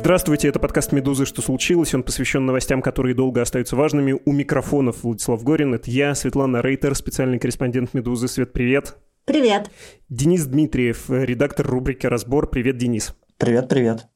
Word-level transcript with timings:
Здравствуйте, 0.00 0.48
это 0.48 0.58
подкаст 0.58 0.92
«Медузы. 0.92 1.26
Что 1.26 1.42
случилось?». 1.42 1.94
Он 1.94 2.02
посвящен 2.02 2.46
новостям, 2.46 2.80
которые 2.80 3.14
долго 3.14 3.42
остаются 3.42 3.76
важными. 3.76 4.18
У 4.24 4.32
микрофонов 4.32 5.02
Владислав 5.02 5.44
Горин. 5.44 5.74
Это 5.74 5.90
я, 5.90 6.14
Светлана 6.14 6.62
Рейтер, 6.62 6.94
специальный 6.94 7.38
корреспондент 7.38 7.92
«Медузы». 7.92 8.26
Свет, 8.26 8.54
привет. 8.54 8.96
Привет. 9.26 9.70
Денис 10.08 10.46
Дмитриев, 10.46 11.10
редактор 11.10 11.66
рубрики 11.66 12.06
«Разбор». 12.06 12.48
Привет, 12.48 12.78
Денис. 12.78 13.14
Привет, 13.36 13.68
привет. 13.68 14.06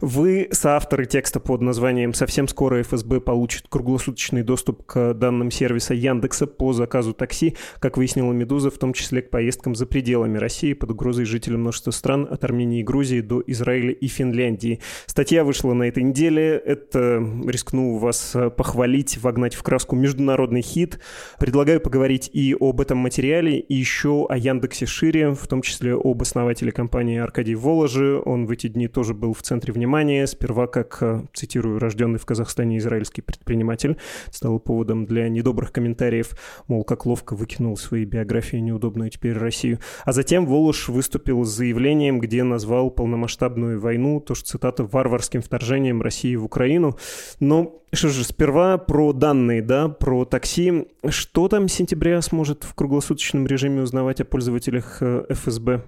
Вы 0.00 0.48
соавторы 0.50 1.06
текста 1.06 1.40
под 1.40 1.60
названием 1.60 2.14
«Совсем 2.14 2.48
скоро 2.48 2.82
ФСБ 2.82 3.20
получит 3.20 3.66
круглосуточный 3.68 4.42
доступ 4.42 4.84
к 4.84 5.14
данным 5.14 5.50
сервиса 5.50 5.94
Яндекса 5.94 6.46
по 6.46 6.72
заказу 6.72 7.14
такси», 7.14 7.56
как 7.78 7.96
выяснила 7.96 8.32
«Медуза», 8.32 8.70
в 8.70 8.78
том 8.78 8.92
числе 8.92 9.22
к 9.22 9.30
поездкам 9.30 9.74
за 9.74 9.86
пределами 9.86 10.38
России 10.38 10.72
под 10.72 10.90
угрозой 10.90 11.24
жителей 11.24 11.56
множества 11.56 11.90
стран 11.90 12.28
от 12.30 12.44
Армении 12.44 12.80
и 12.80 12.82
Грузии 12.82 13.20
до 13.20 13.42
Израиля 13.46 13.92
и 13.92 14.06
Финляндии. 14.08 14.80
Статья 15.06 15.44
вышла 15.44 15.72
на 15.72 15.84
этой 15.84 16.02
неделе. 16.02 16.56
Это, 16.56 17.24
рискну 17.46 17.96
вас 17.96 18.36
похвалить, 18.56 19.18
вогнать 19.22 19.54
в 19.54 19.62
краску 19.62 19.96
международный 19.96 20.62
хит. 20.62 21.00
Предлагаю 21.38 21.80
поговорить 21.80 22.28
и 22.32 22.56
об 22.58 22.80
этом 22.80 22.98
материале, 22.98 23.58
и 23.58 23.74
еще 23.74 24.26
о 24.28 24.36
Яндексе 24.36 24.86
шире, 24.86 25.30
в 25.30 25.46
том 25.46 25.62
числе 25.62 25.94
об 25.94 26.20
основателе 26.22 26.72
компании 26.72 27.18
Аркадий 27.18 27.54
Воложи. 27.54 28.20
Он 28.24 28.46
в 28.46 28.50
эти 28.50 28.68
дни 28.68 28.88
тоже 28.88 29.14
был 29.14 29.32
в 29.32 29.42
центре 29.42 29.61
центре 29.62 29.72
внимания. 29.72 30.26
Сперва, 30.26 30.66
как, 30.66 30.98
э, 31.00 31.22
цитирую, 31.32 31.78
рожденный 31.78 32.18
в 32.18 32.26
Казахстане 32.26 32.78
израильский 32.78 33.22
предприниматель, 33.22 33.96
стало 34.32 34.58
поводом 34.58 35.06
для 35.06 35.28
недобрых 35.28 35.70
комментариев, 35.70 36.30
мол, 36.66 36.82
как 36.82 37.06
ловко 37.06 37.36
выкинул 37.36 37.76
свои 37.76 38.04
биографии 38.04 38.56
неудобную 38.56 39.10
теперь 39.10 39.34
Россию. 39.34 39.78
А 40.04 40.12
затем 40.12 40.46
Волош 40.46 40.88
выступил 40.88 41.44
с 41.44 41.50
заявлением, 41.50 42.18
где 42.18 42.42
назвал 42.42 42.90
полномасштабную 42.90 43.80
войну, 43.80 44.20
то 44.20 44.34
что 44.34 44.48
цитата, 44.48 44.82
варварским 44.82 45.42
вторжением 45.42 46.02
России 46.02 46.34
в 46.34 46.44
Украину. 46.44 46.98
Но 47.38 47.82
что 47.92 48.08
же, 48.08 48.24
сперва 48.24 48.78
про 48.78 49.12
данные, 49.12 49.62
да, 49.62 49.88
про 49.88 50.24
такси. 50.24 50.88
Что 51.08 51.46
там 51.46 51.68
с 51.68 51.74
сентября 51.74 52.20
сможет 52.20 52.64
в 52.64 52.74
круглосуточном 52.74 53.46
режиме 53.46 53.82
узнавать 53.82 54.20
о 54.20 54.24
пользователях 54.24 54.98
э, 55.00 55.24
ФСБ? 55.30 55.84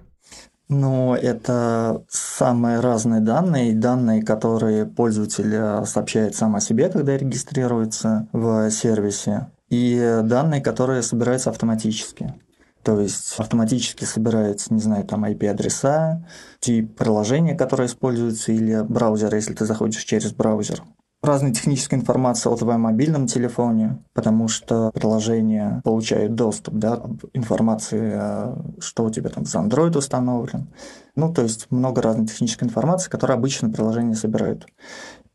Ну, 0.67 1.13
это 1.13 2.03
самые 2.09 2.79
разные 2.79 3.21
данные, 3.21 3.75
данные, 3.75 4.23
которые 4.23 4.87
пользователь 4.87 5.53
э, 5.53 5.85
сообщает 5.85 6.35
сам 6.35 6.55
о 6.55 6.59
себе, 6.61 6.89
когда 6.89 7.15
регистрируется 7.15 8.27
в 8.31 8.71
сервисе, 8.71 9.51
и 9.69 10.21
данные, 10.23 10.61
которые 10.61 11.03
собираются 11.03 11.51
автоматически. 11.51 12.33
То 12.81 12.99
есть 12.99 13.35
автоматически 13.37 14.05
собираются, 14.05 14.73
не 14.73 14.79
знаю, 14.79 15.05
там 15.05 15.25
IP-адреса, 15.25 16.25
тип 16.59 16.95
приложения, 16.95 17.55
которое 17.55 17.87
используется, 17.87 18.51
или 18.51 18.81
браузер, 18.81 19.33
если 19.35 19.53
ты 19.53 19.65
заходишь 19.65 20.03
через 20.03 20.33
браузер 20.33 20.83
разной 21.25 21.51
технической 21.51 21.99
информации 21.99 22.51
о 22.51 22.55
твоем 22.55 22.81
мобильном 22.81 23.27
телефоне, 23.27 24.03
потому 24.13 24.47
что 24.47 24.91
приложения 24.93 25.81
получают 25.83 26.35
доступ 26.35 26.75
да, 26.75 27.01
информации, 27.33 28.11
э, 28.13 28.55
что 28.79 29.05
у 29.05 29.09
тебя 29.09 29.29
там 29.29 29.45
за 29.45 29.59
Android 29.59 29.97
установлен. 29.97 30.67
Ну, 31.15 31.33
то 31.33 31.41
есть 31.41 31.67
много 31.71 32.01
разной 32.01 32.27
технической 32.27 32.67
информации, 32.67 33.09
которую 33.09 33.37
обычно 33.37 33.69
приложения 33.69 34.15
собирают. 34.15 34.67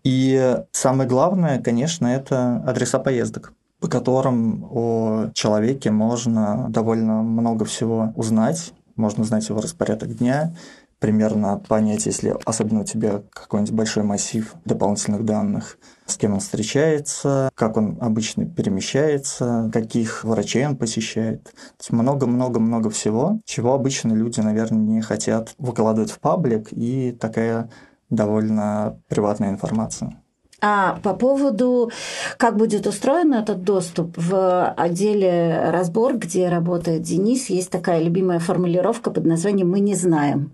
И 0.03 0.57
самое 0.73 1.09
главное, 1.09 1.61
конечно, 1.61 2.07
это 2.07 2.63
адреса 2.67 2.99
поездок 2.99 3.53
по 3.81 3.89
которым 3.89 4.67
о 4.71 5.31
человеке 5.33 5.91
можно 5.91 6.67
довольно 6.69 7.23
много 7.23 7.65
всего 7.65 8.13
узнать. 8.15 8.73
Можно 8.97 9.23
узнать 9.23 9.49
его 9.49 9.61
распорядок 9.63 10.15
дня, 10.19 10.55
примерно 11.01 11.59
понять, 11.59 12.07
если 12.07 12.37
особенно 12.45 12.83
у 12.83 12.85
тебя 12.85 13.23
какой-нибудь 13.33 13.75
большой 13.75 14.05
массив 14.05 14.55
дополнительных 14.65 15.25
данных, 15.25 15.79
с 16.07 16.17
кем 16.17 16.35
он 16.35 16.41
встречается, 16.41 17.51
как 17.55 17.77
он 17.77 17.99
обычно 18.01 18.45
перемещается, 18.45 19.71
каких 19.73 20.23
врачей 20.25 20.67
он 20.67 20.77
посещает. 20.77 21.53
Много-много-много 21.89 22.91
всего, 22.91 23.41
чего 23.45 23.75
обычно 23.75 24.13
люди, 24.13 24.41
наверное, 24.41 24.79
не 24.79 25.01
хотят 25.01 25.55
выкладывать 25.59 26.11
в 26.11 26.21
паблик, 26.21 26.69
и 26.71 27.13
такая 27.13 27.71
довольно 28.11 29.01
приватная 29.09 29.51
информация. 29.51 30.23
А 30.61 30.99
по 31.03 31.15
поводу, 31.15 31.91
как 32.37 32.57
будет 32.57 32.87
устроен 32.87 33.33
этот 33.33 33.63
доступ, 33.65 34.15
в 34.17 34.75
отделе 34.77 35.71
разбор, 35.71 36.19
где 36.19 36.49
работает 36.49 37.03
Денис, 37.03 37.49
есть 37.49 37.71
такая 37.71 38.03
любимая 38.03 38.39
формулировка 38.41 39.11
под 39.11 39.25
названием 39.25 39.71
«мы 39.71 39.81
не 39.81 39.95
знаем». 39.95 40.51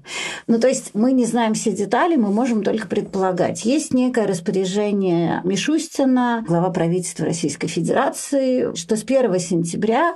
Ну, 0.46 0.60
то 0.60 0.68
есть 0.68 0.90
мы 0.94 1.12
не 1.12 1.24
знаем 1.24 1.54
все 1.54 1.72
детали, 1.72 2.16
мы 2.16 2.30
можем 2.30 2.62
только 2.62 2.86
предполагать. 2.86 3.64
Есть 3.64 3.92
некое 3.92 4.26
распоряжение 4.26 5.40
Мишустина, 5.42 6.44
глава 6.46 6.70
правительства 6.70 7.26
Российской 7.26 7.66
Федерации, 7.66 8.74
что 8.76 8.96
с 8.96 9.02
1 9.02 9.38
сентября 9.40 10.14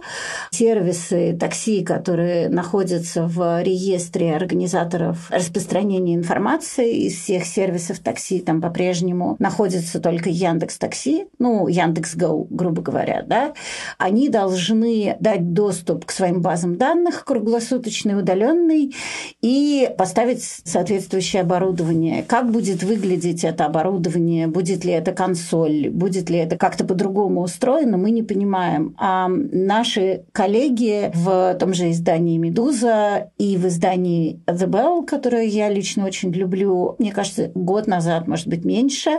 сервисы 0.50 1.36
такси, 1.38 1.82
которые 1.82 2.48
находятся 2.48 3.26
в 3.26 3.62
реестре 3.62 4.36
организаторов 4.36 5.30
распространения 5.30 6.14
информации 6.14 7.06
из 7.06 7.16
всех 7.16 7.44
сервисов 7.44 7.98
такси, 7.98 8.38
там 8.40 8.60
по-прежнему 8.60 9.36
находятся 9.38 9.79
пользуется 9.80 10.00
только 10.00 10.28
Яндекс 10.30 10.78
Такси, 10.78 11.26
ну, 11.38 11.66
Яндекс 11.66 12.16
Go, 12.16 12.46
грубо 12.50 12.82
говоря, 12.82 13.24
да, 13.26 13.54
они 13.98 14.28
должны 14.28 15.16
дать 15.20 15.52
доступ 15.52 16.04
к 16.04 16.12
своим 16.12 16.42
базам 16.42 16.76
данных, 16.76 17.24
круглосуточный, 17.24 18.18
удаленный, 18.18 18.94
и 19.40 19.90
поставить 19.96 20.42
соответствующее 20.42 21.42
оборудование. 21.42 22.22
Как 22.22 22.50
будет 22.50 22.82
выглядеть 22.82 23.44
это 23.44 23.66
оборудование, 23.66 24.46
будет 24.46 24.84
ли 24.84 24.92
это 24.92 25.12
консоль, 25.12 25.88
будет 25.90 26.30
ли 26.30 26.38
это 26.38 26.56
как-то 26.56 26.84
по-другому 26.84 27.42
устроено, 27.42 27.96
мы 27.96 28.10
не 28.10 28.22
понимаем. 28.22 28.94
А 28.98 29.28
наши 29.28 30.24
коллеги 30.32 31.10
в 31.14 31.56
том 31.58 31.74
же 31.74 31.90
издании 31.90 32.38
«Медуза» 32.38 33.30
и 33.38 33.56
в 33.56 33.66
издании 33.66 34.40
«The 34.46 34.66
Bell», 34.66 35.06
которое 35.06 35.46
я 35.46 35.70
лично 35.70 36.06
очень 36.06 36.32
люблю, 36.32 36.96
мне 36.98 37.12
кажется, 37.12 37.50
год 37.54 37.86
назад, 37.86 38.28
может 38.28 38.46
быть, 38.46 38.64
меньше, 38.64 39.10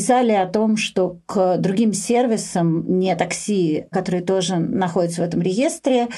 писали 0.00 0.32
о 0.32 0.46
том, 0.46 0.78
что 0.78 1.18
к 1.26 1.58
другим 1.58 1.92
сервисам, 1.92 2.98
не 2.98 3.14
такси, 3.16 3.84
которые 3.92 4.22
тоже 4.22 4.56
находятся 4.56 5.20
в 5.20 5.26
этом 5.26 5.42
реестре, 5.42 6.08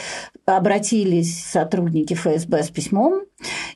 обратились 0.46 1.44
сотрудники 1.44 2.14
ФСБ 2.14 2.62
с 2.62 2.68
письмом 2.68 3.22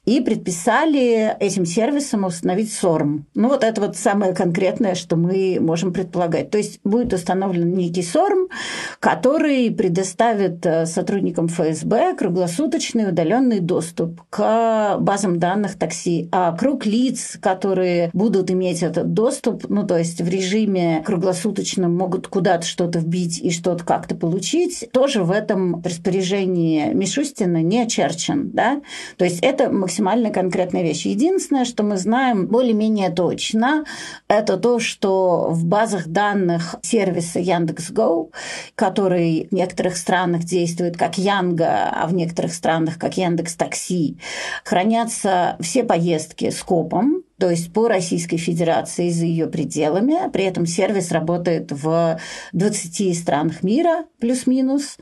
и 0.05 0.21
предписали 0.21 1.37
этим 1.41 1.67
сервисам 1.67 2.25
установить 2.25 2.73
СОРМ. 2.73 3.27
Ну, 3.35 3.49
вот 3.49 3.65
это 3.65 3.81
вот 3.81 3.97
самое 3.97 4.35
конкретное, 4.35 4.95
что 4.95 5.17
мы 5.17 5.59
можем 5.61 5.93
предполагать. 5.93 6.51
То 6.51 6.59
есть 6.59 6.81
будет 6.85 7.13
установлен 7.13 7.75
некий 7.75 8.03
СОРМ, 8.03 8.49
который 9.01 9.71
предоставит 9.71 10.65
э, 10.65 10.87
сотрудникам 10.87 11.49
ФСБ 11.49 12.15
круглосуточный 12.17 13.09
удаленный 13.09 13.61
доступ 13.61 14.23
к 14.31 14.97
базам 14.99 15.39
данных 15.39 15.79
такси. 15.79 16.29
А 16.33 16.57
круг 16.57 16.87
лиц, 16.87 17.39
которые 17.41 18.11
будут 18.13 18.51
иметь 18.51 18.83
этот 18.83 19.13
доступ, 19.13 19.69
ну, 19.69 19.87
то 19.87 19.99
есть 19.99 20.21
в 20.21 20.29
режиме 20.29 21.03
круглосуточном 21.05 21.95
могут 21.95 22.29
куда-то 22.29 22.67
что-то 22.67 22.99
вбить 22.99 23.41
и 23.41 23.51
что-то 23.51 23.85
как-то 23.85 24.15
получить, 24.15 24.89
тоже 24.93 25.23
в 25.23 25.31
этом 25.31 25.83
распоряжении 25.83 26.93
Мишустина 26.93 27.63
не 27.63 27.83
очерчен. 27.83 28.51
Да? 28.53 28.81
То 29.17 29.25
есть 29.25 29.41
это 29.41 29.56
это 29.57 29.71
максимально 29.71 30.31
конкретная 30.31 30.83
вещь. 30.83 31.07
Единственное, 31.07 31.65
что 31.65 31.83
мы 31.83 31.97
знаем 31.97 32.47
более-менее 32.47 33.11
точно, 33.11 33.85
это 34.29 34.57
то, 34.57 34.79
что 34.79 35.49
в 35.51 35.65
базах 35.65 36.09
данных 36.09 36.77
сервиса 36.83 37.39
Яндекс.Го, 37.39 38.31
который 38.75 39.49
в 39.51 39.55
некоторых 39.55 39.97
странах 39.97 40.45
действует 40.45 40.97
как 40.97 41.19
Янга, 41.19 41.89
а 41.91 42.07
в 42.07 42.15
некоторых 42.15 42.53
странах 42.53 42.99
как 42.99 43.17
Яндекс 43.17 43.55
Такси, 43.55 44.19
хранятся 44.65 45.57
все 45.61 45.85
поездки 45.85 46.51
с 46.51 46.63
копом, 46.63 47.23
то 47.39 47.51
есть 47.51 47.73
по 47.73 47.89
Российской 47.89 48.39
Федерации 48.39 49.11
за 49.11 49.27
ее 49.27 49.47
пределами. 49.47 50.31
При 50.33 50.45
этом 50.45 50.67
сервис 50.67 51.13
работает 51.13 51.71
в 51.71 52.19
20 52.53 53.17
странах 53.17 53.63
мира, 53.63 54.07
плюс-минус. 54.21 54.97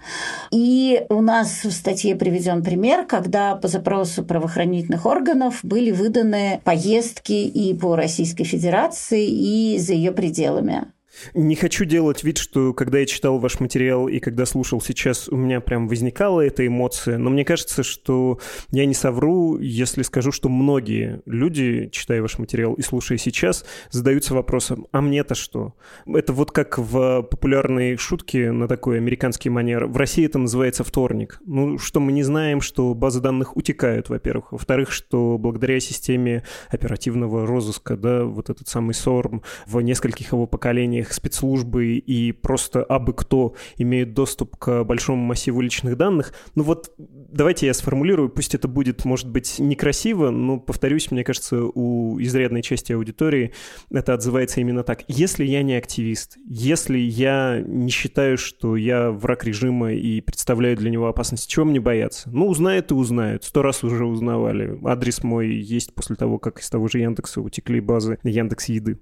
И 0.51 1.05
у 1.09 1.21
нас 1.21 1.65
в 1.65 1.71
статье 1.71 2.17
приведен 2.17 2.63
пример, 2.63 3.07
когда 3.07 3.55
по 3.55 3.69
запросу 3.69 4.25
правоохранительных 4.25 5.07
органов 5.07 5.61
были 5.63 5.91
выданы 5.91 6.61
поездки 6.65 7.33
и 7.33 7.75
по 7.75 7.97
Российской 7.97 8.45
Федерации, 8.45 9.27
и 9.27 9.79
за 9.79 9.95
ее 9.95 10.13
пределами. 10.13 10.87
Не 11.35 11.57
хочу 11.57 11.85
делать 11.85 12.25
вид, 12.25 12.39
что 12.39 12.73
когда 12.73 12.99
я 12.99 13.07
читал 13.07 13.39
ваш 13.39 13.61
материал 13.61 14.09
и 14.09 14.19
когда 14.19 14.47
слушал 14.47 14.81
сейчас, 14.81 15.29
у 15.29 15.37
меня 15.37 15.61
прям 15.61 15.89
возникала 15.89 16.41
эта 16.41 16.67
эмоция, 16.67 17.19
но 17.19 17.31
мне 17.31 17.45
кажется, 17.45 17.83
что 17.83 18.39
я 18.71 18.87
не 18.87 18.95
совру, 18.95 19.59
если 19.59 20.03
скажу, 20.03 20.33
что 20.33 20.49
многие 20.49 21.23
люди, 21.27 21.89
читая 21.93 22.23
ваш 22.23 22.39
материал 22.39 22.75
и 22.75 22.83
слушая 22.83 23.19
сейчас, 23.19 23.65
задаются 23.91 24.35
вопросом, 24.35 24.87
а 24.93 25.01
мне-то 25.01 25.35
что? 25.35 25.75
Это 26.07 26.33
вот 26.33 26.51
как 26.53 26.79
в 26.79 27.23
популярной 27.23 27.97
шутке 27.97 28.53
на 28.53 28.69
такой 28.69 28.99
американский 28.99 29.51
манер. 29.51 29.87
В 29.87 29.97
России 29.97 30.25
это 30.25 30.39
называется 30.39 30.85
вторник. 30.85 31.41
Ну, 31.47 31.79
что 31.79 32.01
мы 32.01 32.13
не 32.13 32.23
знаем, 32.23 32.61
что 32.61 32.95
базы 32.95 33.21
данных 33.21 33.57
утекают, 33.57 34.09
во-первых. 34.09 34.53
Во-вторых, 34.53 34.91
что 34.91 35.39
благодаря 35.39 35.81
системе 35.81 36.45
оперативного 36.69 37.47
розыска, 37.47 37.97
да, 37.97 38.25
вот 38.25 38.51
этот 38.51 38.69
самый 38.69 38.95
СОРМ 38.95 39.43
в 39.67 39.81
нескольких 39.81 40.33
его 40.33 40.47
поколениях 40.47 41.04
их 41.05 41.13
спецслужбы 41.13 41.97
и 41.97 42.33
просто 42.33 42.83
абы 42.83 43.13
кто 43.13 43.55
имеют 43.77 44.15
доступ 44.15 44.57
к 44.57 44.85
большому 44.85 45.25
массиву 45.25 45.61
личных 45.61 45.97
данных. 45.97 46.35
Ну 46.55 46.63
вот 46.63 46.93
давайте 46.99 47.67
я 47.67 47.75
сформулирую, 47.75 48.29
пусть 48.29 48.55
это 48.55 48.69
будет, 48.69 49.05
может 49.05 49.29
быть, 49.29 49.59
некрасиво, 49.59 50.31
но, 50.31 50.59
повторюсь, 50.59 51.11
мне 51.11 51.25
кажется, 51.25 51.65
у 51.65 52.21
изрядной 52.21 52.63
части 52.63 52.93
аудитории 52.93 53.53
это 53.91 54.15
отзывается 54.15 54.61
именно 54.61 54.83
так. 54.83 55.05
Если 55.09 55.45
я 55.45 55.63
не 55.63 55.75
активист, 55.75 56.37
если 56.47 56.99
я 56.99 57.63
не 57.67 57.91
считаю, 57.91 58.39
что 58.39 58.77
я 58.77 59.11
враг 59.11 59.45
режима 59.45 59.93
и 59.93 60.21
представляю 60.21 60.77
для 60.77 60.91
него 60.91 61.07
опасность, 61.07 61.49
чего 61.49 61.65
мне 61.65 61.81
бояться? 61.81 62.31
Ну, 62.31 62.49
узнают 62.49 62.91
и 62.91 62.95
узнают. 62.95 63.45
Сто 63.45 63.63
раз 63.63 63.85
уже 63.85 64.05
узнавали. 64.05 64.79
Адрес 64.85 65.23
мой 65.23 65.55
есть 65.55 65.95
после 65.95 66.17
того, 66.17 66.39
как 66.39 66.61
из 66.61 66.71
того 66.71 66.89
же 66.89 66.99
Яндекса 66.99 67.41
утекли 67.41 67.81
базы 67.81 68.19
Яндекс 68.23 68.69
Еды. 68.69 68.99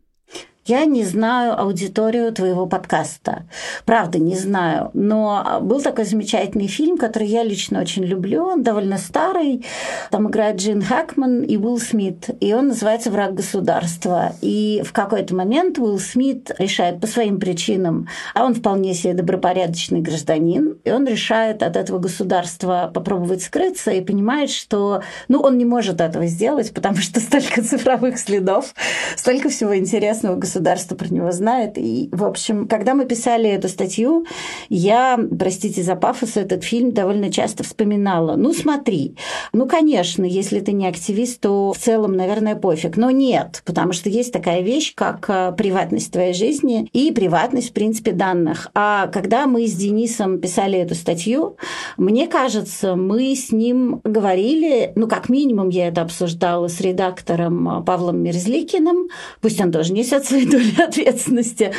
Я 0.64 0.84
не 0.84 1.02
знаю 1.04 1.60
аудиторию 1.60 2.32
твоего 2.32 2.66
подкаста. 2.66 3.46
Правда, 3.84 4.20
не 4.20 4.36
знаю. 4.36 4.90
Но 4.94 5.58
был 5.60 5.82
такой 5.82 6.04
замечательный 6.04 6.68
фильм, 6.68 6.98
который 6.98 7.26
я 7.26 7.42
лично 7.42 7.80
очень 7.80 8.04
люблю. 8.04 8.44
Он 8.44 8.62
довольно 8.62 8.96
старый. 8.96 9.64
Там 10.12 10.28
играет 10.28 10.60
Джин 10.60 10.80
Хэкман 10.80 11.42
и 11.42 11.56
Уилл 11.56 11.78
Смит. 11.78 12.30
И 12.38 12.54
он 12.54 12.68
называется 12.68 13.10
«Враг 13.10 13.34
государства». 13.34 14.34
И 14.40 14.84
в 14.86 14.92
какой-то 14.92 15.34
момент 15.34 15.78
Уилл 15.78 15.98
Смит 15.98 16.52
решает 16.60 17.00
по 17.00 17.08
своим 17.08 17.40
причинам, 17.40 18.06
а 18.32 18.44
он 18.44 18.54
вполне 18.54 18.94
себе 18.94 19.14
добропорядочный 19.14 20.00
гражданин, 20.00 20.78
и 20.84 20.92
он 20.92 21.08
решает 21.08 21.64
от 21.64 21.76
этого 21.76 21.98
государства 21.98 22.88
попробовать 22.94 23.42
скрыться 23.42 23.90
и 23.90 24.00
понимает, 24.00 24.50
что 24.50 25.02
ну, 25.26 25.40
он 25.40 25.58
не 25.58 25.64
может 25.64 26.00
этого 26.00 26.26
сделать, 26.26 26.72
потому 26.72 26.98
что 26.98 27.18
столько 27.18 27.62
цифровых 27.64 28.16
следов, 28.16 28.72
столько 29.16 29.48
всего 29.48 29.76
интересного 29.76 30.36
государство 30.52 30.94
про 30.94 31.08
него 31.08 31.32
знает. 31.32 31.78
И, 31.78 32.10
в 32.12 32.24
общем, 32.24 32.68
когда 32.68 32.94
мы 32.94 33.06
писали 33.06 33.48
эту 33.48 33.68
статью, 33.68 34.26
я, 34.68 35.18
простите 35.38 35.82
за 35.82 35.96
пафос, 35.96 36.36
этот 36.36 36.62
фильм 36.62 36.92
довольно 36.92 37.32
часто 37.32 37.64
вспоминала. 37.64 38.36
Ну, 38.36 38.52
смотри, 38.52 39.16
ну, 39.54 39.66
конечно, 39.66 40.24
если 40.24 40.60
ты 40.60 40.72
не 40.72 40.86
активист, 40.86 41.40
то 41.40 41.72
в 41.72 41.78
целом, 41.78 42.12
наверное, 42.12 42.54
пофиг. 42.54 42.98
Но 42.98 43.10
нет, 43.10 43.62
потому 43.64 43.92
что 43.92 44.10
есть 44.10 44.32
такая 44.32 44.60
вещь, 44.60 44.94
как 44.94 45.24
э, 45.30 45.52
приватность 45.56 46.12
твоей 46.12 46.34
жизни 46.34 46.88
и 46.92 47.12
приватность, 47.12 47.70
в 47.70 47.72
принципе, 47.72 48.12
данных. 48.12 48.68
А 48.74 49.06
когда 49.06 49.46
мы 49.46 49.66
с 49.66 49.72
Денисом 49.72 50.38
писали 50.38 50.78
эту 50.78 50.94
статью, 50.94 51.56
мне 51.96 52.26
кажется, 52.26 52.94
мы 52.94 53.34
с 53.34 53.52
ним 53.52 54.00
говорили, 54.04 54.92
ну, 54.96 55.08
как 55.08 55.30
минимум, 55.30 55.70
я 55.70 55.88
это 55.88 56.02
обсуждала 56.02 56.68
с 56.68 56.78
редактором 56.80 57.68
э, 57.68 57.84
Павлом 57.84 58.18
Мерзликиным, 58.18 59.08
пусть 59.40 59.60
он 59.60 59.72
тоже 59.72 59.92
несет 59.94 60.26
свои 60.26 60.41
доли 60.46 60.80
ответственности, 60.80 61.72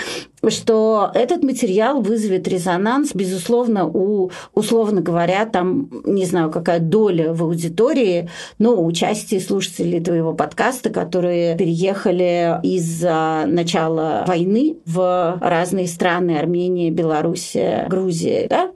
что 0.49 1.11
этот 1.13 1.43
материал 1.43 2.01
вызовет 2.01 2.47
резонанс, 2.47 3.11
безусловно, 3.13 3.87
у, 3.87 4.31
условно 4.53 5.01
говоря, 5.01 5.45
там, 5.45 5.89
не 6.05 6.25
знаю, 6.25 6.51
какая 6.51 6.79
доля 6.79 7.33
в 7.33 7.43
аудитории, 7.43 8.29
но 8.59 8.81
у 8.81 8.91
части 8.91 9.39
слушателей 9.39 10.01
твоего 10.01 10.33
подкаста, 10.33 10.89
которые 10.89 11.57
переехали 11.57 12.59
из-за 12.63 13.45
начала 13.47 14.25
войны 14.27 14.77
в 14.85 15.37
разные 15.41 15.87
страны, 15.87 16.37
Армения, 16.37 16.91
Белоруссия, 16.91 17.87
Грузия, 17.89 18.47
да? 18.49 18.71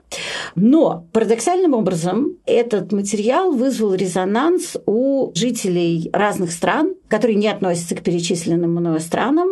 Но 0.54 1.04
парадоксальным 1.12 1.74
образом 1.74 2.36
этот 2.46 2.92
материал 2.92 3.52
вызвал 3.52 3.94
резонанс 3.94 4.76
у 4.86 5.32
жителей 5.34 6.10
разных 6.12 6.52
стран, 6.52 6.94
которые 7.08 7.36
не 7.36 7.48
относятся 7.48 7.94
к 7.94 8.02
перечисленным 8.02 8.70
мною 8.70 9.00
странам. 9.00 9.48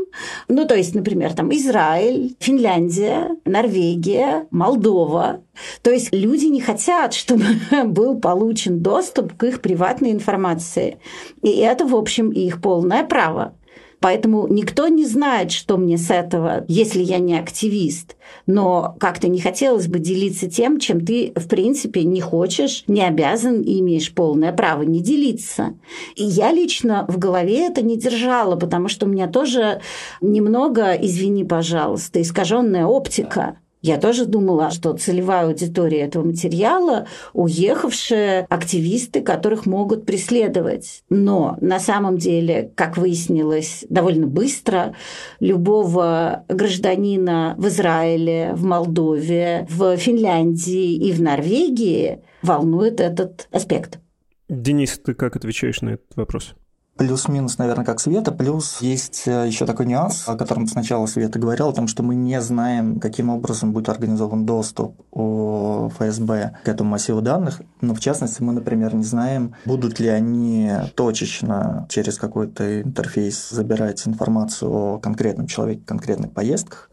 Ну, 0.49 0.67
то 0.67 0.75
есть, 0.75 0.95
например, 0.95 1.33
там 1.33 1.53
Израиль, 1.55 2.06
Финляндия, 2.41 3.37
Норвегия, 3.45 4.47
Молдова. 4.51 5.41
То 5.83 5.91
есть 5.91 6.13
люди 6.13 6.47
не 6.47 6.61
хотят, 6.61 7.15
чтобы 7.15 7.45
был 7.85 8.19
получен 8.19 8.81
доступ 8.81 9.37
к 9.37 9.45
их 9.45 9.61
приватной 9.61 10.13
информации. 10.13 10.99
И 11.43 11.51
это, 11.59 11.87
в 11.87 11.95
общем, 11.95 12.31
их 12.31 12.61
полное 12.61 13.05
право. 13.05 13.56
Поэтому 14.01 14.47
никто 14.47 14.89
не 14.89 15.07
знает, 15.07 15.53
что 15.53 15.77
мне 15.77 15.97
с 15.97 16.11
этого, 16.11 16.65
если 16.69 17.03
я 17.03 17.19
не 17.19 17.39
активист. 17.39 18.17
Но 18.47 18.97
как-то 19.01 19.29
не 19.29 19.41
хотелось 19.41 19.89
бы 19.89 19.99
делиться 19.99 20.51
тем, 20.51 20.79
чем 20.79 21.05
ты, 21.05 21.33
в 21.35 21.49
принципе, 21.49 22.05
не 22.05 22.21
хочешь, 22.21 22.85
не 22.87 23.03
обязан 23.03 23.63
и 23.63 23.81
имеешь 23.81 24.13
полное 24.13 24.53
право 24.53 24.83
не 24.83 25.01
делиться. 25.01 25.75
И 26.15 26.25
я 26.25 26.53
лично 26.53 27.07
в 27.09 27.19
голове 27.19 27.67
это 27.67 27.83
не 27.83 27.97
держала, 27.97 28.57
потому 28.57 28.89
что 28.89 29.07
у 29.07 29.09
меня 29.09 29.29
тоже 29.29 29.81
немного, 30.21 30.93
извини, 30.93 31.45
пожалуйста, 31.45 32.21
искаженная 32.21 32.87
оптика. 32.87 33.59
Я 33.83 33.99
тоже 33.99 34.27
думала, 34.27 34.71
что 34.71 34.95
целевая 34.95 35.47
аудитория 35.47 36.01
этого 36.01 36.25
материала– 36.25 37.07
уехавшие 37.35 38.47
активисты, 38.49 39.21
которых 39.21 39.67
могут 39.67 40.07
преследовать. 40.07 41.03
Но 41.09 41.57
на 41.61 41.79
самом 41.79 42.19
деле, 42.19 42.73
как 42.75 42.97
выяснилось 42.97 43.85
довольно 43.89 44.27
быстро, 44.27 44.95
любого 45.41 46.45
гражданина 46.49 47.55
в 47.59 47.69
Израиле, 47.69 48.53
в 48.55 48.65
Молдове, 48.65 49.67
в 49.71 49.97
Финляндии 49.97 50.95
и 50.95 51.13
в 51.13 51.21
Норвегии 51.21 52.21
волнует 52.43 53.01
этот 53.01 53.49
аспект. 53.53 54.01
Денис, 54.49 54.99
ты 54.99 55.15
как 55.15 55.37
отвечаешь 55.37 55.81
на 55.81 55.91
этот 55.91 56.17
вопрос? 56.17 56.55
Плюс-минус, 56.97 57.59
наверное, 57.59 57.85
как 57.85 58.01
Света. 58.01 58.33
Плюс 58.33 58.81
есть 58.81 59.25
э, 59.27 59.47
еще 59.47 59.67
такой 59.67 59.85
нюанс, 59.85 60.27
о 60.27 60.35
котором 60.35 60.67
сначала 60.67 61.05
Света 61.05 61.39
говорила, 61.39 61.69
о 61.69 61.75
том, 61.75 61.89
что 61.89 62.03
мы 62.03 62.15
не 62.15 62.41
знаем, 62.41 63.01
каким 63.01 63.29
образом 63.29 63.73
будет 63.73 63.91
организован 63.91 64.47
доступ 64.47 64.99
у 65.13 65.91
ФСБ 65.91 66.57
к 66.65 66.69
этому 66.69 66.91
массиву 66.91 67.21
данных. 67.21 67.61
Но, 67.83 67.95
в 67.95 68.01
частности, 68.01 68.43
мы, 68.43 68.55
например, 68.55 68.95
не 68.95 69.05
знаем, 69.05 69.55
будут 69.67 70.01
ли 70.01 70.09
они 70.09 70.71
точечно 70.95 71.87
через 71.91 72.17
какой-то 72.19 72.81
интерфейс 72.81 73.51
забирать 73.51 74.07
информацию 74.09 74.71
о 74.73 74.99
конкретном 74.99 75.49
человеке, 75.49 75.83
конкретных 75.85 76.33
поездках. 76.33 76.91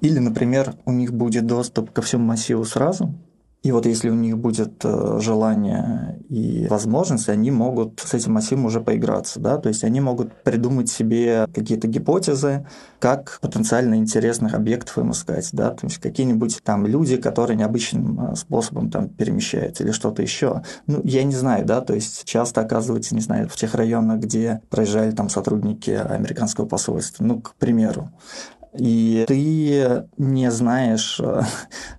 Или, 0.00 0.20
например, 0.20 0.76
у 0.84 0.92
них 0.92 1.12
будет 1.12 1.46
доступ 1.46 1.90
ко 1.90 2.02
всему 2.02 2.24
массиву 2.24 2.64
сразу, 2.64 3.12
и 3.64 3.72
вот 3.72 3.86
если 3.86 4.10
у 4.10 4.14
них 4.14 4.36
будет 4.36 4.84
э, 4.84 5.18
желание 5.22 6.22
и 6.28 6.66
возможность, 6.68 7.30
они 7.30 7.50
могут 7.50 7.98
с 7.98 8.12
этим 8.12 8.34
массивом 8.34 8.66
уже 8.66 8.82
поиграться, 8.82 9.40
да, 9.40 9.56
то 9.56 9.70
есть 9.70 9.84
они 9.84 10.02
могут 10.02 10.34
придумать 10.42 10.90
себе 10.90 11.46
какие-то 11.54 11.88
гипотезы, 11.88 12.66
как 12.98 13.38
потенциально 13.40 13.94
интересных 13.94 14.52
объектов 14.52 14.98
им 14.98 15.12
искать, 15.12 15.48
да, 15.52 15.70
то 15.70 15.86
есть 15.86 15.96
какие-нибудь 15.96 16.60
там 16.62 16.86
люди, 16.86 17.16
которые 17.16 17.56
необычным 17.56 18.32
э, 18.32 18.36
способом 18.36 18.90
там 18.90 19.08
перемещаются 19.08 19.82
или 19.82 19.92
что-то 19.92 20.20
еще. 20.20 20.62
Ну, 20.86 21.00
я 21.02 21.24
не 21.24 21.34
знаю, 21.34 21.64
да, 21.64 21.80
то 21.80 21.94
есть 21.94 22.26
часто 22.26 22.60
оказывается, 22.60 23.14
не 23.14 23.22
знаю, 23.22 23.48
в 23.48 23.56
тех 23.56 23.74
районах, 23.74 24.20
где 24.20 24.60
проезжали 24.68 25.12
там 25.12 25.30
сотрудники 25.30 25.90
американского 25.90 26.66
посольства, 26.66 27.24
ну, 27.24 27.40
к 27.40 27.54
примеру, 27.54 28.10
и 28.76 29.24
ты 29.26 30.06
не 30.16 30.50
знаешь, 30.50 31.20
э, 31.20 31.42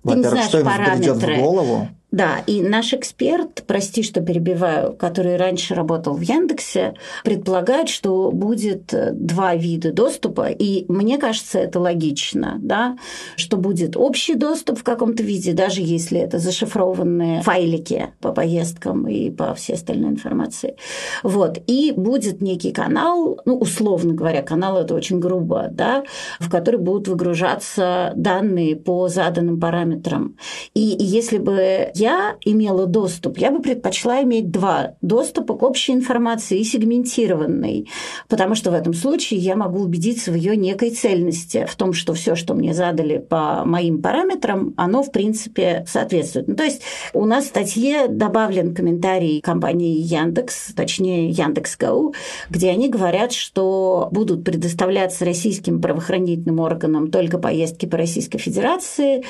во-первых, 0.02 0.42
что 0.42 0.60
им 0.60 0.66
придет 0.66 1.16
в 1.16 1.40
голову. 1.40 1.88
Да, 2.16 2.38
и 2.46 2.62
наш 2.62 2.94
эксперт, 2.94 3.62
прости, 3.66 4.02
что 4.02 4.22
перебиваю, 4.22 4.94
который 4.94 5.36
раньше 5.36 5.74
работал 5.74 6.14
в 6.14 6.22
Яндексе, 6.22 6.94
предполагает, 7.24 7.90
что 7.90 8.30
будет 8.30 8.94
э, 8.94 9.10
два 9.12 9.54
вида 9.54 9.92
доступа, 9.92 10.48
и 10.48 10.90
мне 10.90 11.18
кажется, 11.18 11.58
это 11.58 11.78
логично, 11.78 12.56
да, 12.62 12.96
что 13.36 13.58
будет 13.58 13.98
общий 13.98 14.34
доступ 14.34 14.78
в 14.78 14.82
каком-то 14.82 15.22
виде, 15.22 15.52
даже 15.52 15.82
если 15.82 16.18
это 16.18 16.38
зашифрованные 16.38 17.42
файлики 17.42 18.08
по 18.22 18.32
поездкам 18.32 19.06
и 19.06 19.30
по 19.30 19.52
всей 19.52 19.74
остальной 19.74 20.12
информации. 20.12 20.76
Вот. 21.22 21.58
И 21.66 21.92
будет 21.94 22.40
некий 22.40 22.72
канал, 22.72 23.42
ну, 23.44 23.58
условно 23.58 24.14
говоря, 24.14 24.40
канал 24.40 24.78
это 24.78 24.94
очень 24.94 25.20
грубо, 25.20 25.68
да, 25.70 26.02
в 26.40 26.48
который 26.48 26.80
будут 26.80 27.08
выгружаться 27.08 28.14
данные 28.16 28.74
по 28.74 29.08
заданным 29.08 29.60
параметрам. 29.60 30.34
И 30.72 30.96
если 30.98 31.36
бы 31.36 31.90
я 31.94 32.05
я 32.06 32.36
имела 32.44 32.86
доступ, 32.86 33.38
я 33.38 33.50
бы 33.50 33.60
предпочла 33.60 34.22
иметь 34.22 34.50
два 34.52 34.94
доступа 35.02 35.54
к 35.54 35.62
общей 35.64 35.92
информации 35.92 36.60
и 36.60 36.64
сегментированной, 36.64 37.88
потому 38.28 38.54
что 38.54 38.70
в 38.70 38.74
этом 38.74 38.94
случае 38.94 39.40
я 39.40 39.56
могу 39.56 39.80
убедиться 39.80 40.30
в 40.30 40.36
ее 40.36 40.56
некой 40.56 40.90
цельности, 40.90 41.66
в 41.68 41.74
том, 41.74 41.92
что 41.92 42.14
все, 42.14 42.36
что 42.36 42.54
мне 42.54 42.74
задали 42.74 43.18
по 43.18 43.64
моим 43.64 44.00
параметрам, 44.02 44.72
оно, 44.76 45.02
в 45.02 45.10
принципе, 45.10 45.84
соответствует. 45.88 46.46
Ну, 46.46 46.54
то 46.54 46.62
есть 46.62 46.82
у 47.12 47.24
нас 47.24 47.44
в 47.44 47.48
статье 47.48 48.06
добавлен 48.08 48.72
комментарий 48.72 49.40
компании 49.40 49.98
Яндекс, 49.98 50.74
точнее 50.76 51.30
Яндекс.Го, 51.30 52.14
где 52.50 52.70
они 52.70 52.88
говорят, 52.88 53.32
что 53.32 54.08
будут 54.12 54.44
предоставляться 54.44 55.24
российским 55.24 55.80
правоохранительным 55.80 56.60
органам 56.60 57.10
только 57.10 57.38
поездки 57.38 57.86
по 57.86 57.96
Российской 57.96 58.38
Федерации, 58.38 59.24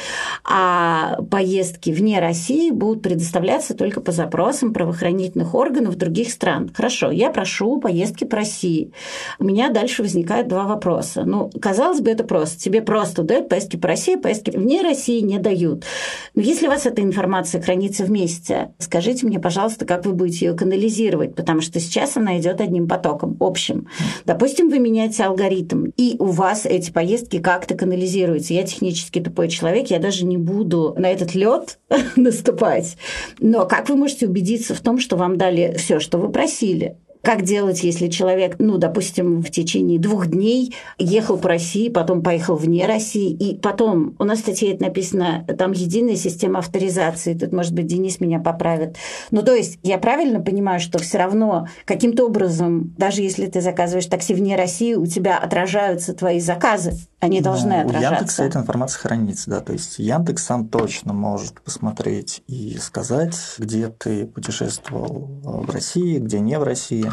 а 0.44 1.22
поездки 1.30 1.90
вне 1.90 2.20
России 2.20 2.65
будут 2.72 3.02
предоставляться 3.02 3.74
только 3.74 4.00
по 4.00 4.12
запросам 4.12 4.72
правоохранительных 4.72 5.54
органов 5.54 5.96
других 5.96 6.30
стран. 6.30 6.70
Хорошо, 6.74 7.10
я 7.10 7.30
прошу 7.30 7.80
поездки 7.80 8.24
по 8.24 8.36
России. 8.36 8.92
У 9.38 9.44
меня 9.44 9.70
дальше 9.70 10.02
возникает 10.02 10.48
два 10.48 10.64
вопроса. 10.64 11.24
Ну, 11.24 11.50
казалось 11.60 12.00
бы, 12.00 12.10
это 12.10 12.24
просто. 12.24 12.60
Тебе 12.60 12.82
просто 12.82 13.22
дают 13.22 13.48
поездки 13.48 13.76
по 13.76 13.88
России, 13.88 14.16
поездки 14.16 14.50
вне 14.50 14.82
России 14.82 15.20
не 15.20 15.38
дают. 15.38 15.84
Но 16.34 16.42
если 16.42 16.66
у 16.66 16.70
вас 16.70 16.86
эта 16.86 17.02
информация 17.02 17.60
хранится 17.60 18.04
вместе, 18.04 18.72
скажите 18.78 19.26
мне, 19.26 19.38
пожалуйста, 19.38 19.84
как 19.84 20.06
вы 20.06 20.12
будете 20.12 20.46
ее 20.46 20.54
канализировать, 20.54 21.34
потому 21.34 21.60
что 21.60 21.80
сейчас 21.80 22.16
она 22.16 22.38
идет 22.38 22.60
одним 22.60 22.88
потоком, 22.88 23.36
общим. 23.40 23.88
Допустим, 24.24 24.68
вы 24.68 24.78
меняете 24.78 25.24
алгоритм, 25.24 25.86
и 25.96 26.16
у 26.18 26.26
вас 26.26 26.66
эти 26.66 26.90
поездки 26.90 27.38
как-то 27.38 27.74
канализируются. 27.74 28.54
Я 28.54 28.64
технически 28.64 29.20
тупой 29.20 29.48
человек, 29.48 29.88
я 29.88 29.98
даже 29.98 30.24
не 30.24 30.36
буду 30.36 30.94
на 30.96 31.10
этот 31.10 31.34
лед. 31.34 31.78
Но 33.38 33.66
как 33.66 33.88
вы 33.88 33.96
можете 33.96 34.26
убедиться 34.26 34.74
в 34.74 34.80
том, 34.80 34.98
что 34.98 35.16
вам 35.16 35.36
дали 35.36 35.74
все, 35.78 36.00
что 36.00 36.18
вы 36.18 36.30
просили? 36.30 36.96
Как 37.26 37.42
делать, 37.42 37.82
если 37.82 38.06
человек, 38.06 38.54
ну, 38.60 38.78
допустим, 38.78 39.42
в 39.42 39.50
течение 39.50 39.98
двух 39.98 40.28
дней 40.28 40.76
ехал 40.96 41.36
по 41.38 41.48
России, 41.48 41.88
потом 41.88 42.22
поехал 42.22 42.54
вне 42.54 42.86
России, 42.86 43.32
и 43.32 43.58
потом, 43.58 44.14
у 44.20 44.22
нас 44.22 44.38
в 44.38 44.42
статье 44.42 44.72
это 44.72 44.84
написано, 44.84 45.44
там 45.58 45.72
единая 45.72 46.14
система 46.14 46.60
авторизации, 46.60 47.34
тут, 47.34 47.50
может 47.50 47.74
быть, 47.74 47.88
Денис 47.88 48.20
меня 48.20 48.38
поправит. 48.38 48.94
Ну, 49.32 49.42
то 49.42 49.56
есть, 49.56 49.80
я 49.82 49.98
правильно 49.98 50.40
понимаю, 50.40 50.78
что 50.78 51.00
все 51.00 51.18
равно 51.18 51.66
каким-то 51.84 52.26
образом, 52.26 52.94
даже 52.96 53.22
если 53.22 53.46
ты 53.46 53.60
заказываешь 53.60 54.06
такси 54.06 54.32
вне 54.32 54.54
России, 54.54 54.94
у 54.94 55.06
тебя 55.06 55.36
отражаются 55.36 56.14
твои 56.14 56.38
заказы, 56.38 56.92
они 57.18 57.40
должны 57.40 57.82
ну, 57.82 57.88
отражаться. 57.88 58.08
У 58.08 58.14
Яндекса 58.14 58.44
эта 58.44 58.58
информация 58.60 59.00
хранится, 59.00 59.50
да, 59.50 59.60
то 59.60 59.72
есть 59.72 59.98
Яндекс 59.98 60.44
сам 60.44 60.68
точно 60.68 61.12
может 61.12 61.60
посмотреть 61.60 62.44
и 62.46 62.78
сказать, 62.78 63.34
где 63.58 63.88
ты 63.88 64.26
путешествовал 64.26 65.28
в 65.42 65.68
России, 65.70 66.18
где 66.18 66.38
не 66.38 66.56
в 66.56 66.62
России. 66.62 67.10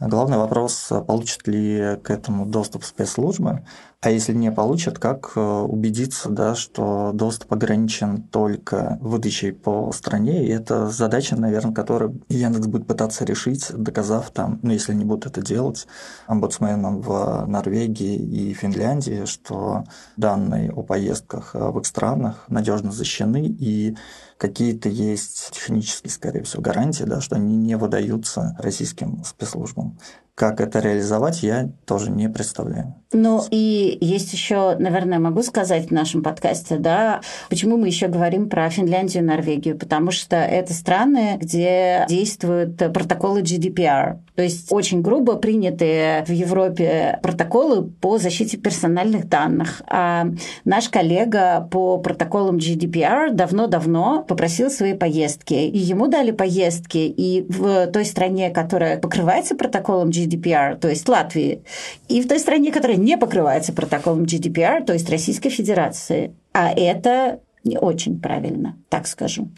Главный 0.00 0.36
вопрос, 0.36 0.92
получат 1.06 1.46
ли 1.48 1.98
к 2.02 2.10
этому 2.10 2.46
доступ 2.46 2.84
спецслужбы, 2.84 3.66
а 4.06 4.10
если 4.10 4.32
не 4.34 4.52
получат, 4.52 5.00
как 5.00 5.32
э, 5.34 5.40
убедиться, 5.40 6.28
да, 6.28 6.54
что 6.54 7.10
доступ 7.12 7.52
ограничен 7.54 8.22
только 8.22 8.98
выдачей 9.00 9.52
по 9.52 9.90
стране, 9.90 10.46
и 10.46 10.48
это 10.48 10.88
задача, 10.90 11.34
наверное, 11.34 11.74
которую 11.74 12.22
Яндекс 12.28 12.68
будет 12.68 12.86
пытаться 12.86 13.24
решить, 13.24 13.66
доказав 13.72 14.30
там, 14.30 14.60
ну, 14.62 14.70
если 14.70 14.92
они 14.92 15.04
будут 15.04 15.26
это 15.26 15.42
делать, 15.42 15.88
омбудсменам 16.28 17.00
в 17.00 17.46
Норвегии 17.48 18.14
и 18.14 18.54
Финляндии, 18.54 19.24
что 19.24 19.82
данные 20.16 20.70
о 20.70 20.84
поездках 20.84 21.54
в 21.54 21.76
их 21.76 21.84
странах 21.84 22.44
надежно 22.46 22.92
защищены, 22.92 23.44
и 23.58 23.96
какие-то 24.38 24.88
есть 24.88 25.50
технические, 25.52 26.12
скорее 26.12 26.44
всего, 26.44 26.62
гарантии, 26.62 27.02
да, 27.02 27.20
что 27.20 27.34
они 27.34 27.56
не 27.56 27.76
выдаются 27.76 28.56
российским 28.60 29.24
спецслужбам. 29.24 29.98
Как 30.36 30.60
это 30.60 30.80
реализовать, 30.80 31.42
я 31.42 31.72
тоже 31.86 32.10
не 32.10 32.28
представляю. 32.28 32.94
Ну 33.12 33.42
и 33.50 33.98
есть 34.00 34.32
еще, 34.32 34.76
наверное, 34.78 35.18
могу 35.18 35.42
сказать 35.42 35.88
в 35.88 35.90
нашем 35.92 36.22
подкасте, 36.22 36.76
да, 36.76 37.20
почему 37.48 37.76
мы 37.76 37.86
еще 37.86 38.08
говорим 38.08 38.48
про 38.48 38.68
Финляндию 38.68 39.22
и 39.22 39.26
Норвегию, 39.26 39.78
потому 39.78 40.10
что 40.10 40.36
это 40.36 40.74
страны, 40.74 41.38
где 41.40 42.04
действуют 42.08 42.76
протоколы 42.76 43.42
GDPR, 43.42 44.18
то 44.34 44.42
есть 44.42 44.70
очень 44.72 45.02
грубо 45.02 45.36
принятые 45.36 46.24
в 46.24 46.30
Европе 46.30 47.18
протоколы 47.22 47.84
по 47.84 48.18
защите 48.18 48.56
персональных 48.56 49.28
данных. 49.28 49.82
А 49.86 50.26
наш 50.64 50.88
коллега 50.88 51.66
по 51.70 51.98
протоколам 51.98 52.56
GDPR 52.56 53.32
давно-давно 53.32 54.24
попросил 54.24 54.68
свои 54.68 54.94
поездки, 54.94 55.54
и 55.54 55.78
ему 55.78 56.08
дали 56.08 56.32
поездки, 56.32 56.98
и 56.98 57.46
в 57.48 57.86
той 57.86 58.04
стране, 58.04 58.50
которая 58.50 58.98
покрывается 58.98 59.54
протоколом 59.54 60.10
GDPR, 60.10 60.76
то 60.76 60.88
есть 60.88 61.08
Латвии, 61.08 61.62
и 62.08 62.20
в 62.20 62.28
той 62.28 62.38
стране, 62.38 62.72
которая 62.72 62.96
не 63.06 63.16
покрывается 63.16 63.72
протоколом 63.72 64.24
GDPR, 64.24 64.84
то 64.84 64.92
есть 64.92 65.08
Российской 65.08 65.48
Федерации. 65.48 66.34
А 66.52 66.72
это 66.72 67.40
не 67.62 67.78
очень 67.78 68.20
правильно, 68.20 68.76
так 68.88 69.06
скажу. 69.06 69.48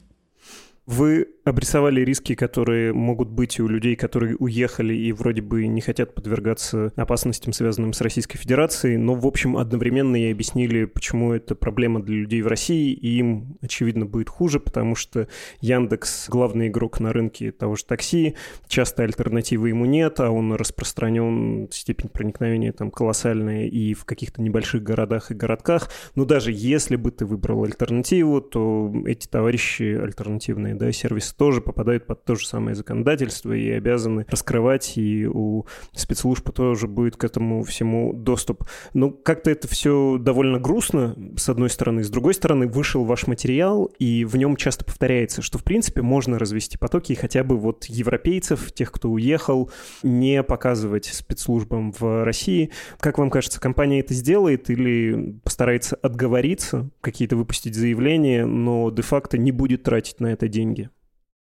Вы 0.87 1.29
обрисовали 1.49 2.03
риски, 2.03 2.35
которые 2.35 2.93
могут 2.93 3.29
быть 3.29 3.59
у 3.61 3.69
людей, 3.69 3.97
которые 3.97 4.37
уехали 4.37 4.95
и 4.95 5.13
вроде 5.13 5.43
бы 5.43 5.67
не 5.67 5.81
хотят 5.81 6.15
подвергаться 6.15 6.93
опасностям, 6.97 7.53
связанным 7.53 7.93
с 7.93 8.01
Российской 8.01 8.39
Федерацией, 8.39 8.97
но, 8.97 9.15
в 9.15 9.27
общем, 9.27 9.57
одновременно 9.57 10.17
и 10.17 10.31
объяснили, 10.31 10.85
почему 10.85 11.33
это 11.33 11.55
проблема 11.55 12.03
для 12.03 12.17
людей 12.17 12.43
в 12.43 12.47
России, 12.47 12.93
и 12.93 13.19
им, 13.19 13.59
очевидно, 13.63 14.07
будет 14.07 14.29
хуже, 14.29 14.61
потому 14.61 14.95
что 14.95 15.29
Яндекс— 15.61 16.29
главный 16.29 16.69
игрок 16.69 17.01
на 17.01 17.13
рынке 17.13 17.53
того 17.53 17.77
же 17.77 17.85
такси, 17.85 18.35
часто 18.69 19.03
альтернативы 19.03 19.71
ему 19.71 19.87
нет, 19.87 20.21
а 20.21 20.31
он 20.31 20.53
распространен, 20.55 21.69
степень 21.71 22.09
проникновения 22.09 22.73
там 22.73 22.91
колоссальная 22.91 23.67
и 23.67 23.95
в 23.95 24.05
каких-то 24.05 24.43
небольших 24.43 24.83
городах 24.83 25.31
и 25.31 25.35
городках, 25.35 25.91
но 26.15 26.25
даже 26.25 26.53
если 26.53 26.97
бы 26.97 27.11
ты 27.11 27.27
выбрал 27.27 27.65
альтернативу, 27.65 28.41
то 28.41 28.93
эти 29.07 29.27
товарищи 29.27 29.99
альтернативные, 30.01 30.75
да, 30.75 30.93
сервисы 30.93 31.35
тоже 31.39 31.61
попадают 31.61 32.07
под 32.07 32.25
то 32.25 32.35
же 32.35 32.47
самое 32.47 32.75
законодательство 32.75 33.53
и 33.53 33.71
обязаны 33.71 34.27
раскрывать, 34.29 34.99
и 34.99 35.27
у 35.27 35.67
спецслужб 35.93 36.51
тоже 36.51 36.89
будет 36.89 37.17
к 37.17 37.25
этому 37.25 37.63
всему 37.63 38.13
доступ. 38.13 38.65
Но 38.93 39.11
как-то 39.11 39.51
это 39.51 39.69
все 39.69 40.19
довольно 40.19 40.59
грустно, 40.59 41.17
с 41.37 41.49
одной 41.49 41.71
стороны. 41.71 42.03
С 42.03 42.11
другой 42.11 42.35
стороны, 42.35 42.67
вышел 42.67 43.05
ваш 43.05 43.29
материал, 43.29 43.85
и 43.99 44.25
в 44.25 44.37
нем 44.37 44.57
часто 44.57 44.85
повторяется, 44.85 45.41
что, 45.41 45.59
в 45.59 45.65
принципе, 45.65 46.03
можно 46.03 46.39
развести 46.39 46.77
потоки, 46.77 47.13
и 47.13 47.15
хотя 47.17 47.45
бы 47.45 47.57
вот 47.57 47.85
европейцев, 47.85 48.73
тех, 48.73 48.91
кто 48.91 49.09
уехал, 49.09 49.71
не 50.03 50.43
показывать 50.43 51.07
спецслужбам 51.07 51.93
в 51.93 52.25
России. 52.25 52.71
Как 52.99 53.19
вам 53.19 53.31
кажется, 53.31 53.61
компания 53.61 54.01
это 54.01 54.13
сделает 54.13 54.71
или 54.71 55.39
постарается 55.45 55.97
отговориться, 55.97 56.91
какие-то 57.01 57.37
выпустить 57.37 57.77
заявления, 57.77 58.45
но 58.45 58.91
де-факто 58.91 59.39
не 59.39 59.53
будет 59.53 59.85
тратить 59.85 60.19
на 60.19 60.29
это 60.29 60.49
деньги? 60.49 60.91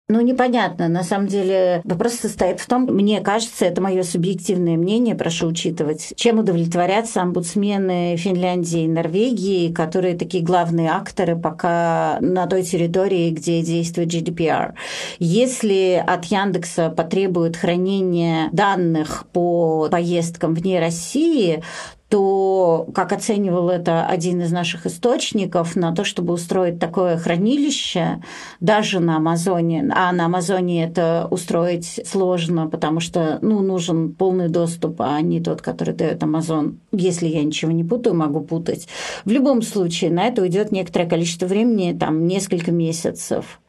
Ну, 0.10 0.22
непонятно. 0.22 0.88
На 0.88 1.04
самом 1.04 1.28
деле 1.28 1.82
вопрос 1.84 2.14
состоит 2.14 2.62
в 2.62 2.66
том, 2.66 2.86
мне 2.86 3.20
кажется, 3.20 3.66
это 3.66 3.82
мое 3.82 4.04
субъективное 4.04 4.78
мнение, 4.78 5.16
прошу 5.16 5.48
учитывать, 5.48 6.14
чем 6.16 6.40
удовлетворятся 6.40 7.22
омбудсмены 7.24 8.16
Финляндии 8.16 8.84
и 8.84 8.88
Норвегии, 8.88 9.74
которые 9.74 10.18
такие 10.18 10.46
главные 10.46 10.92
акторы 10.92 11.36
пока 11.36 12.20
на 12.22 12.48
той 12.48 12.64
территории, 12.64 13.32
где 13.32 13.62
действует 13.62 14.08
GDPR. 14.08 14.76
Если 15.20 16.02
от 16.08 16.24
Яндекса 16.24 16.90
потребуют 16.90 17.58
хранения 17.58 18.48
данных 18.54 19.26
по 19.34 19.90
поездкам 19.92 20.54
вне 20.56 20.80
России, 20.80 21.62
то, 22.10 22.88
как 22.94 23.12
оценивал 23.12 23.70
это 23.70 24.06
один 24.06 24.42
из 24.42 24.52
наших 24.52 24.86
источников, 24.86 25.76
на 25.76 25.94
то, 25.94 26.06
чтобы 26.06 26.34
устроить 26.34 26.80
такое 26.80 27.18
хранилище, 27.18 28.22
даже 28.62 29.00
на 29.00 29.18
Амазоне, 29.18 29.92
а 29.94 30.12
на 30.14 30.26
Амазоне 30.26 30.86
это 30.86 31.28
устроить 31.30 32.00
сложно, 32.06 32.68
потому 32.68 33.02
что 33.02 33.40
ну, 33.42 33.60
нужен 33.62 34.14
полный 34.14 34.48
доступ, 34.48 35.02
а 35.02 35.20
не 35.22 35.42
тот, 35.42 35.62
который 35.62 35.94
дает 35.94 36.24
Амазон. 36.24 36.80
Если 36.94 37.28
я 37.28 37.44
ничего 37.44 37.72
не 37.72 37.84
путаю, 37.84 38.16
могу 38.16 38.40
путать. 38.40 38.88
В 39.26 39.32
любом 39.32 39.62
случае, 39.62 40.12
на 40.12 40.28
это 40.28 40.42
уйдет 40.42 40.72
некоторое 40.72 41.10
количество 41.10 41.46
времени, 41.46 41.98
там 41.98 42.26
несколько 42.26 42.72
месяцев. 42.72 43.60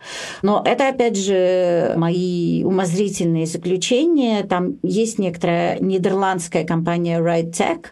Но 0.42 0.62
это, 0.64 0.88
опять 0.88 1.16
же, 1.16 1.94
мои 1.96 2.62
умозрительные 2.62 3.46
заключения. 3.46 4.44
Там 4.44 4.76
есть 4.82 5.18
некоторая 5.18 5.78
нидерландская 5.80 6.64
компания 6.64 7.20
RideTech, 7.20 7.86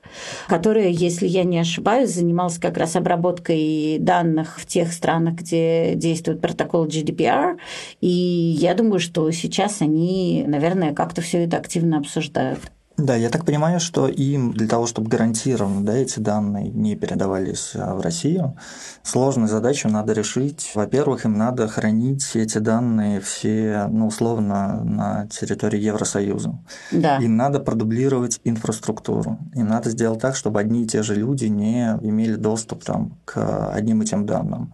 которая, 0.49 0.89
если 0.89 1.27
я 1.27 1.45
не 1.45 1.59
ошибаюсь, 1.59 2.11
занималась 2.11 2.59
как 2.59 2.77
раз 2.77 2.97
обработкой 2.97 3.99
данных 4.01 4.59
в 4.61 4.67
тех 4.67 4.93
странах, 4.93 5.35
где 5.35 5.95
действует 5.95 6.41
протокол 6.41 6.87
GDPR. 6.87 7.59
И 8.01 8.09
я 8.09 8.75
думаю, 8.75 9.01
что 9.01 9.31
сейчас 9.31 9.83
они, 9.83 10.45
наверное, 10.47 10.95
как-то 10.95 11.21
все 11.21 11.45
это 11.45 11.57
активно 11.57 11.99
обсуждают. 11.99 12.61
Да, 12.97 13.15
я 13.15 13.29
так 13.29 13.45
понимаю, 13.45 13.79
что 13.79 14.09
им 14.09 14.53
для 14.53 14.67
того, 14.67 14.87
чтобы 14.87 15.11
гарантированно 15.11 15.85
да, 15.85 15.95
эти 15.95 16.19
данные 16.19 16.71
не 16.71 16.97
передавались 16.97 17.73
а, 17.75 17.95
в 17.95 18.01
Россию, 18.01 18.57
сложную 19.03 19.49
задачу 19.49 19.89
надо 19.89 20.15
решить. 20.15 20.73
Во-первых, 20.75 21.27
им 21.27 21.37
надо 21.37 21.69
хранить 21.69 22.35
эти 22.35 22.57
данные 22.57 23.21
все, 23.21 23.87
ну, 23.91 24.07
условно, 24.07 24.83
на 24.83 25.27
территории 25.27 25.79
Евросоюза. 25.79 26.59
Да. 26.91 27.19
Им 27.19 27.37
надо 27.37 27.61
продублировать 27.61 28.41
инфраструктуру. 28.45 29.39
Им 29.55 29.69
надо 29.69 29.91
сделать 29.91 30.21
так, 30.21 30.35
чтобы 30.35 30.61
одни 30.61 30.85
и 30.85 30.87
те 30.87 31.03
же 31.03 31.15
люди 31.15 31.47
не 31.47 31.99
имели 32.01 32.37
доступ 32.37 32.83
там, 32.83 33.19
к 33.27 33.73
одним 33.75 34.03
и 34.03 34.07
тем 34.07 34.25
данным. 34.25 34.73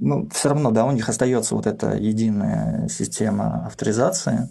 Ну, 0.00 0.28
все 0.32 0.48
равно, 0.48 0.72
да, 0.72 0.86
у 0.86 0.90
них 0.90 1.08
остается 1.08 1.54
вот 1.54 1.68
эта 1.68 1.94
единая 1.94 2.88
система 2.88 3.66
авторизации, 3.66 4.48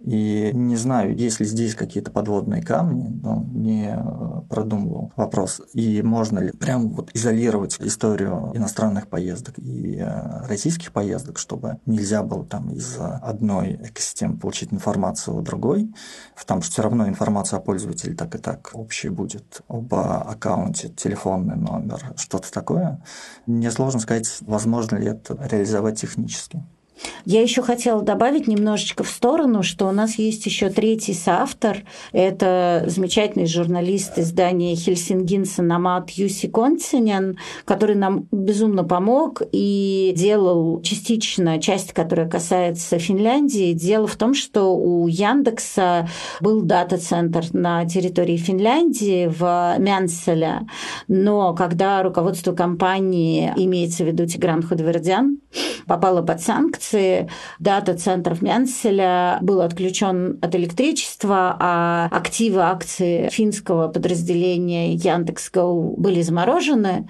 и 0.00 0.50
не 0.54 0.76
знаю, 0.76 1.14
есть 1.14 1.40
ли 1.40 1.46
здесь 1.46 1.74
какие-то 1.74 2.10
подводные 2.10 2.62
камни, 2.62 3.08
но 3.22 3.44
не 3.52 3.94
э, 3.94 4.40
продумывал 4.48 5.12
вопрос. 5.14 5.60
И 5.74 6.00
можно 6.00 6.38
ли 6.38 6.52
прям 6.52 6.88
вот 6.90 7.10
изолировать 7.12 7.76
историю 7.80 8.50
иностранных 8.54 9.08
поездок 9.08 9.58
и 9.58 9.98
э, 9.98 10.46
российских 10.46 10.92
поездок, 10.92 11.38
чтобы 11.38 11.80
нельзя 11.84 12.22
было 12.22 12.46
там 12.46 12.70
из 12.70 12.96
одной 12.98 13.74
экосистемы 13.74 14.38
получить 14.38 14.72
информацию 14.72 15.36
у 15.36 15.42
другой, 15.42 15.92
потому 16.34 16.62
что 16.62 16.72
все 16.72 16.82
равно 16.82 17.06
информация 17.06 17.58
о 17.58 17.60
пользователе 17.60 18.14
так 18.14 18.34
и 18.34 18.38
так 18.38 18.70
общая 18.72 19.10
будет 19.10 19.60
об 19.68 19.94
аккаунте, 19.94 20.88
телефонный 20.88 21.56
номер, 21.56 22.14
что-то 22.16 22.50
такое. 22.50 23.02
Мне 23.44 23.70
сложно 23.70 24.00
сказать, 24.00 24.38
возможно 24.40 24.96
ли 24.96 25.08
это 25.08 25.36
реализовать 25.50 26.00
технически. 26.00 26.64
Я 27.24 27.42
еще 27.42 27.62
хотела 27.62 28.02
добавить 28.02 28.46
немножечко 28.46 29.04
в 29.04 29.08
сторону, 29.08 29.62
что 29.62 29.86
у 29.86 29.92
нас 29.92 30.18
есть 30.18 30.46
еще 30.46 30.70
третий 30.70 31.14
соавтор. 31.14 31.78
Это 32.12 32.84
замечательный 32.86 33.46
журналист 33.46 34.18
издания 34.18 34.74
Хельсингинса 34.74 35.62
Намат 35.62 36.10
Юси 36.10 36.48
Континен, 36.48 37.38
который 37.64 37.96
нам 37.96 38.26
безумно 38.32 38.84
помог 38.84 39.42
и 39.52 40.12
делал 40.16 40.80
частично 40.82 41.60
часть, 41.60 41.92
которая 41.92 42.28
касается 42.28 42.98
Финляндии. 42.98 43.72
Дело 43.72 44.06
в 44.06 44.16
том, 44.16 44.34
что 44.34 44.74
у 44.74 45.06
Яндекса 45.06 46.08
был 46.40 46.62
дата-центр 46.62 47.44
на 47.52 47.84
территории 47.86 48.36
Финляндии 48.36 49.26
в 49.26 49.76
Мянселе, 49.78 50.66
но 51.08 51.54
когда 51.54 52.02
руководство 52.02 52.52
компании, 52.52 53.52
имеется 53.56 54.04
в 54.04 54.06
виду 54.06 54.26
Тигран 54.26 54.62
Худвердян, 54.62 55.38
попало 55.86 56.22
под 56.22 56.40
санкции, 56.40 56.89
станции 56.90 57.28
дата-центров 57.58 58.42
Мянселя 58.42 59.38
был 59.42 59.60
отключен 59.60 60.38
от 60.42 60.54
электричества, 60.54 61.56
а 61.58 62.08
активы 62.10 62.60
акции 62.62 63.28
финского 63.30 63.88
подразделения 63.88 64.94
Яндекс.Го 64.94 65.94
были 65.96 66.22
заморожены. 66.22 67.08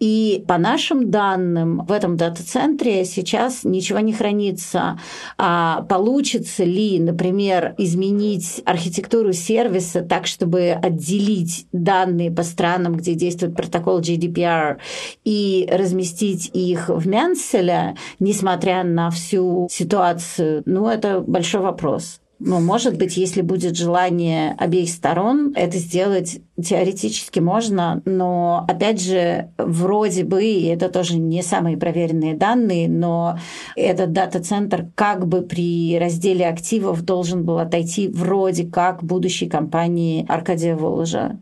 И 0.00 0.44
по 0.46 0.58
нашим 0.58 1.10
данным, 1.10 1.84
в 1.86 1.92
этом 1.92 2.16
дата-центре 2.16 3.04
сейчас 3.04 3.64
ничего 3.64 4.00
не 4.00 4.12
хранится. 4.12 4.98
А 5.38 5.82
получится 5.82 6.64
ли, 6.64 6.98
например, 6.98 7.74
изменить 7.78 8.62
архитектуру 8.64 9.32
сервиса 9.32 10.02
так, 10.02 10.26
чтобы 10.26 10.70
отделить 10.70 11.66
данные 11.72 12.30
по 12.30 12.42
странам, 12.42 12.96
где 12.96 13.14
действует 13.14 13.56
протокол 13.56 14.00
GDPR, 14.00 14.78
и 15.24 15.68
разместить 15.70 16.50
их 16.52 16.88
в 16.88 17.06
Мянселе, 17.06 17.96
несмотря 18.18 18.84
на 18.84 19.10
все 19.10 19.21
всю 19.22 19.68
ситуацию, 19.70 20.62
ну, 20.66 20.88
это 20.88 21.20
большой 21.20 21.60
вопрос. 21.60 22.20
Но, 22.44 22.60
может 22.60 22.98
быть, 22.98 23.16
если 23.16 23.40
будет 23.40 23.76
желание 23.76 24.56
обеих 24.58 24.88
сторон, 24.88 25.52
это 25.54 25.78
сделать 25.78 26.40
теоретически 26.60 27.38
можно, 27.38 28.02
но, 28.04 28.64
опять 28.66 29.00
же, 29.00 29.50
вроде 29.58 30.24
бы, 30.24 30.42
и 30.44 30.66
это 30.66 30.88
тоже 30.88 31.18
не 31.18 31.42
самые 31.42 31.76
проверенные 31.76 32.34
данные, 32.34 32.88
но 32.88 33.38
этот 33.76 34.12
дата-центр 34.12 34.86
как 34.96 35.28
бы 35.28 35.42
при 35.42 35.96
разделе 36.00 36.48
активов 36.48 37.02
должен 37.02 37.44
был 37.44 37.58
отойти 37.60 38.08
вроде 38.08 38.66
как 38.66 39.04
будущей 39.04 39.48
компании 39.48 40.26
Аркадия 40.28 40.74
Воложа. 40.74 41.38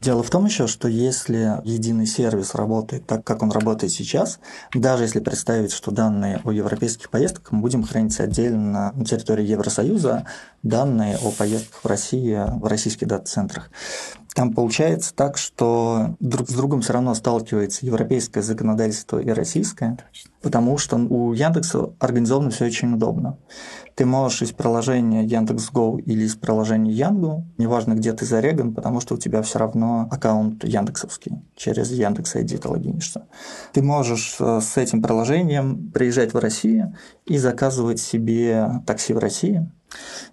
Дело 0.00 0.22
в 0.22 0.30
том 0.30 0.46
еще, 0.46 0.66
что 0.66 0.88
если 0.88 1.60
единый 1.64 2.06
сервис 2.06 2.54
работает 2.54 3.06
так, 3.06 3.22
как 3.24 3.42
он 3.42 3.50
работает 3.50 3.92
сейчас, 3.92 4.40
даже 4.74 5.04
если 5.04 5.20
представить, 5.20 5.72
что 5.72 5.90
данные 5.90 6.40
о 6.44 6.50
европейских 6.50 7.10
поездках 7.10 7.52
мы 7.52 7.60
будем 7.60 7.84
хранить 7.84 8.18
отдельно 8.18 8.92
на 8.94 9.04
территории 9.04 9.46
Евросоюза, 9.46 10.26
данные 10.62 11.18
о 11.18 11.30
поездках 11.30 11.84
в 11.84 11.86
России 11.86 12.36
в 12.60 12.64
российских 12.66 13.08
дата-центрах, 13.08 13.70
там 14.34 14.52
получается 14.52 15.12
так, 15.14 15.36
что 15.36 16.14
друг 16.20 16.48
с 16.48 16.52
другом 16.52 16.82
все 16.82 16.92
равно 16.92 17.14
сталкивается 17.14 17.84
европейское 17.84 18.42
законодательство 18.42 19.18
и 19.18 19.28
российское, 19.30 19.98
потому 20.40 20.78
что 20.78 20.96
у 20.96 21.32
Яндекса 21.32 21.90
организовано 21.98 22.50
все 22.50 22.66
очень 22.66 22.94
удобно. 22.94 23.38
Ты 23.96 24.06
можешь 24.06 24.42
из 24.42 24.52
приложения 24.52 25.24
Яндекс.Го 25.24 25.98
или 25.98 26.24
из 26.24 26.36
приложения 26.36 26.92
Янгу, 26.92 27.44
неважно, 27.58 27.94
где 27.94 28.12
ты 28.12 28.24
зареган, 28.24 28.72
потому 28.72 29.00
что 29.00 29.14
у 29.14 29.18
тебя 29.18 29.42
все 29.42 29.58
равно 29.58 30.08
аккаунт 30.10 30.64
яндексовский, 30.64 31.42
через 31.56 31.90
Яндекс 31.90 32.36
ID 32.36 32.58
ты 32.58 32.68
логинишься. 32.68 33.26
Ты 33.72 33.82
можешь 33.82 34.36
э, 34.38 34.60
с 34.62 34.76
этим 34.76 35.02
приложением 35.02 35.90
приезжать 35.90 36.34
в 36.34 36.38
Россию 36.38 36.94
и 37.26 37.36
заказывать 37.36 38.00
себе 38.00 38.80
такси 38.86 39.12
в 39.12 39.18
России, 39.18 39.68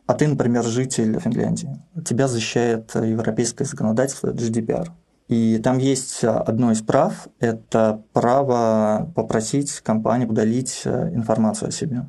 а 0.06 0.13
ты, 0.13 0.28
например, 0.28 0.63
житель 0.63 1.20
Финляндии. 1.20 1.80
Тебя 2.06 2.28
защищает 2.28 2.93
европейское 2.96 3.67
законодательство 3.67 4.32
GDPR. 4.32 4.89
И 5.28 5.58
там 5.58 5.78
есть 5.78 6.24
одно 6.24 6.72
из 6.72 6.82
прав– 6.82 7.28
это 7.39 8.02
право 8.13 9.12
попросить 9.13 9.82
компанию 9.82 10.30
удалить 10.30 10.84
э, 10.86 11.10
информацию 11.13 11.67
о 11.67 11.72
себе. 11.72 12.06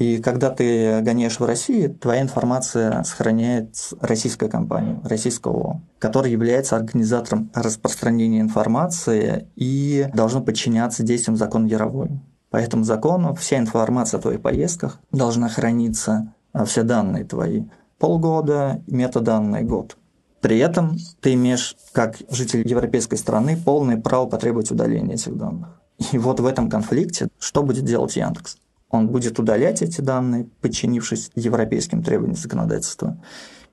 И 0.00 0.16
когда 0.18 0.48
ты 0.48 1.02
гоняешь 1.02 1.38
в 1.38 1.44
России, 1.44 1.88
твоя 1.88 2.22
информация 2.22 3.02
сохраняет 3.02 3.76
российская 4.00 4.48
компания, 4.48 4.98
российского 5.04 5.52
ООО, 5.52 5.80
которая 5.98 6.32
является 6.32 6.76
организатором 6.76 7.50
распространения 7.52 8.40
информации 8.40 9.48
и 9.56 10.08
должна 10.14 10.40
подчиняться 10.40 11.02
действиям 11.02 11.36
закона 11.36 11.66
Яровой. 11.66 12.18
По 12.48 12.56
этому 12.56 12.84
закону 12.84 13.34
вся 13.34 13.58
информация 13.58 14.18
о 14.18 14.22
твоих 14.22 14.40
поездках 14.40 15.00
должна 15.12 15.50
храниться, 15.50 16.32
все 16.64 16.82
данные 16.82 17.24
твои 17.24 17.64
полгода, 17.98 18.82
метаданные 18.86 19.62
год. 19.62 19.96
При 20.40 20.58
этом 20.58 20.96
ты 21.20 21.34
имеешь, 21.34 21.76
как 21.92 22.16
житель 22.30 22.66
европейской 22.66 23.16
страны, 23.16 23.58
полное 23.62 24.00
право 24.00 24.26
потребовать 24.26 24.70
удаления 24.70 25.14
этих 25.14 25.36
данных. 25.36 25.80
И 26.12 26.18
вот 26.18 26.40
в 26.40 26.46
этом 26.46 26.70
конфликте 26.70 27.28
что 27.38 27.62
будет 27.62 27.84
делать 27.84 28.16
Яндекс? 28.16 28.56
он 28.90 29.08
будет 29.08 29.38
удалять 29.38 29.82
эти 29.82 30.00
данные, 30.00 30.48
подчинившись 30.60 31.30
европейским 31.34 32.02
требованиям 32.02 32.36
законодательства, 32.36 33.16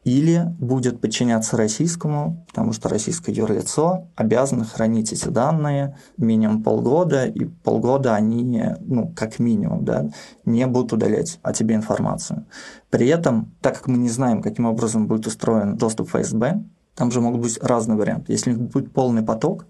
или 0.08 0.56
будет 0.58 1.02
подчиняться 1.02 1.58
российскому, 1.58 2.46
потому 2.48 2.72
что 2.72 2.88
российское 2.88 3.34
юрлицо 3.34 4.08
обязано 4.16 4.64
хранить 4.64 5.12
эти 5.12 5.28
данные 5.28 5.98
минимум 6.16 6.64
полгода, 6.64 7.26
и 7.26 7.44
полгода 7.44 8.16
они, 8.16 8.64
ну, 8.80 9.12
как 9.14 9.38
минимум, 9.40 9.84
да, 9.84 10.10
не 10.46 10.66
будут 10.66 10.94
удалять 10.94 11.40
о 11.42 11.52
тебе 11.52 11.76
информацию. 11.76 12.46
При 12.90 13.10
этом, 13.10 13.54
так 13.60 13.80
как 13.80 13.88
мы 13.88 13.98
не 13.98 14.08
знаем, 14.08 14.42
каким 14.42 14.66
образом 14.66 15.08
будет 15.08 15.28
устроен 15.28 15.76
доступ 15.76 16.08
ФСБ, 16.08 16.64
там 16.96 17.12
же 17.12 17.20
могут 17.20 17.42
быть 17.42 17.60
разные 17.62 17.98
варианты. 17.98 18.32
Если 18.32 18.54
будет 18.54 18.94
полный 18.94 19.24
поток, 19.24 19.66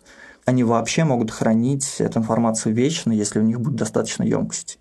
они 0.45 0.63
вообще 0.63 1.03
могут 1.03 1.31
хранить 1.31 1.95
эту 1.97 2.19
информацию 2.19 2.75
вечно, 2.75 3.11
если 3.11 3.39
у 3.39 3.43
них 3.43 3.59
будет 3.59 3.77
достаточно 3.77 4.21
емкости. 4.21 4.77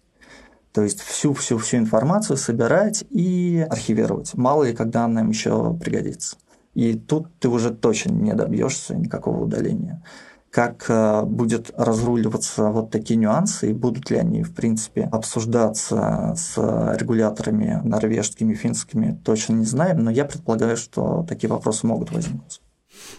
То 0.77 0.83
есть 0.83 1.01
всю-всю-всю 1.01 1.79
информацию 1.79 2.37
собирать 2.37 3.03
и 3.09 3.67
архивировать. 3.71 4.35
Мало 4.35 4.65
ли, 4.65 4.75
когда 4.75 5.07
она 5.07 5.23
им 5.23 5.31
еще 5.31 5.73
пригодится. 5.73 6.37
И 6.75 6.93
тут 6.93 7.29
ты 7.39 7.49
уже 7.49 7.71
точно 7.71 8.11
не 8.11 8.35
добьешься 8.35 8.95
никакого 8.95 9.45
удаления. 9.45 10.05
Как 10.51 10.85
э, 10.91 11.23
будет 11.23 11.71
разруливаться 11.79 12.65
вот 12.65 12.91
такие 12.91 13.17
нюансы, 13.17 13.71
и 13.71 13.73
будут 13.73 14.11
ли 14.11 14.19
они, 14.19 14.43
в 14.43 14.55
принципе, 14.55 15.05
обсуждаться 15.05 16.35
с 16.37 16.59
регуляторами 16.99 17.81
норвежскими, 17.83 18.53
финскими, 18.53 19.19
точно 19.25 19.55
не 19.55 19.65
знаем, 19.65 20.05
но 20.05 20.11
я 20.11 20.27
предполагаю, 20.27 20.77
что 20.77 21.25
такие 21.27 21.49
вопросы 21.49 21.87
могут 21.87 22.12
возникнуть. 22.12 22.61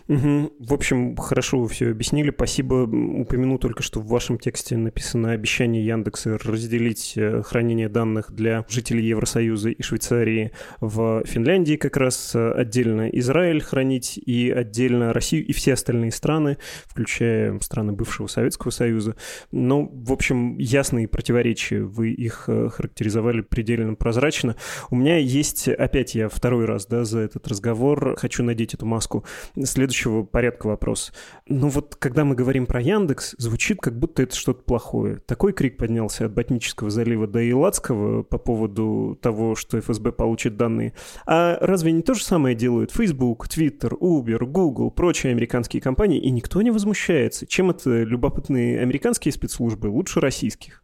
Угу. 0.08 0.54
В 0.60 0.74
общем, 0.74 1.16
хорошо 1.16 1.60
вы 1.60 1.68
все 1.68 1.92
объяснили. 1.92 2.32
Спасибо. 2.32 2.84
Упомяну 2.86 3.58
только, 3.58 3.84
что 3.84 4.00
в 4.00 4.08
вашем 4.08 4.38
тексте 4.40 4.78
написано 4.78 5.32
обещание 5.32 5.86
Яндекса 5.86 6.38
разделить 6.38 7.13
э, 7.16 7.42
хранение 7.44 7.90
данных 7.90 8.32
для 8.32 8.66
жителей 8.70 9.06
Евросоюза 9.08 9.70
и 9.70 9.82
Швейцарии 9.82 10.52
в 10.80 11.24
Финляндии 11.26 11.76
как 11.76 11.98
раз 11.98 12.34
э, 12.36 12.52
отдельно 12.52 13.10
Израиль 13.10 13.62
хранить 13.62 14.18
и 14.18 14.50
отдельно 14.50 15.13
Россию 15.13 15.46
и 15.46 15.54
все 15.54 15.74
остальные 15.74 16.12
страны, 16.12 16.58
включая 16.86 17.60
страны 17.60 17.94
бывшего 17.94 18.28
Советского 18.28 18.72
Союза. 18.72 19.16
Но, 19.52 19.90
в 19.92 20.12
общем, 20.12 20.58
ясные 20.58 21.08
противоречия. 21.08 21.82
Вы 21.82 22.12
их 22.12 22.46
э, 22.48 22.70
характеризовали 22.70 23.42
предельно 23.42 23.96
прозрачно. 23.96 24.56
У 24.90 24.96
меня 24.96 25.18
есть, 25.18 25.68
опять 25.68 26.16
я 26.16 26.30
второй 26.30 26.66
раз 26.66 26.86
да, 26.86 27.04
за 27.04 27.20
этот 27.20 27.48
разговор 27.48 28.16
хочу 28.18 28.44
надеть 28.44 28.74
эту 28.74 28.86
маску 28.86 29.26
следующего 29.67 30.23
порядка 30.23 30.67
вопрос. 30.67 31.13
Ну 31.47 31.69
вот, 31.69 31.95
когда 31.95 32.25
мы 32.25 32.36
говорим 32.36 32.65
про 32.65 32.82
Яндекс, 32.82 33.36
звучит, 33.38 33.80
как 33.80 33.97
будто 33.97 34.23
это 34.23 34.36
что-то 34.36 34.63
плохое. 34.63 35.17
Такой 35.17 35.53
крик 35.53 35.77
поднялся 35.77 36.25
от 36.25 36.34
Ботнического 36.34 36.89
залива 36.89 37.27
до 37.27 37.47
Иладского 37.49 38.23
по 38.23 38.38
поводу 38.38 39.17
того, 39.21 39.56
что 39.56 39.80
ФСБ 39.80 40.12
получит 40.12 40.58
данные. 40.58 40.93
А 41.25 41.58
разве 41.62 41.91
не 41.91 42.01
то 42.01 42.13
же 42.13 42.23
самое 42.23 42.56
делают 42.56 42.91
Facebook, 42.91 43.47
Twitter, 43.47 43.91
Uber, 43.91 44.45
Google, 44.45 44.91
прочие 44.91 45.32
американские 45.32 45.82
компании, 45.82 46.19
и 46.19 46.32
никто 46.32 46.62
не 46.62 46.71
возмущается? 46.71 47.45
Чем 47.45 47.69
это 47.69 48.03
любопытные 48.03 48.80
американские 48.80 49.32
спецслужбы 49.32 49.88
лучше 49.88 50.19
российских? 50.19 50.84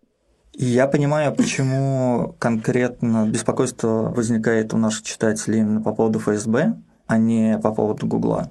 Я 0.55 0.87
понимаю, 0.87 1.33
почему 1.33 2.35
конкретно 2.37 3.27
беспокойство 3.27 4.13
возникает 4.15 4.73
у 4.73 4.77
наших 4.77 5.03
читателей 5.03 5.59
именно 5.59 5.81
по 5.81 5.93
поводу 5.93 6.19
ФСБ, 6.19 6.75
а 7.07 7.17
не 7.17 7.59
по 7.59 7.73
поводу 7.73 8.07
Гугла. 8.07 8.49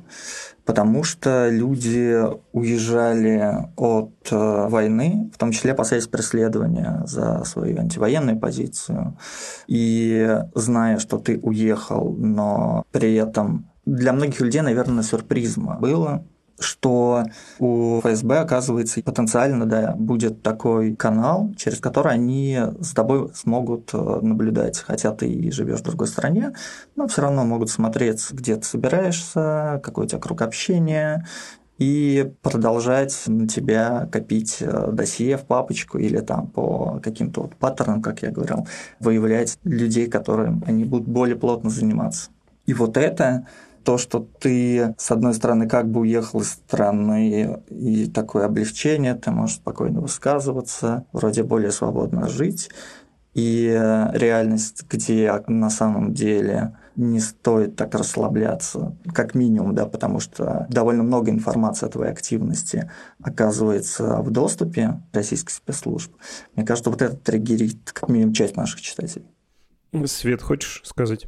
Потому 0.65 1.03
что 1.03 1.49
люди 1.51 2.23
уезжали 2.53 3.69
от 3.77 4.12
э, 4.31 4.69
войны, 4.69 5.31
в 5.35 5.38
том 5.38 5.51
числе 5.51 5.73
опасаясь 5.73 6.07
преследования 6.07 7.03
за 7.05 7.43
свою 7.45 7.81
антивоенную 7.81 8.38
позицию. 8.38 9.19
И 9.67 10.38
зная, 10.55 10.99
что 10.99 11.19
ты 11.19 11.38
уехал, 11.41 12.15
но 12.17 12.85
при 12.93 13.15
этом 13.15 13.73
для 13.85 14.12
многих 14.12 14.41
людей, 14.41 14.61
наверное, 14.62 15.03
сюрпризом 15.03 15.79
было, 15.81 16.25
что 16.62 17.25
у 17.59 18.01
ФСБ, 18.01 18.40
оказывается, 18.40 19.03
потенциально 19.03 19.66
да, 19.66 19.94
будет 19.96 20.42
такой 20.42 20.94
канал, 20.94 21.53
через 21.57 21.79
который 21.79 22.12
они 22.12 22.59
с 22.81 22.92
тобой 22.92 23.31
смогут 23.35 23.90
э, 23.92 24.18
наблюдать, 24.22 24.79
хотя 24.79 25.12
ты 25.12 25.29
и 25.29 25.51
живешь 25.51 25.81
в 25.81 25.85
другой 25.85 26.09
стране, 26.09 26.53
но 26.96 27.09
все 27.09 27.22
равно 27.22 27.44
могут 27.44 27.70
смотреть, 27.70 28.31
где 28.31 28.57
ты 28.57 28.64
собираешься, 28.64 29.81
какой 29.83 30.05
у 30.05 30.09
тебя 30.09 30.20
круг 30.20 30.42
общения, 30.42 31.27
и 31.79 32.33
продолжать 32.42 33.25
на 33.27 33.48
тебя 33.48 34.09
копить 34.12 34.59
э, 34.61 34.90
досье 34.92 35.37
в 35.37 35.46
папочку 35.46 35.98
или 35.98 36.20
там 36.20 36.46
по 36.46 37.01
каким-то 37.03 37.42
вот 37.42 37.57
паттернам, 37.57 38.03
как 38.03 38.22
я 38.22 38.31
говорил, 38.31 38.68
выявлять 39.01 39.59
людей, 39.64 40.07
которым 40.09 40.62
они 40.66 40.85
будут 40.85 41.09
более 41.09 41.37
плотно 41.37 41.70
заниматься. 41.70 42.31
И 42.66 42.75
вот 42.75 42.96
это 42.96 43.46
то, 43.85 43.99
что 43.99 44.21
ты, 44.40 44.95
с 44.99 45.11
одной 45.11 45.35
стороны, 45.35 45.68
как 45.68 45.90
бы 45.90 46.01
уехал 46.01 46.40
из 46.40 46.51
страны, 46.51 47.62
и 47.68 48.07
такое 48.07 48.47
облегчение, 48.47 49.14
ты 49.14 49.31
можешь 49.31 49.57
спокойно 49.57 50.01
высказываться, 50.01 51.07
вроде 51.12 51.42
более 51.42 51.73
свободно 51.73 52.29
жить, 52.29 52.71
и 53.35 53.68
реальность, 54.12 54.85
где 54.90 55.42
на 55.47 55.71
самом 55.71 56.12
деле 56.12 56.77
не 56.97 57.21
стоит 57.21 57.77
так 57.77 57.95
расслабляться, 57.95 58.95
как 59.14 59.35
минимум, 59.35 59.75
да, 59.75 59.87
потому 59.87 60.21
что 60.21 60.66
довольно 60.68 61.03
много 61.03 61.31
информации 61.31 61.87
о 61.87 61.88
твоей 61.88 62.12
активности 62.12 62.90
оказывается 63.23 64.18
в 64.18 64.31
доступе 64.31 65.01
российских 65.12 65.55
спецслужб. 65.55 66.12
Мне 66.55 66.66
кажется, 66.66 66.90
вот 66.90 67.01
это 67.01 67.16
триггерит 67.16 67.92
как 67.92 68.11
минимум 68.11 68.35
часть 68.35 68.57
наших 68.57 68.83
читателей. 68.83 69.27
Свет, 70.07 70.42
хочешь 70.42 70.83
сказать? 70.85 71.27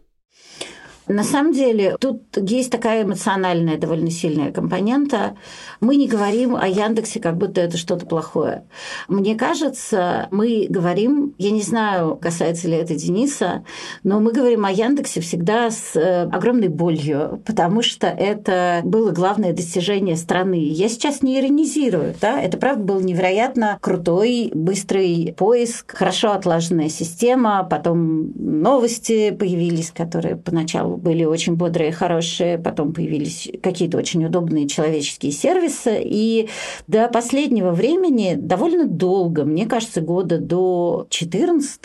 На 1.06 1.22
самом 1.22 1.52
деле, 1.52 1.96
тут 2.00 2.22
есть 2.36 2.70
такая 2.70 3.04
эмоциональная, 3.04 3.76
довольно 3.76 4.10
сильная 4.10 4.52
компонента. 4.52 5.36
Мы 5.80 5.96
не 5.96 6.08
говорим 6.08 6.56
о 6.56 6.66
Яндексе, 6.66 7.20
как 7.20 7.36
будто 7.36 7.60
это 7.60 7.76
что-то 7.76 8.06
плохое. 8.06 8.64
Мне 9.08 9.34
кажется, 9.34 10.28
мы 10.30 10.66
говорим, 10.68 11.34
я 11.36 11.50
не 11.50 11.60
знаю, 11.60 12.16
касается 12.16 12.68
ли 12.68 12.74
это 12.74 12.94
Дениса, 12.94 13.64
но 14.02 14.18
мы 14.20 14.32
говорим 14.32 14.64
о 14.64 14.70
Яндексе 14.70 15.20
всегда 15.20 15.70
с 15.70 15.94
э, 15.94 16.22
огромной 16.22 16.68
болью, 16.68 17.42
потому 17.44 17.82
что 17.82 18.06
это 18.06 18.80
было 18.84 19.10
главное 19.10 19.52
достижение 19.52 20.16
страны. 20.16 20.68
Я 20.68 20.88
сейчас 20.88 21.22
не 21.22 21.38
иронизирую, 21.38 22.14
да, 22.18 22.40
это 22.40 22.56
правда 22.56 22.82
был 22.82 23.00
невероятно 23.00 23.78
крутой, 23.82 24.50
быстрый 24.54 25.34
поиск, 25.36 25.94
хорошо 25.94 26.32
отлаженная 26.32 26.88
система, 26.88 27.62
потом 27.68 28.32
новости 28.36 29.32
появились, 29.32 29.90
которые 29.90 30.36
поначалу 30.36 30.93
были 30.96 31.24
очень 31.24 31.54
бодрые, 31.54 31.92
хорошие, 31.92 32.58
потом 32.58 32.92
появились 32.92 33.50
какие-то 33.62 33.98
очень 33.98 34.24
удобные 34.24 34.68
человеческие 34.68 35.32
сервисы, 35.32 36.00
и 36.02 36.48
до 36.86 37.08
последнего 37.08 37.72
времени 37.72 38.34
довольно 38.36 38.86
долго, 38.86 39.44
мне 39.44 39.66
кажется, 39.66 40.00
года 40.00 40.38
до 40.38 41.06
14 41.10 41.80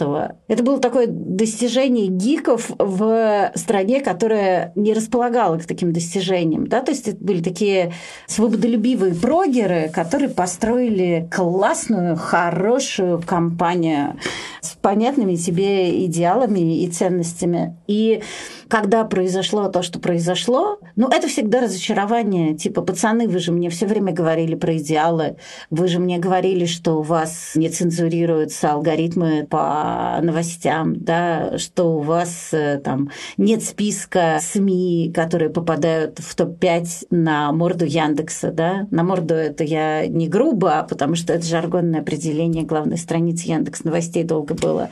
это 0.47 0.63
было 0.63 0.79
такое 0.79 1.07
достижение 1.07 2.07
гиков 2.07 2.71
в 2.77 3.51
стране, 3.55 4.01
которая 4.01 4.71
не 4.75 4.93
располагала 4.93 5.57
к 5.57 5.65
таким 5.65 5.93
достижениям. 5.93 6.67
Да? 6.67 6.81
То 6.81 6.91
есть 6.91 7.07
это 7.07 7.23
были 7.23 7.41
такие 7.41 7.93
свободолюбивые 8.27 9.13
прогеры, 9.13 9.89
которые 9.93 10.29
построили 10.29 11.27
классную, 11.31 12.15
хорошую 12.15 13.21
компанию 13.25 14.17
с 14.61 14.69
понятными 14.69 15.35
себе 15.35 16.05
идеалами 16.05 16.83
и 16.83 16.89
ценностями. 16.89 17.77
И 17.87 18.21
когда 18.69 19.03
произошло 19.03 19.67
то, 19.67 19.81
что 19.81 19.99
произошло, 19.99 20.79
ну, 20.95 21.09
это 21.09 21.27
всегда 21.27 21.61
разочарование. 21.61 22.55
Типа, 22.55 22.81
пацаны, 22.81 23.27
вы 23.27 23.39
же 23.39 23.51
мне 23.51 23.69
все 23.69 23.87
время 23.87 24.13
говорили 24.13 24.55
про 24.55 24.77
идеалы, 24.77 25.37
вы 25.71 25.87
же 25.87 25.99
мне 25.99 26.19
говорили, 26.19 26.65
что 26.65 26.99
у 26.99 27.01
вас 27.01 27.51
не 27.55 27.69
цензурируются 27.69 28.71
алгоритмы 28.71 29.47
по 29.49 30.19
новостям, 30.21 30.95
да, 30.95 31.57
что 31.57 31.95
у 31.95 31.99
вас 31.99 32.49
э, 32.51 32.79
там 32.83 33.09
нет 33.37 33.63
списка 33.63 34.39
СМИ, 34.39 35.11
которые 35.15 35.49
попадают 35.49 36.19
в 36.19 36.35
топ-5 36.35 37.07
на 37.09 37.51
морду 37.51 37.85
Яндекса, 37.85 38.51
да. 38.51 38.87
На 38.91 39.03
морду 39.03 39.33
это 39.33 39.63
я 39.63 40.05
не 40.07 40.27
грубо, 40.27 40.79
а 40.79 40.83
потому 40.83 41.15
что 41.15 41.33
это 41.33 41.45
жаргонное 41.45 42.01
определение 42.01 42.63
главной 42.63 42.97
страницы 42.97 43.47
Яндекс 43.47 43.83
новостей 43.83 44.23
долго 44.23 44.53
было. 44.53 44.89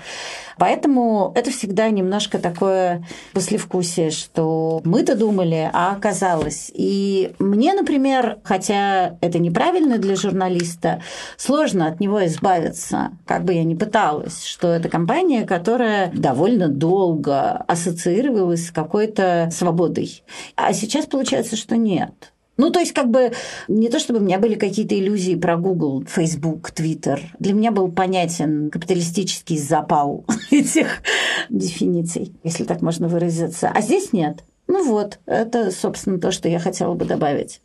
Поэтому 0.58 1.32
это 1.36 1.52
всегда 1.52 1.90
немножко 1.90 2.40
такое 2.40 3.06
послевкусие, 3.34 4.12
что 4.12 4.82
мы-то 4.84 5.16
думали, 5.16 5.70
а 5.74 5.92
оказалось. 5.92 6.72
И 6.74 7.34
мне, 7.40 7.74
например, 7.74 8.40
хотя 8.44 9.18
это 9.22 9.40
неправильно 9.40 9.98
для 9.98 10.16
журналиста, 10.16 11.02
сложно 11.38 11.88
от 11.88 12.00
него 12.00 12.26
избавиться, 12.26 13.12
как 13.26 13.44
бы 13.46 13.54
я 13.54 13.64
ни 13.64 13.76
пыталась, 13.76 14.44
что 14.44 14.70
это 14.70 14.90
компания, 14.90 15.46
которая 15.46 16.12
довольно 16.12 16.68
долго 16.68 17.52
ассоциировалась 17.68 18.68
с 18.68 18.72
какой-то 18.72 19.50
свободой. 19.52 20.24
А 20.56 20.74
сейчас 20.74 21.06
получается, 21.06 21.56
что 21.56 21.78
нет. 21.78 22.34
Ну, 22.58 22.72
то 22.72 22.80
есть, 22.80 22.92
как 22.92 23.10
бы, 23.10 23.32
не 23.68 23.90
то 23.90 24.00
чтобы 24.00 24.20
у 24.20 24.24
меня 24.24 24.40
были 24.40 24.56
какие-то 24.56 24.98
иллюзии 24.98 25.36
про 25.36 25.58
Google, 25.58 26.04
Facebook, 26.08 26.72
Twitter. 26.72 27.20
Для 27.40 27.54
меня 27.54 27.72
был 27.72 27.92
понятен 27.92 28.70
капиталистический 28.70 29.58
запал 29.58 30.26
этих 30.52 31.02
дефиниций, 31.50 32.34
если 32.44 32.64
так 32.64 32.82
можно 32.82 33.08
выразиться. 33.08 33.72
А 33.74 33.82
здесь 33.82 34.12
нет. 34.12 34.44
Ну 34.68 34.84
вот, 34.84 35.20
это, 35.26 35.72
собственно, 35.72 36.20
то, 36.20 36.32
что 36.32 36.50
я 36.50 36.60
хотела 36.60 36.94
бы 36.94 37.06
добавить. 37.06 37.62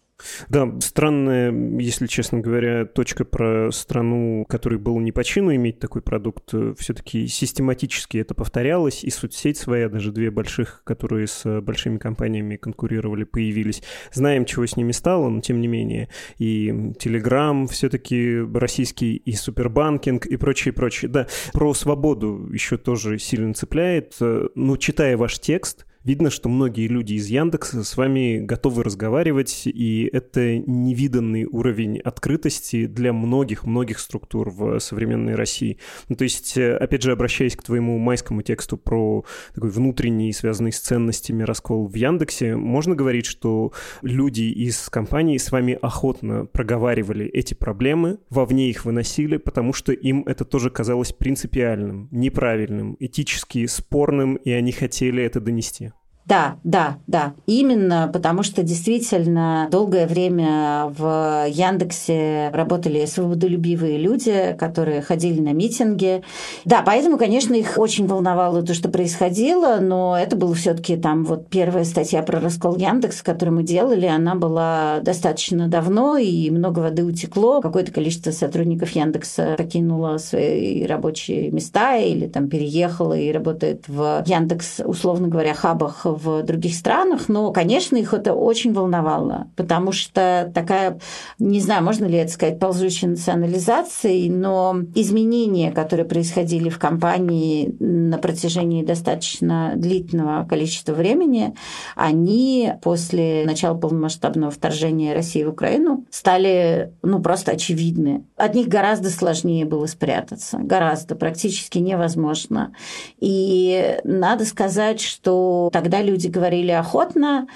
Да, 0.48 0.72
странная, 0.80 1.52
если 1.78 2.06
честно 2.06 2.40
говоря, 2.40 2.84
точка 2.84 3.24
про 3.24 3.70
страну, 3.72 4.44
которой 4.48 4.78
было 4.78 4.98
не 5.00 5.12
по 5.12 5.24
чину 5.24 5.54
иметь 5.54 5.78
такой 5.78 6.02
продукт. 6.02 6.52
Все-таки 6.78 7.26
систематически 7.26 8.18
это 8.18 8.34
повторялось, 8.34 9.04
и 9.04 9.10
соцсеть 9.10 9.56
своя, 9.56 9.88
даже 9.88 10.12
две 10.12 10.30
больших, 10.30 10.82
которые 10.84 11.26
с 11.26 11.60
большими 11.60 11.98
компаниями 11.98 12.56
конкурировали, 12.56 13.24
появились. 13.24 13.82
Знаем, 14.12 14.44
чего 14.44 14.66
с 14.66 14.76
ними 14.76 14.92
стало, 14.92 15.28
но 15.28 15.40
тем 15.40 15.60
не 15.60 15.68
менее. 15.68 16.08
И 16.38 16.68
Telegram 16.68 17.66
все-таки 17.68 18.38
российский, 18.54 19.16
и 19.16 19.32
Супербанкинг, 19.32 20.26
и 20.26 20.36
прочее, 20.36 20.72
прочее. 20.72 21.10
Да, 21.10 21.26
про 21.52 21.74
свободу 21.74 22.48
еще 22.52 22.78
тоже 22.78 23.18
сильно 23.18 23.54
цепляет. 23.54 24.16
Ну, 24.20 24.76
читая 24.76 25.16
ваш 25.16 25.38
текст, 25.38 25.86
Видно, 26.04 26.30
что 26.30 26.48
многие 26.48 26.88
люди 26.88 27.14
из 27.14 27.28
Яндекса 27.28 27.84
с 27.84 27.96
вами 27.96 28.38
готовы 28.38 28.82
разговаривать, 28.82 29.62
и 29.66 30.10
это 30.12 30.58
невиданный 30.58 31.44
уровень 31.44 32.00
открытости 32.00 32.86
для 32.86 33.12
многих-многих 33.12 34.00
структур 34.00 34.50
в 34.50 34.80
современной 34.80 35.36
России. 35.36 35.78
Ну, 36.08 36.16
то 36.16 36.24
есть, 36.24 36.58
э, 36.58 36.76
опять 36.76 37.02
же, 37.02 37.12
обращаясь 37.12 37.54
к 37.54 37.62
твоему 37.62 37.98
майскому 37.98 38.42
тексту 38.42 38.76
про 38.76 39.24
такой 39.54 39.70
внутренний, 39.70 40.32
связанный 40.32 40.72
с 40.72 40.80
ценностями 40.80 41.44
раскол 41.44 41.86
в 41.86 41.94
Яндексе, 41.94 42.56
можно 42.56 42.96
говорить, 42.96 43.26
что 43.26 43.72
люди 44.02 44.42
из 44.42 44.88
компании 44.88 45.38
с 45.38 45.52
вами 45.52 45.78
охотно 45.80 46.46
проговаривали 46.46 47.26
эти 47.26 47.54
проблемы, 47.54 48.18
вовне 48.28 48.70
их 48.70 48.84
выносили, 48.84 49.36
потому 49.36 49.72
что 49.72 49.92
им 49.92 50.24
это 50.26 50.44
тоже 50.44 50.68
казалось 50.68 51.12
принципиальным, 51.12 52.08
неправильным, 52.10 52.96
этически 52.98 53.66
спорным, 53.66 54.34
и 54.34 54.50
они 54.50 54.72
хотели 54.72 55.22
это 55.22 55.40
донести. 55.40 55.91
Да, 56.24 56.56
да, 56.62 56.98
да. 57.08 57.34
Именно 57.46 58.08
потому 58.12 58.44
что 58.44 58.62
действительно 58.62 59.68
долгое 59.72 60.06
время 60.06 60.92
в 60.96 61.46
Яндексе 61.48 62.50
работали 62.52 63.04
свободолюбивые 63.06 63.98
люди, 63.98 64.56
которые 64.58 65.02
ходили 65.02 65.40
на 65.40 65.52
митинги. 65.52 66.22
Да, 66.64 66.82
поэтому, 66.86 67.18
конечно, 67.18 67.54
их 67.54 67.76
очень 67.76 68.06
волновало 68.06 68.62
то, 68.62 68.72
что 68.72 68.88
происходило, 68.88 69.78
но 69.80 70.16
это 70.16 70.36
было 70.36 70.54
все 70.54 70.74
таки 70.74 70.96
там 70.96 71.24
вот 71.24 71.48
первая 71.48 71.84
статья 71.84 72.22
про 72.22 72.38
раскол 72.38 72.76
Яндекс, 72.76 73.22
которую 73.22 73.56
мы 73.56 73.62
делали, 73.64 74.06
она 74.06 74.36
была 74.36 75.00
достаточно 75.02 75.66
давно, 75.66 76.16
и 76.16 76.50
много 76.50 76.78
воды 76.78 77.04
утекло. 77.04 77.60
Какое-то 77.60 77.90
количество 77.90 78.30
сотрудников 78.30 78.90
Яндекса 78.90 79.56
покинуло 79.58 80.18
свои 80.18 80.86
рабочие 80.86 81.50
места 81.50 81.96
или 81.96 82.28
там 82.28 82.48
переехало 82.48 83.18
и 83.18 83.32
работает 83.32 83.88
в 83.88 84.22
Яндекс, 84.24 84.82
условно 84.84 85.26
говоря, 85.26 85.52
хабах 85.52 86.06
в 86.14 86.42
других 86.42 86.74
странах, 86.74 87.28
но, 87.28 87.52
конечно, 87.52 87.96
их 87.96 88.14
это 88.14 88.34
очень 88.34 88.72
волновало, 88.72 89.48
потому 89.56 89.92
что 89.92 90.50
такая, 90.54 90.98
не 91.38 91.60
знаю, 91.60 91.84
можно 91.84 92.04
ли 92.06 92.18
это 92.18 92.32
сказать, 92.32 92.58
ползучая 92.58 93.10
национализация, 93.10 94.30
но 94.30 94.76
изменения, 94.94 95.70
которые 95.72 96.06
происходили 96.06 96.68
в 96.68 96.78
компании 96.78 97.74
на 97.80 98.18
протяжении 98.18 98.84
достаточно 98.84 99.72
длительного 99.76 100.46
количества 100.46 100.92
времени, 100.92 101.54
они 101.96 102.72
после 102.82 103.44
начала 103.46 103.76
полномасштабного 103.76 104.50
вторжения 104.50 105.14
России 105.14 105.44
в 105.44 105.50
Украину 105.50 106.04
стали 106.10 106.92
ну, 107.02 107.20
просто 107.20 107.52
очевидны. 107.52 108.24
От 108.36 108.54
них 108.54 108.68
гораздо 108.68 109.10
сложнее 109.10 109.64
было 109.64 109.86
спрятаться, 109.86 110.58
гораздо, 110.58 111.14
практически 111.14 111.78
невозможно. 111.78 112.74
И 113.20 113.98
надо 114.04 114.44
сказать, 114.44 115.00
что 115.00 115.70
тогда 116.02 116.12
люди 116.12 116.26
говорили 116.28 116.70
охотно, 116.70 117.46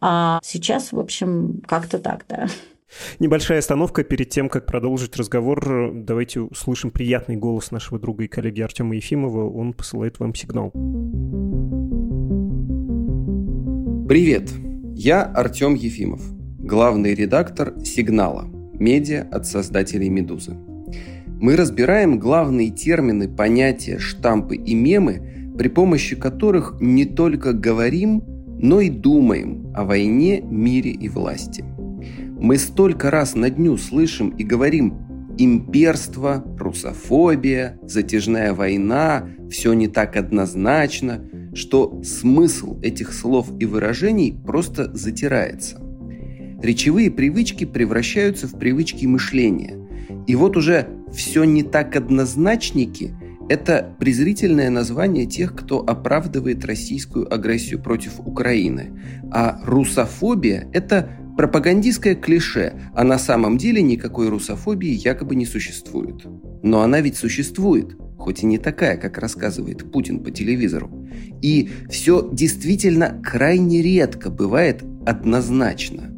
а 0.00 0.40
сейчас, 0.42 0.92
в 0.92 0.98
общем, 0.98 1.62
как-то 1.66 1.98
так, 1.98 2.24
да. 2.28 2.46
Небольшая 3.18 3.58
остановка 3.58 4.04
перед 4.04 4.30
тем, 4.30 4.48
как 4.48 4.66
продолжить 4.66 5.16
разговор. 5.16 5.92
Давайте 5.92 6.40
услышим 6.40 6.90
приятный 6.90 7.36
голос 7.36 7.72
нашего 7.72 7.98
друга 7.98 8.24
и 8.24 8.28
коллеги 8.28 8.60
Артема 8.60 8.94
Ефимова. 8.94 9.50
Он 9.50 9.72
посылает 9.72 10.20
вам 10.20 10.34
сигнал. 10.34 10.70
Привет, 14.06 14.52
я 14.94 15.22
Артем 15.22 15.74
Ефимов, 15.74 16.22
главный 16.58 17.14
редактор 17.14 17.74
«Сигнала»– 17.84 18.44
медиа 18.74 19.26
от 19.32 19.46
создателей 19.46 20.08
«Медузы». 20.08 20.52
Мы 21.40 21.56
разбираем 21.56 22.20
главные 22.20 22.70
термины, 22.70 23.28
понятия, 23.28 23.98
штампы 23.98 24.56
и 24.56 24.74
мемы– 24.74 25.30
при 25.56 25.68
помощи 25.68 26.16
которых 26.16 26.76
не 26.80 27.04
только 27.04 27.52
говорим, 27.52 28.22
но 28.58 28.80
и 28.80 28.88
думаем 28.88 29.72
о 29.74 29.84
войне, 29.84 30.40
мире 30.40 30.90
и 30.90 31.08
власти. 31.08 31.64
Мы 32.38 32.58
столько 32.58 33.10
раз 33.10 33.34
на 33.34 33.50
дню 33.50 33.76
слышим 33.76 34.30
и 34.30 34.44
говорим 34.44 34.98
имперство, 35.38 36.44
русофобия, 36.58 37.78
затяжная 37.82 38.52
война, 38.54 39.28
все 39.50 39.72
не 39.72 39.88
так 39.88 40.16
однозначно, 40.16 41.24
что 41.54 42.02
смысл 42.02 42.78
этих 42.80 43.12
слов 43.12 43.48
и 43.58 43.66
выражений 43.66 44.36
просто 44.44 44.90
затирается. 44.94 45.80
Речевые 46.62 47.10
привычки 47.10 47.64
превращаются 47.64 48.48
в 48.48 48.58
привычки 48.58 49.06
мышления. 49.06 49.78
И 50.26 50.34
вот 50.34 50.56
уже 50.56 50.88
все 51.12 51.44
не 51.44 51.62
так 51.62 51.94
однозначники 51.96 53.14
это 53.48 53.94
презрительное 53.98 54.70
название 54.70 55.26
тех, 55.26 55.54
кто 55.54 55.80
оправдывает 55.80 56.64
российскую 56.64 57.32
агрессию 57.32 57.80
против 57.82 58.20
Украины. 58.20 59.00
А 59.30 59.60
русофобия– 59.64 60.68
это 60.72 61.10
пропагандистское 61.36 62.14
клише, 62.14 62.74
а 62.94 63.04
на 63.04 63.18
самом 63.18 63.58
деле 63.58 63.82
никакой 63.82 64.28
русофобии 64.28 64.90
якобы 64.90 65.34
не 65.34 65.46
существует. 65.46 66.24
Но 66.62 66.80
она 66.80 67.00
ведь 67.00 67.16
существует, 67.16 67.96
хоть 68.16 68.42
и 68.42 68.46
не 68.46 68.58
такая, 68.58 68.96
как 68.96 69.18
рассказывает 69.18 69.90
Путин 69.90 70.20
по 70.22 70.30
телевизору. 70.30 71.06
И 71.42 71.70
все 71.90 72.28
действительно 72.32 73.20
крайне 73.22 73.82
редко 73.82 74.30
бывает 74.30 74.82
однозначно. 75.04 76.10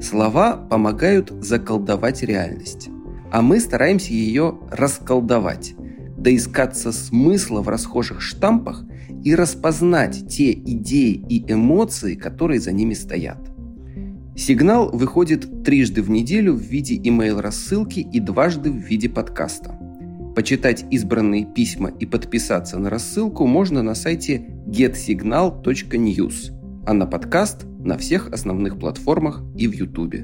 Слова 0.00 0.56
помогают 0.56 1.30
заколдовать 1.44 2.22
реальность, 2.22 2.88
а 3.30 3.40
мы 3.40 3.60
стараемся 3.60 4.12
ее 4.12 4.58
расколдовать 4.70 5.74
доискаться 6.22 6.92
смысла 6.92 7.60
в 7.62 7.68
расхожих 7.68 8.20
штампах 8.20 8.84
и 9.24 9.34
распознать 9.34 10.28
те 10.28 10.52
идеи 10.52 11.22
и 11.28 11.44
эмоции, 11.52 12.14
которые 12.14 12.60
за 12.60 12.72
ними 12.72 12.94
стоят. 12.94 13.38
Сигнал 14.34 14.90
выходит 14.90 15.62
трижды 15.62 16.02
в 16.02 16.08
неделю 16.08 16.54
в 16.54 16.60
виде 16.60 16.96
email-рассылки 16.96 18.00
и 18.00 18.20
дважды 18.20 18.70
в 18.70 18.76
виде 18.76 19.08
подкаста. 19.08 19.78
Почитать 20.34 20.86
избранные 20.90 21.44
письма 21.44 21.90
и 21.90 22.06
подписаться 22.06 22.78
на 22.78 22.88
рассылку 22.88 23.46
можно 23.46 23.82
на 23.82 23.94
сайте 23.94 24.46
getsignal.news, 24.66 26.52
а 26.86 26.94
на 26.94 27.06
подкаст 27.06 27.66
на 27.78 27.98
всех 27.98 28.32
основных 28.32 28.78
платформах 28.78 29.42
и 29.56 29.68
в 29.68 29.72
YouTube. 29.72 30.14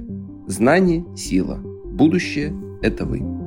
Знание– 0.47 1.05
сила. 1.17 1.59
Будущее– 1.59 2.55
это 2.83 3.05
вы. 3.05 3.38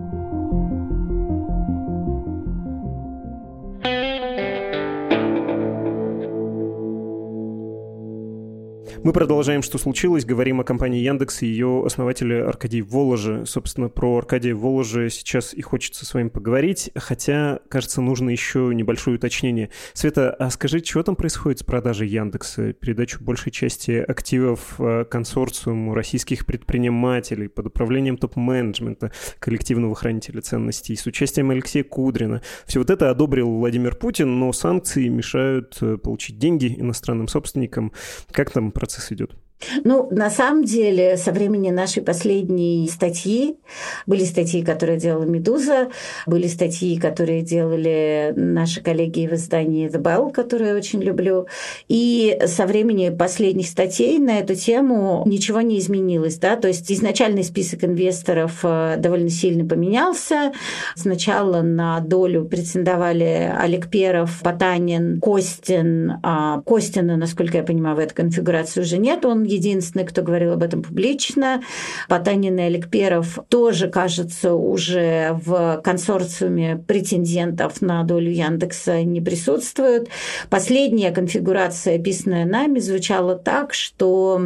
Мы 9.04 9.14
продолжаем 9.14 9.64
«Что 9.64 9.80
случилось?», 9.80 10.26
говорим 10.26 10.62
о 10.62 10.64
компании 10.64 11.02
Яндекс 11.02 11.42
и 11.42 11.48
ее 11.48 11.84
основателе 11.84 12.44
Аркадий 12.44 12.84
Воложи. 12.84 13.48
Собственно, 13.48 13.90
про 13.90 14.20
Аркадия 14.20 14.54
Воложи 14.54 15.10
сейчас 15.10 15.56
и 15.56 15.62
хочется 15.64 16.06
с 16.06 16.14
вами 16.14 16.30
поговорить, 16.30 16.92
хотя, 16.96 17.62
кажется, 17.68 18.00
нужно 18.00 18.30
еще 18.30 18.70
небольшое 18.76 19.18
уточнение. 19.18 19.72
Света, 19.94 20.30
а 20.30 20.52
скажи, 20.52 20.84
что 20.86 21.02
там 21.02 21.16
происходит 21.16 21.60
с 21.60 21.64
продажей 21.64 22.10
Яндекса? 22.10 22.74
Передачу 22.74 23.24
большей 23.24 23.52
части 23.52 23.94
активов 23.94 24.76
э, 24.78 25.06
консорциуму 25.06 25.96
российских 25.96 26.46
предпринимателей 26.46 27.48
под 27.48 27.66
управлением 27.68 28.18
топ-менеджмента 28.18 29.12
коллективного 29.40 29.96
хранителя 29.96 30.42
ценностей 30.42 30.96
с 30.96 31.08
участием 31.08 31.50
Алексея 31.50 31.84
Кудрина. 31.84 32.44
Все 32.68 32.78
вот 32.78 32.92
это 32.92 33.10
одобрил 33.10 33.50
Владимир 33.50 33.96
Путин, 33.96 34.38
но 34.38 34.54
санкции 34.54 35.08
мешают 35.08 35.80
э, 35.82 35.98
получить 35.98 36.38
деньги 36.38 36.76
иностранным 36.78 37.28
собственникам. 37.28 37.94
Как 38.32 38.52
там 38.52 38.72
процесс 38.72 38.91
процесс 38.92 39.12
идет? 39.14 39.36
Ну, 39.84 40.08
на 40.12 40.30
самом 40.30 40.64
деле, 40.64 41.18
со 41.18 41.32
времени 41.32 41.70
нашей 41.70 42.04
последней 42.04 42.88
статьи, 42.92 43.58
были 44.06 44.24
статьи, 44.24 44.64
которые 44.64 44.98
делала 44.98 45.24
«Медуза», 45.24 45.90
были 46.26 46.48
статьи, 46.48 47.00
которые 47.00 47.42
делали 47.42 48.34
наши 48.36 48.82
коллеги 48.82 49.28
в 49.28 49.34
издании 49.34 49.90
«The 49.90 50.02
Bell», 50.02 50.32
которые 50.32 50.72
я 50.72 50.76
очень 50.76 51.02
люблю, 51.02 51.48
и 51.88 52.40
со 52.46 52.66
времени 52.66 53.10
последних 53.10 53.68
статей 53.68 54.20
на 54.20 54.40
эту 54.40 54.56
тему 54.56 55.24
ничего 55.26 55.62
не 55.62 55.80
изменилось, 55.80 56.38
да, 56.38 56.56
то 56.56 56.68
есть 56.68 56.92
изначальный 56.92 57.44
список 57.44 57.84
инвесторов 57.84 58.60
э, 58.64 58.96
довольно 58.98 59.30
сильно 59.30 59.68
поменялся. 59.68 60.52
Сначала 60.96 61.62
на 61.62 62.00
долю 62.00 62.46
претендовали 62.46 63.52
Олег 63.58 63.90
Перов, 63.90 64.42
Потанин, 64.44 65.20
Костин. 65.20 66.14
А 66.24 66.62
Костина, 66.62 67.18
насколько 67.18 67.58
я 67.58 67.64
понимаю, 67.64 67.96
в 67.96 68.00
этой 68.00 68.14
конфигурации 68.14 68.82
уже 68.82 68.98
нет, 68.98 69.26
он 69.26 69.44
единственный, 69.52 70.06
кто 70.06 70.22
говорил 70.22 70.54
об 70.54 70.64
этом 70.64 70.82
публично. 70.82 71.62
Потанин 72.08 72.58
и 72.58 72.64
Олег 72.64 72.90
Перов 72.90 73.40
тоже, 73.50 73.90
кажется, 73.90 74.54
уже 74.54 75.40
в 75.44 75.82
консорциуме 75.84 76.78
претендентов 76.78 77.82
на 77.82 78.04
долю 78.04 78.32
Яндекса 78.32 79.04
не 79.04 79.22
присутствуют. 79.22 80.10
Последняя 80.50 81.12
конфигурация, 81.12 81.98
описанная 81.98 82.46
нами, 82.46 82.80
звучала 82.80 83.36
так, 83.36 83.74
что 83.74 84.42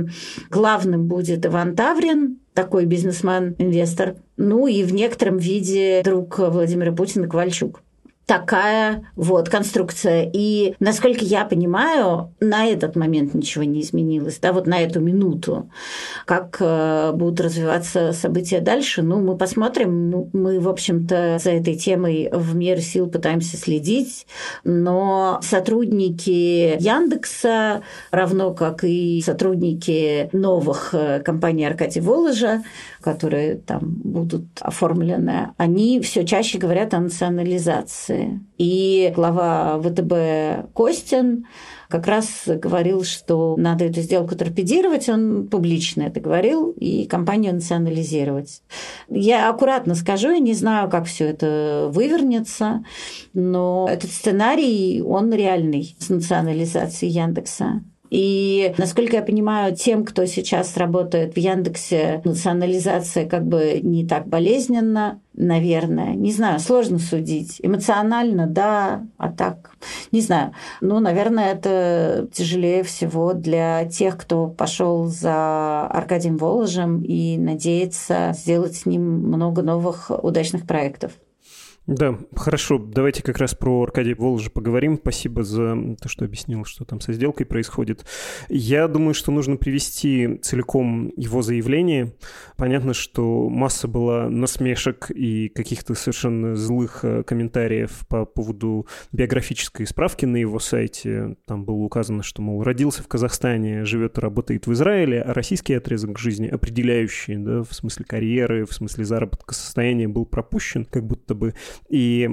главным 0.50 1.08
будет 1.08 1.46
Иван 1.46 1.76
Таврин, 1.76 2.40
такой 2.54 2.86
бизнесмен, 2.86 3.56
инвестор, 3.60 4.16
ну 4.38 4.66
и 4.68 4.84
в 4.84 4.94
некотором 4.94 5.38
виде 5.38 6.02
друг 6.04 6.40
Владимира 6.40 6.92
Путина 6.92 7.28
Ковальчук. 7.28 7.85
Такая 8.26 9.06
вот 9.16 9.50
конструкция. 9.50 10.30
И, 10.34 10.76
насколько 10.80 11.24
я 11.24 11.46
понимаю, 11.46 12.34
на 12.40 12.66
этот 12.66 12.96
момент 12.96 13.34
ничего 13.34 13.64
не 13.64 13.82
изменилось, 13.82 14.40
да, 14.40 14.54
вот 14.54 14.68
на 14.68 14.82
эту 14.82 15.00
минуту. 15.00 15.70
Как 16.26 16.58
э, 16.60 17.12
будут 17.14 17.42
развиваться 17.42 18.14
события 18.14 18.60
дальше, 18.62 19.02
ну, 19.02 19.20
мы 19.20 19.38
посмотрим. 19.38 20.30
Мы, 20.34 20.60
в 20.60 20.68
общем-то, 20.68 21.40
за 21.42 21.52
этой 21.52 21.76
темой 21.76 22.30
в 22.32 22.56
меру 22.56 22.82
сил 22.82 23.08
пытаемся 23.08 23.58
следить, 23.58 24.26
но 24.64 25.40
сотрудники 25.44 26.82
Яндекса, 26.82 27.84
равно 28.12 28.54
как 28.54 28.84
и 28.84 29.22
сотрудники 29.24 30.30
новых 30.32 30.94
э, 30.94 31.20
компаний 31.20 31.66
Аркадий 31.66 32.02
Воложа, 32.02 32.64
которые 33.06 33.58
там 33.58 33.82
будут 34.04 34.46
оформлены, 34.62 35.54
они 35.58 36.00
все 36.02 36.26
чаще 36.26 36.58
говорят 36.58 36.96
о 36.96 37.00
национализации. 37.00 38.42
И 38.58 39.14
глава 39.16 39.80
ВТБ 39.80 40.74
Костин 40.74 41.46
как 41.88 42.08
раз 42.08 42.26
говорил, 42.48 43.04
что 43.04 43.56
надо 43.60 43.86
эту 43.86 44.02
сделку 44.02 44.36
торпедировать, 44.36 45.08
он 45.08 45.48
публично 45.48 46.02
это 46.02 46.20
говорил, 46.20 46.72
и 46.72 47.06
компанию 47.06 47.54
национализировать. 47.54 48.64
Я 49.08 49.52
аккуратно 49.52 49.94
скажу, 49.94 50.32
я 50.32 50.40
не 50.40 50.56
знаю, 50.56 50.90
как 50.90 51.06
все 51.06 51.26
это 51.26 51.92
вывернется, 51.94 52.84
но 53.34 53.88
этот 53.88 54.10
сценарий, 54.10 55.04
он 55.04 55.32
реальный 55.32 55.96
с 56.00 56.10
национализацией 56.10 57.12
Яндекса. 57.12 57.84
И, 58.16 58.74
насколько 58.78 59.18
я 59.18 59.22
понимаю, 59.22 59.76
тем, 59.76 60.06
кто 60.06 60.26
сейчас 60.26 60.78
работает 60.78 61.34
в 61.34 61.38
Яндексе, 61.38 62.22
национализация 62.24 63.28
как 63.28 63.46
бы 63.46 63.82
не 63.84 64.08
так 64.08 64.26
болезненна, 64.26 65.20
наверное. 65.34 66.16
Не 66.16 66.32
знаю, 66.32 66.62
сложно 66.62 66.98
судить. 66.98 67.60
Эмоционально, 67.62 68.48
да, 68.48 69.06
а 69.18 69.30
так, 69.30 69.72
не 70.14 70.22
знаю. 70.22 70.54
Ну, 70.80 71.02
наверное, 71.02 71.52
это 71.52 72.30
тяжелее 72.32 72.84
всего 72.84 73.34
для 73.34 73.84
тех, 73.84 74.16
кто 74.18 74.48
пошел 74.48 75.08
за 75.08 75.86
Аркадием 75.86 76.38
Воложем 76.38 77.02
и 77.02 77.38
надеется 77.38 78.32
сделать 78.34 78.78
с 78.78 78.86
ним 78.86 79.02
много 79.28 79.62
новых 79.62 80.10
удачных 80.24 80.66
проектов. 80.66 81.12
Да, 81.88 82.18
хорошо. 82.36 82.80
Давайте 82.80 83.22
как 83.22 83.38
раз 83.38 83.54
про 83.54 83.84
Аркадия 83.84 84.16
Воложа 84.16 84.50
поговорим. 84.50 84.98
Спасибо 84.98 85.44
за 85.44 85.96
то, 86.02 86.10
что 86.10 86.26
объяснил, 86.26 86.66
что 86.66 86.84
там 86.84 87.00
со 87.00 87.14
сделкой 87.14 87.46
происходит. 87.46 88.06
Я 88.50 88.88
думаю, 88.88 89.14
что 89.14 89.32
нужно 89.32 89.58
привести 89.58 90.40
целиком 90.42 91.12
его 91.16 91.44
заявление. 91.44 92.16
Понятно, 92.58 92.96
что 92.96 93.50
масса 93.50 93.88
была 93.88 94.30
насмешек 94.30 95.12
и 95.12 95.50
каких-то 95.50 95.94
совершенно 95.94 96.56
злых 96.56 97.06
э, 97.06 97.22
комментариев 97.22 98.08
по 98.08 98.26
поводу 98.26 98.88
биографической 99.12 99.86
справки 99.86 100.26
на 100.26 100.38
его 100.38 100.58
сайте. 100.58 101.38
Там 101.46 101.66
было 101.66 101.84
указано, 101.84 102.24
что, 102.24 102.42
мол, 102.42 102.64
родился 102.64 103.04
в 103.04 103.08
Казахстане, 103.08 103.86
живет 103.86 104.18
и 104.18 104.22
работает 104.22 104.66
в 104.66 104.74
Израиле, 104.74 105.22
а 105.22 105.36
российский 105.36 105.76
отрезок 105.76 106.18
жизни, 106.18 106.48
определяющий, 106.48 107.36
да, 107.36 107.62
в 107.62 107.72
смысле 107.76 108.06
карьеры, 108.06 108.66
в 108.66 108.74
смысле 108.74 109.06
заработка 109.06 109.54
состояния, 109.54 110.08
был 110.08 110.26
пропущен, 110.26 110.86
как 110.86 111.06
будто 111.06 111.36
бы 111.36 111.54
и 111.90 112.30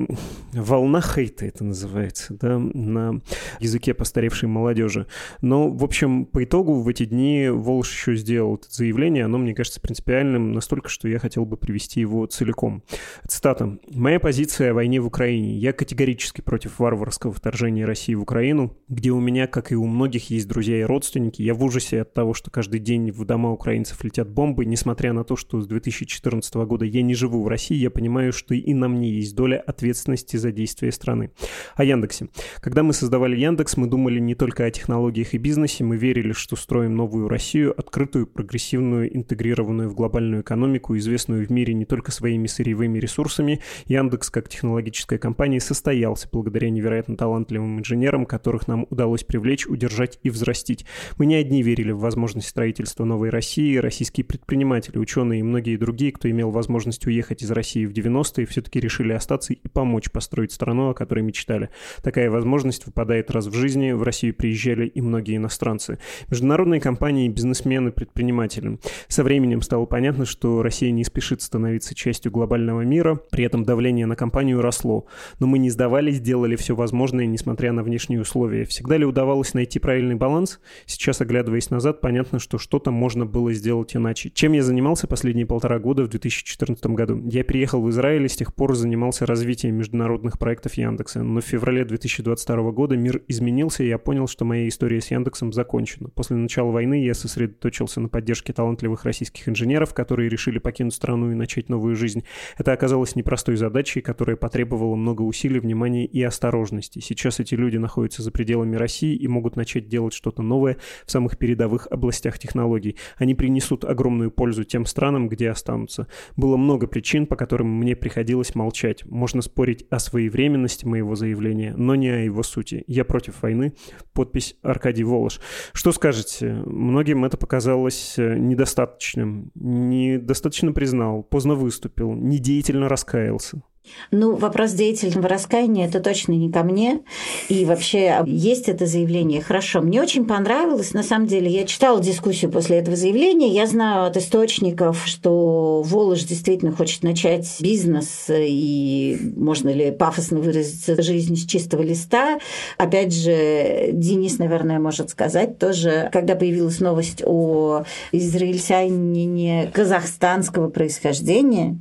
волна 0.52 1.00
хейта 1.00 1.46
это 1.46 1.64
называется, 1.64 2.34
да, 2.34 2.58
на 2.58 3.20
языке 3.60 3.94
постаревшей 3.94 4.48
молодежи. 4.48 5.06
Но, 5.40 5.68
в 5.68 5.84
общем, 5.84 6.26
по 6.26 6.44
итогу 6.44 6.80
в 6.80 6.88
эти 6.88 7.04
дни 7.04 7.48
Волш 7.50 7.92
еще 7.92 8.16
сделал 8.16 8.56
это 8.56 8.66
заявление, 8.70 9.24
оно, 9.24 9.38
мне 9.38 9.54
кажется, 9.54 9.80
принципиальным 9.80 10.52
настолько, 10.52 10.88
что 10.88 11.08
я 11.08 11.18
хотел 11.18 11.44
бы 11.44 11.56
привести 11.56 12.00
его 12.00 12.26
целиком. 12.26 12.82
Цитата. 13.26 13.78
«Моя 13.90 14.20
позиция 14.20 14.70
о 14.70 14.74
войне 14.74 15.00
в 15.00 15.06
Украине. 15.06 15.56
Я 15.56 15.72
категорически 15.72 16.40
против 16.40 16.78
варварского 16.78 17.32
вторжения 17.32 17.84
России 17.84 18.14
в 18.14 18.22
Украину, 18.22 18.76
где 18.88 19.10
у 19.10 19.20
меня, 19.20 19.46
как 19.46 19.72
и 19.72 19.74
у 19.74 19.86
многих, 19.86 20.30
есть 20.30 20.48
друзья 20.48 20.78
и 20.78 20.82
родственники. 20.82 21.42
Я 21.42 21.54
в 21.54 21.62
ужасе 21.62 22.02
от 22.02 22.12
того, 22.12 22.34
что 22.34 22.50
каждый 22.50 22.80
день 22.80 23.10
в 23.10 23.24
дома 23.24 23.50
украинцев 23.50 24.02
летят 24.04 24.28
бомбы. 24.30 24.64
Несмотря 24.64 25.12
на 25.12 25.24
то, 25.24 25.36
что 25.36 25.60
с 25.60 25.66
2014 25.66 26.54
года 26.54 26.84
я 26.84 27.02
не 27.02 27.14
живу 27.14 27.42
в 27.42 27.48
России, 27.48 27.76
я 27.76 27.90
понимаю, 27.90 28.32
что 28.32 28.54
и 28.54 28.74
на 28.74 28.88
мне 28.88 29.10
есть 29.10 29.31
есть 29.32 29.34
доля 29.34 29.62
ответственности 29.66 30.36
за 30.36 30.52
действия 30.52 30.92
страны. 30.92 31.30
О 31.74 31.84
Яндексе. 31.84 32.28
Когда 32.60 32.82
мы 32.82 32.92
создавали 32.92 33.36
Яндекс, 33.36 33.76
мы 33.76 33.86
думали 33.86 34.20
не 34.20 34.34
только 34.34 34.64
о 34.64 34.70
технологиях 34.70 35.34
и 35.34 35.38
бизнесе, 35.38 35.84
мы 35.84 35.96
верили, 35.96 36.32
что 36.32 36.56
строим 36.56 36.94
новую 36.94 37.28
Россию, 37.28 37.78
открытую, 37.78 38.26
прогрессивную, 38.26 39.14
интегрированную 39.16 39.88
в 39.88 39.94
глобальную 39.94 40.42
экономику, 40.42 40.96
известную 40.96 41.46
в 41.46 41.50
мире 41.50 41.74
не 41.74 41.84
только 41.84 42.12
своими 42.12 42.46
сырьевыми 42.46 42.98
ресурсами. 42.98 43.60
Яндекс, 43.86 44.30
как 44.30 44.48
технологическая 44.48 45.18
компания, 45.18 45.60
состоялся 45.60 46.28
благодаря 46.30 46.70
невероятно 46.70 47.16
талантливым 47.16 47.78
инженерам, 47.78 48.26
которых 48.26 48.68
нам 48.68 48.86
удалось 48.90 49.24
привлечь, 49.24 49.66
удержать 49.66 50.18
и 50.22 50.30
взрастить. 50.30 50.84
Мы 51.16 51.26
не 51.26 51.36
одни 51.36 51.62
верили 51.62 51.92
в 51.92 52.00
возможность 52.00 52.48
строительства 52.48 53.04
новой 53.04 53.30
России, 53.30 53.76
российские 53.76 54.24
предприниматели, 54.24 54.98
ученые 54.98 55.40
и 55.40 55.42
многие 55.42 55.76
другие, 55.76 56.12
кто 56.12 56.28
имел 56.30 56.50
возможность 56.50 57.06
уехать 57.06 57.42
из 57.42 57.50
России 57.50 57.86
в 57.86 57.92
90-е, 57.92 58.46
все-таки 58.46 58.80
решили 58.80 59.12
остаться 59.22 59.52
и 59.52 59.68
помочь 59.68 60.10
построить 60.10 60.52
страну, 60.52 60.90
о 60.90 60.94
которой 60.94 61.20
мечтали. 61.20 61.70
Такая 62.02 62.30
возможность 62.30 62.86
выпадает 62.86 63.30
раз 63.30 63.46
в 63.46 63.54
жизни. 63.54 63.92
В 63.92 64.02
Россию 64.02 64.34
приезжали 64.34 64.86
и 64.86 65.00
многие 65.00 65.36
иностранцы. 65.36 65.98
Международные 66.28 66.80
компании, 66.80 67.28
бизнесмены, 67.28 67.92
предприниматели. 67.92 68.78
Со 69.08 69.22
временем 69.22 69.62
стало 69.62 69.86
понятно, 69.86 70.26
что 70.26 70.62
Россия 70.62 70.90
не 70.90 71.04
спешит 71.04 71.40
становиться 71.42 71.94
частью 71.94 72.32
глобального 72.32 72.82
мира, 72.82 73.20
при 73.30 73.44
этом 73.44 73.64
давление 73.64 74.06
на 74.06 74.16
компанию 74.16 74.60
росло. 74.60 75.06
Но 75.38 75.46
мы 75.46 75.58
не 75.58 75.70
сдавались, 75.70 76.20
делали 76.20 76.56
все 76.56 76.74
возможное, 76.74 77.26
несмотря 77.26 77.72
на 77.72 77.82
внешние 77.82 78.20
условия. 78.20 78.64
Всегда 78.64 78.96
ли 78.96 79.04
удавалось 79.04 79.54
найти 79.54 79.78
правильный 79.78 80.16
баланс? 80.16 80.60
Сейчас, 80.86 81.20
оглядываясь 81.20 81.70
назад, 81.70 82.00
понятно, 82.00 82.38
что 82.38 82.58
что-то 82.58 82.90
можно 82.90 83.24
было 83.24 83.52
сделать 83.52 83.94
иначе. 83.94 84.30
Чем 84.30 84.52
я 84.52 84.62
занимался 84.62 85.06
последние 85.06 85.46
полтора 85.46 85.78
года 85.78 86.02
в 86.04 86.08
2014 86.08 86.84
году? 86.86 87.22
Я 87.30 87.44
переехал 87.44 87.82
в 87.82 87.90
Израиль 87.90 88.24
и 88.24 88.28
с 88.28 88.36
тех 88.36 88.54
пор 88.54 88.74
занимался 88.74 89.11
занимался 89.12 89.26
развитием 89.26 89.74
международных 89.74 90.38
проектов 90.38 90.74
Яндекса, 90.74 91.22
но 91.22 91.40
в 91.40 91.44
феврале 91.44 91.84
2022 91.84 92.72
года 92.72 92.96
мир 92.96 93.22
изменился, 93.28 93.84
и 93.84 93.88
я 93.88 93.98
понял, 93.98 94.26
что 94.26 94.44
моя 94.44 94.66
история 94.68 95.00
с 95.00 95.10
Яндексом 95.10 95.52
закончена. 95.52 96.08
После 96.08 96.36
начала 96.36 96.70
войны 96.70 97.04
я 97.04 97.12
сосредоточился 97.12 98.00
на 98.00 98.08
поддержке 98.08 98.52
талантливых 98.54 99.04
российских 99.04 99.48
инженеров, 99.48 99.92
которые 99.92 100.30
решили 100.30 100.58
покинуть 100.58 100.94
страну 100.94 101.30
и 101.30 101.34
начать 101.34 101.68
новую 101.68 101.94
жизнь. 101.94 102.24
Это 102.56 102.72
оказалось 102.72 103.14
непростой 103.14 103.56
задачей, 103.56 104.00
которая 104.00 104.36
потребовала 104.36 104.96
много 104.96 105.22
усилий, 105.22 105.60
внимания 105.60 106.06
и 106.06 106.22
осторожности. 106.22 107.00
Сейчас 107.00 107.38
эти 107.38 107.54
люди 107.54 107.76
находятся 107.76 108.22
за 108.22 108.30
пределами 108.30 108.76
России 108.76 109.14
и 109.14 109.28
могут 109.28 109.56
начать 109.56 109.88
делать 109.88 110.14
что-то 110.14 110.42
новое 110.42 110.78
в 111.04 111.10
самых 111.10 111.36
передовых 111.36 111.86
областях 111.90 112.38
технологий. 112.38 112.96
Они 113.18 113.34
принесут 113.34 113.84
огромную 113.84 114.30
пользу 114.30 114.64
тем 114.64 114.86
странам, 114.86 115.28
где 115.28 115.50
останутся. 115.50 116.06
Было 116.36 116.56
много 116.56 116.86
причин, 116.86 117.26
по 117.26 117.36
которым 117.36 117.68
мне 117.78 117.94
приходилось 117.94 118.54
молчать 118.54 119.01
молчать. 119.04 119.22
Можно 119.22 119.42
спорить 119.42 119.86
о 119.90 119.98
своевременности 119.98 120.86
моего 120.86 121.14
заявления, 121.14 121.74
но 121.76 121.94
не 121.94 122.08
о 122.08 122.18
его 122.18 122.42
сути. 122.42 122.84
Я 122.86 123.04
против 123.04 123.42
войны. 123.42 123.74
Подпись 124.12 124.56
Аркадий 124.62 125.04
Волош. 125.04 125.40
Что 125.72 125.92
скажете? 125.92 126.62
Многим 126.66 127.24
это 127.24 127.36
показалось 127.36 128.14
э, 128.18 128.36
недостаточным. 128.38 129.50
Недостаточно 129.54 130.72
признал, 130.72 131.22
поздно 131.22 131.54
выступил, 131.54 132.12
недеятельно 132.12 132.88
раскаялся. 132.88 133.62
Ну, 134.10 134.36
вопрос 134.36 134.72
деятельного 134.72 135.28
раскаяния– 135.28 135.86
это 135.88 136.00
точно 136.00 136.32
не 136.32 136.50
ко 136.52 136.62
мне. 136.62 137.00
И 137.48 137.64
вообще, 137.64 138.22
есть 138.26 138.68
это 138.68 138.86
заявление? 138.86 139.40
Хорошо. 139.40 139.80
Мне 139.80 140.02
очень 140.02 140.26
понравилось. 140.26 140.92
На 140.92 141.02
самом 141.02 141.26
деле, 141.26 141.50
я 141.50 141.64
читала 141.64 142.00
дискуссию 142.00 142.50
после 142.50 142.78
этого 142.78 142.96
заявления. 142.96 143.48
Я 143.48 143.66
знаю 143.66 144.06
от 144.06 144.16
источников, 144.16 145.02
что 145.06 145.82
Волож 145.82 146.22
действительно 146.24 146.72
хочет 146.72 147.02
начать 147.02 147.48
бизнес, 147.60 148.26
и 148.28 149.18
можно 149.36 149.70
ли 149.70 149.90
пафосно 149.90 150.38
выразиться, 150.38 151.00
жизнь 151.02 151.36
с 151.36 151.44
чистого 151.46 151.82
листа. 151.82 152.38
Опять 152.78 153.14
же, 153.14 153.90
Денис, 153.92 154.38
наверное, 154.38 154.78
может 154.78 155.10
сказать 155.10 155.58
тоже, 155.58 156.08
когда 156.12 156.34
появилась 156.34 156.80
новость 156.80 157.22
о 157.24 157.84
израильтянине 158.12 159.70
казахстанского 159.72 160.68
происхождения, 160.68 161.78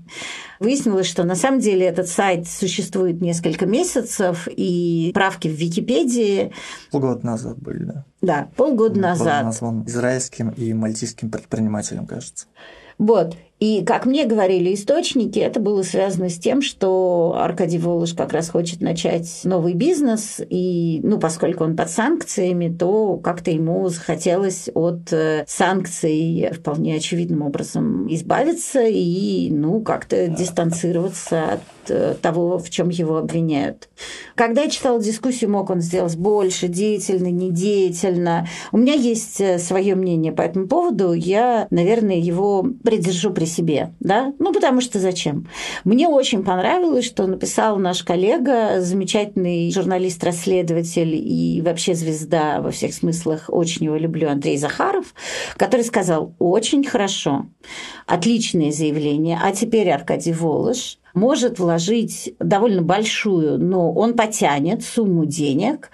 Выяснилось, 0.62 1.08
что 1.08 1.24
на 1.24 1.34
самом 1.34 1.60
деле 1.60 1.88
этот 1.88 2.08
сайт 2.08 2.48
существует 2.48 3.20
несколько 3.20 3.66
месяцев, 3.66 4.48
и 4.48 5.10
правки 5.12 5.48
в 5.48 5.54
Википедии... 5.54 6.54
Полгода 6.92 7.26
назад 7.26 7.58
были, 7.58 7.84
да? 7.86 8.06
Да, 8.22 8.48
полгода 8.56 8.94
Он 8.94 9.02
назад. 9.02 9.44
назван 9.44 9.84
израильским 9.88 10.50
и 10.50 10.72
мальтийским 10.74 11.32
предпринимателем, 11.32 12.06
кажется. 12.06 12.46
Вот. 13.00 13.36
И, 13.62 13.84
как 13.86 14.08
мне 14.08 14.26
говорили 14.26 14.74
источники, 14.74 15.38
это 15.38 15.60
было 15.60 15.84
связано 15.84 16.30
с 16.30 16.40
тем, 16.40 16.64
что 16.64 17.36
Аркадий 17.38 17.78
Волош 17.78 18.16
как 18.16 18.34
раз 18.34 18.50
хочет 18.50 18.82
начать 18.82 19.42
новый 19.44 19.76
бизнес, 19.76 20.42
и, 20.50 21.00
ну, 21.04 21.20
поскольку 21.20 21.64
он 21.64 21.76
под 21.76 21.92
санкциями, 21.92 22.76
то 22.76 23.18
как-то 23.18 23.52
ему 23.52 23.88
захотелось 23.90 24.68
от 24.74 25.14
э, 25.14 25.46
санкций 25.48 26.50
вполне 26.54 26.96
очевидным 26.96 27.44
образом 27.44 28.12
избавиться 28.12 28.82
и, 28.82 29.52
ну, 29.52 29.82
как-то 29.82 30.28
дистанцироваться 30.28 31.44
от 31.54 31.92
э, 31.92 32.16
того, 32.20 32.58
в 32.58 32.68
чем 32.72 32.90
его 32.90 33.18
обвиняют. 33.18 33.90
Когда 34.34 34.64
я 34.64 34.72
читала 34.72 35.00
дискуссию, 35.00 35.52
мог 35.52 35.70
он 35.70 35.82
сделать 35.82 36.18
больше, 36.18 36.68
деятельно, 36.68 37.28
недеятельно. 37.28 38.48
У 38.72 38.80
меня 38.80 38.94
есть 38.94 39.40
э, 39.40 39.60
свое 39.60 39.94
мнение 39.94 40.32
по 40.32 40.42
этому 40.42 40.68
поводу. 40.68 41.14
Я, 41.14 41.68
наверное, 41.70 42.18
его 42.18 42.66
придержу 42.84 43.30
при 43.32 43.51
себе, 43.52 43.94
да? 44.00 44.34
Ну, 44.40 44.54
потому 44.54 44.82
что 44.82 45.00
зачем? 45.00 45.48
Мне 45.84 46.08
очень 46.08 46.44
понравилось, 46.44 47.06
что 47.06 47.28
написал 47.28 47.78
наш 47.78 48.04
коллега, 48.04 48.82
замечательный 48.82 49.72
журналист-расследователь 49.72 51.16
и 51.16 51.62
вообще 51.62 51.94
звезда 51.94 52.62
во 52.62 52.72
всех 52.72 52.94
смыслах, 52.94 53.46
очень 53.50 53.86
его 53.86 53.98
люблю, 53.98 54.30
Андрей 54.30 54.58
Захаров, 54.58 55.14
который 55.58 55.84
сказал, 55.84 56.34
очень 56.40 56.84
хорошо, 56.84 57.46
отличное 58.08 58.72
заявление, 58.72 59.40
а 59.44 59.52
теперь 59.52 59.90
Аркадий 59.90 60.34
Волош 60.34 60.98
может 61.14 61.60
вложить 61.60 62.34
довольно 62.40 62.82
большую, 62.82 63.58
но 63.58 63.92
он 63.92 64.14
потянет 64.14 64.84
сумму 64.84 65.26
денег 65.26 65.90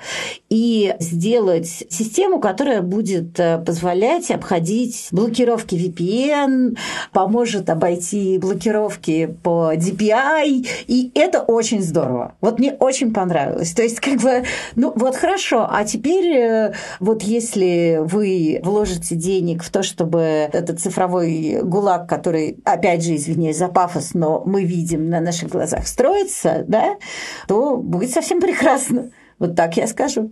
и 0.49 0.95
сделать 0.99 1.67
систему, 1.67 2.39
которая 2.39 2.82
будет 2.82 3.39
э, 3.39 3.58
позволять 3.60 4.32
обходить 4.32 5.08
блокировки 5.12 5.75
VPN, 5.75 6.77
поможет 7.12 7.70
обойти 7.70 8.38
блокировки 8.38 9.36
по 9.43 9.74
DPI, 9.74 10.68
и 10.88 11.11
это 11.15 11.41
очень 11.41 11.82
здорово. 11.82 12.36
Вот 12.41 12.59
мне 12.59 12.74
очень 12.74 13.13
понравилось. 13.13 13.74
То 13.74 13.84
есть, 13.84 13.99
как 13.99 14.20
бы, 14.22 14.43
ну 14.76 14.93
вот 14.95 15.15
хорошо, 15.15 15.68
а 15.70 15.84
теперь 15.84 16.26
э, 16.36 16.74
вот 16.99 17.24
если 17.24 17.99
вы 18.01 18.59
вложите 18.63 19.15
денег 19.15 19.63
в 19.63 19.70
то, 19.70 19.84
чтобы 19.84 20.20
этот 20.20 20.80
цифровой 20.80 21.61
гулаг, 21.63 22.07
который, 22.07 22.59
опять 22.63 23.03
же, 23.03 23.15
извиняюсь 23.15 23.57
за 23.57 23.68
пафос, 23.68 24.13
но 24.13 24.43
мы 24.45 24.63
видим 24.63 25.07
на 25.10 25.20
наших 25.20 25.49
глазах 25.49 25.88
строится, 25.88 26.64
да, 26.68 26.97
то 27.47 27.78
будет 27.78 28.12
совсем 28.12 28.39
прекрасно. 28.39 29.12
Вот 29.39 29.55
так 29.55 29.78
я 29.78 29.88
скажу. 29.88 30.32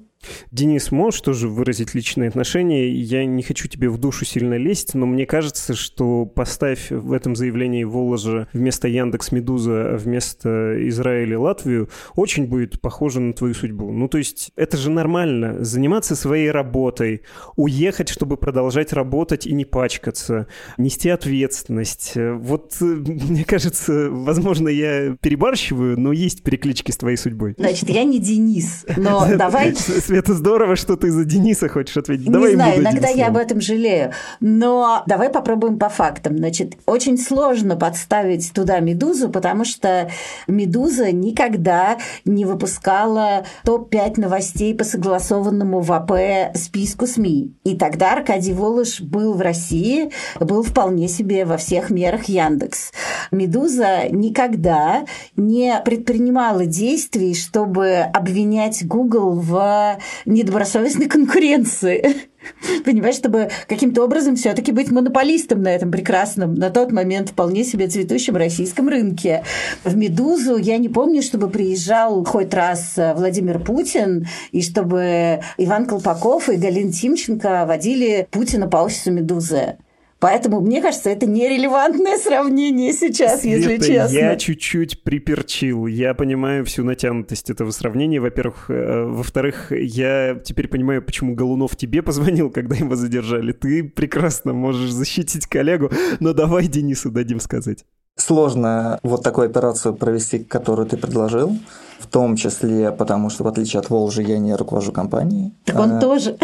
Денис, 0.51 0.91
можешь 0.91 1.21
тоже 1.21 1.47
выразить 1.47 1.93
личные 1.93 2.29
отношения? 2.29 2.89
Я 2.89 3.25
не 3.25 3.43
хочу 3.43 3.67
тебе 3.67 3.89
в 3.89 3.97
душу 3.97 4.25
сильно 4.25 4.55
лезть, 4.55 4.93
но 4.93 5.05
мне 5.05 5.25
кажется, 5.25 5.73
что 5.73 6.25
поставь 6.25 6.91
в 6.91 7.11
этом 7.11 7.35
заявлении 7.35 7.83
Воложа 7.83 8.47
вместо 8.53 8.87
Яндекс 8.87 9.31
Медуза, 9.31 9.97
вместо 9.97 10.87
Израиля 10.89 11.39
Латвию, 11.39 11.89
очень 12.15 12.45
будет 12.47 12.81
похоже 12.81 13.19
на 13.19 13.33
твою 13.33 13.53
судьбу. 13.53 13.91
Ну, 13.91 14.07
то 14.07 14.17
есть 14.17 14.51
это 14.55 14.77
же 14.77 14.89
нормально. 14.89 15.63
Заниматься 15.63 16.15
своей 16.15 16.51
работой, 16.51 17.21
уехать, 17.55 18.09
чтобы 18.09 18.37
продолжать 18.37 18.93
работать 18.93 19.45
и 19.45 19.53
не 19.53 19.65
пачкаться, 19.65 20.47
нести 20.77 21.09
ответственность. 21.09 22.13
Вот, 22.15 22.77
мне 22.79 23.43
кажется, 23.43 24.09
возможно, 24.09 24.69
я 24.69 25.15
перебарщиваю, 25.21 25.99
но 25.99 26.11
есть 26.11 26.43
переклички 26.43 26.91
с 26.91 26.97
твоей 26.97 27.17
судьбой. 27.17 27.55
Значит, 27.57 27.89
я 27.89 28.03
не 28.03 28.19
Денис, 28.19 28.85
но 28.97 29.27
давай 29.37 29.73
это 30.15 30.33
здорово, 30.33 30.75
что 30.75 30.95
ты 30.95 31.11
за 31.11 31.25
Дениса 31.25 31.67
хочешь 31.67 31.97
ответить. 31.97 32.31
Давай 32.31 32.51
Не 32.51 32.55
знаю, 32.55 32.81
иногда 32.81 33.09
я 33.09 33.27
об 33.27 33.37
этом 33.37 33.59
жалею. 33.59 34.13
Но 34.39 35.03
давай 35.07 35.29
попробуем 35.29 35.77
по 35.77 35.89
фактам. 35.89 36.37
Значит, 36.37 36.77
очень 36.85 37.17
сложно 37.17 37.75
подставить 37.75 38.53
туда 38.53 38.79
«Медузу», 38.79 39.29
потому 39.29 39.65
что 39.65 40.09
«Медуза» 40.47 41.11
никогда 41.11 41.97
не 42.23 42.45
выпускала 42.45 43.45
топ-5 43.65 44.21
новостей 44.21 44.73
по 44.73 44.83
согласованному 44.83 45.81
в 45.81 45.91
АП 45.91 46.55
списку 46.55 47.07
СМИ. 47.07 47.53
И 47.63 47.75
тогда 47.75 48.13
Аркадий 48.13 48.53
Волош 48.53 49.01
был 49.01 49.33
в 49.33 49.41
России, 49.41 50.11
был 50.39 50.63
вполне 50.63 51.07
себе 51.09 51.45
во 51.45 51.57
всех 51.57 51.89
мерах 51.89 52.25
Яндекс. 52.25 52.91
«Медуза» 53.31 54.07
никогда 54.09 55.05
не 55.35 55.81
предпринимала 55.83 56.65
действий, 56.65 57.35
чтобы 57.35 57.97
обвинять 57.97 58.85
Google 58.87 59.33
в 59.33 59.97
недобросовестной 60.25 61.07
конкуренции. 61.07 62.15
Понимаешь, 62.85 63.15
чтобы 63.15 63.49
каким-то 63.67 64.03
образом 64.03 64.35
все-таки 64.35 64.71
быть 64.71 64.91
монополистом 64.91 65.61
на 65.61 65.69
этом 65.69 65.91
прекрасном, 65.91 66.53
на 66.55 66.69
тот 66.69 66.91
момент 66.91 67.29
вполне 67.29 67.63
себе 67.63 67.87
цветущем 67.87 68.35
российском 68.35 68.87
рынке. 68.87 69.43
В 69.83 69.95
«Медузу» 69.95 70.57
я 70.57 70.77
не 70.77 70.89
помню, 70.89 71.21
чтобы 71.21 71.49
приезжал 71.49 72.23
хоть 72.23 72.53
раз 72.53 72.93
Владимир 72.97 73.59
Путин, 73.59 74.27
и 74.51 74.61
чтобы 74.61 75.41
Иван 75.57 75.85
Колпаков 75.85 76.49
и 76.49 76.55
Галина 76.55 76.91
Тимченко 76.91 77.65
водили 77.67 78.27
Путина 78.31 78.67
по 78.67 78.77
офису 78.77 79.11
«Медузы». 79.11 79.77
Поэтому, 80.19 80.61
мне 80.61 80.81
кажется, 80.81 81.09
это 81.09 81.25
нерелевантное 81.25 82.17
сравнение 82.17 82.93
сейчас, 82.93 83.41
Света, 83.41 83.69
если 83.69 83.93
честно. 83.93 84.15
я 84.15 84.35
чуть-чуть 84.37 85.03
приперчил. 85.03 85.87
Я 85.87 86.13
понимаю 86.13 86.65
всю 86.65 86.83
натянутость 86.83 87.49
этого 87.49 87.71
сравнения, 87.71 88.21
во-первых. 88.21 88.69
Э, 88.69 89.03
во-вторых, 89.05 89.71
я 89.71 90.39
теперь 90.43 90.69
понимаю, 90.69 91.03
почему 91.03 91.35
Голунов 91.35 91.75
тебе 91.75 92.01
позвонил, 92.01 92.49
когда 92.49 92.75
его 92.75 92.95
задержали. 92.95 93.51
Ты 93.51 93.83
прекрасно 93.83 94.53
можешь 94.53 94.91
защитить 94.91 95.47
коллегу, 95.47 95.91
но 96.21 96.33
давай 96.33 96.67
Денису 96.67 97.11
дадим 97.11 97.41
сказать. 97.41 97.85
Сложно 98.15 98.99
вот 99.03 99.23
такую 99.23 99.49
операцию 99.49 99.93
провести, 99.93 100.39
которую 100.39 100.87
ты 100.87 100.95
предложил, 100.95 101.57
в 101.99 102.07
том 102.07 102.37
числе 102.37 102.93
потому, 102.93 103.29
что 103.29 103.43
в 103.43 103.47
отличие 103.47 103.81
от 103.81 103.89
Волжи 103.89 104.23
я 104.23 104.39
не 104.39 104.55
руковожу 104.55 104.93
компанией. 104.93 105.53
Так 105.65 105.77
он 105.77 105.91
а, 105.91 105.99
тоже. 105.99 106.37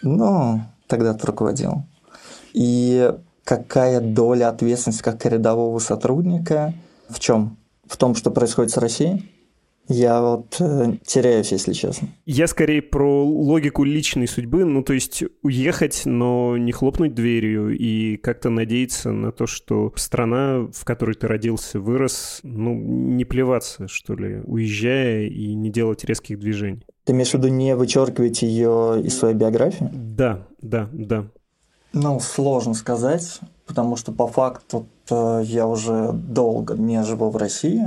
Ну, 0.00 0.62
тогда 0.86 1.12
ты 1.12 1.26
руководил 1.26 1.84
и 2.58 3.14
какая 3.44 4.00
доля 4.00 4.48
ответственности 4.48 5.00
как 5.00 5.24
рядового 5.24 5.78
сотрудника 5.78 6.74
в 7.08 7.20
чем? 7.20 7.56
В 7.86 7.96
том, 7.96 8.16
что 8.16 8.32
происходит 8.32 8.72
с 8.72 8.76
Россией? 8.76 9.30
Я 9.86 10.20
вот 10.20 10.56
э, 10.60 10.96
теряюсь, 11.06 11.52
если 11.52 11.72
честно. 11.72 12.08
Я 12.26 12.48
скорее 12.48 12.82
про 12.82 13.24
логику 13.24 13.84
личной 13.84 14.26
судьбы, 14.26 14.64
ну 14.64 14.82
то 14.82 14.92
есть 14.92 15.22
уехать, 15.42 16.02
но 16.04 16.56
не 16.58 16.72
хлопнуть 16.72 17.14
дверью 17.14 17.70
и 17.78 18.16
как-то 18.16 18.50
надеяться 18.50 19.12
на 19.12 19.30
то, 19.30 19.46
что 19.46 19.92
страна, 19.94 20.68
в 20.74 20.84
которой 20.84 21.14
ты 21.14 21.28
родился, 21.28 21.78
вырос, 21.78 22.40
ну 22.42 22.74
не 22.74 23.24
плеваться, 23.24 23.86
что 23.86 24.14
ли, 24.14 24.40
уезжая 24.44 25.26
и 25.26 25.54
не 25.54 25.70
делать 25.70 26.04
резких 26.04 26.40
движений. 26.40 26.84
Ты 27.04 27.12
имеешь 27.12 27.30
в 27.30 27.34
виду 27.34 27.48
не 27.48 27.76
вычеркивать 27.76 28.42
ее 28.42 29.00
из 29.02 29.16
своей 29.16 29.36
биографии? 29.36 29.88
Да, 29.92 30.48
да, 30.60 30.90
да. 30.92 31.30
Ну, 31.92 32.20
сложно 32.20 32.74
сказать, 32.74 33.40
потому 33.66 33.96
что 33.96 34.12
по 34.12 34.26
факту 34.26 34.86
я 35.10 35.66
уже 35.66 36.12
долго 36.12 36.74
не 36.74 37.02
живу 37.02 37.30
в 37.30 37.36
России, 37.36 37.86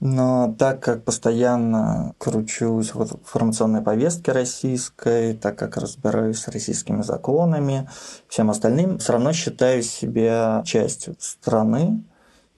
но 0.00 0.54
так 0.58 0.80
как 0.80 1.04
постоянно 1.04 2.14
кручусь 2.18 2.94
в 2.94 3.02
информационной 3.02 3.82
повестке 3.82 4.32
российской, 4.32 5.34
так 5.34 5.58
как 5.58 5.76
разбираюсь 5.76 6.38
с 6.38 6.48
российскими 6.48 7.02
законами, 7.02 7.88
всем 8.28 8.50
остальным, 8.50 8.98
все 8.98 9.12
равно 9.12 9.32
считаю 9.32 9.82
себя 9.82 10.62
частью 10.64 11.16
страны. 11.18 12.02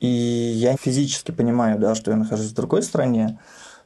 И 0.01 0.07
я 0.07 0.76
физически 0.76 1.33
понимаю, 1.33 1.79
да, 1.79 1.97
что 1.97 2.12
я 2.12 2.16
нахожусь 2.16 2.53
в 2.53 2.55
другой 2.55 2.85
стране, 2.85 3.41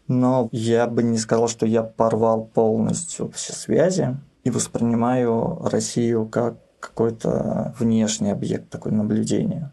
но 0.08 0.48
я 0.52 0.86
бы 0.86 1.02
не 1.02 1.16
сказал, 1.16 1.48
что 1.48 1.64
я 1.64 1.82
порвал 1.82 2.44
полностью 2.44 3.30
все 3.30 3.54
связи 3.54 4.16
и 4.44 4.50
воспринимаю 4.50 5.58
Россию 5.64 6.26
как 6.26 6.56
какой-то 6.82 7.74
внешний 7.78 8.30
объект 8.30 8.68
такой 8.68 8.92
наблюдения. 8.92 9.72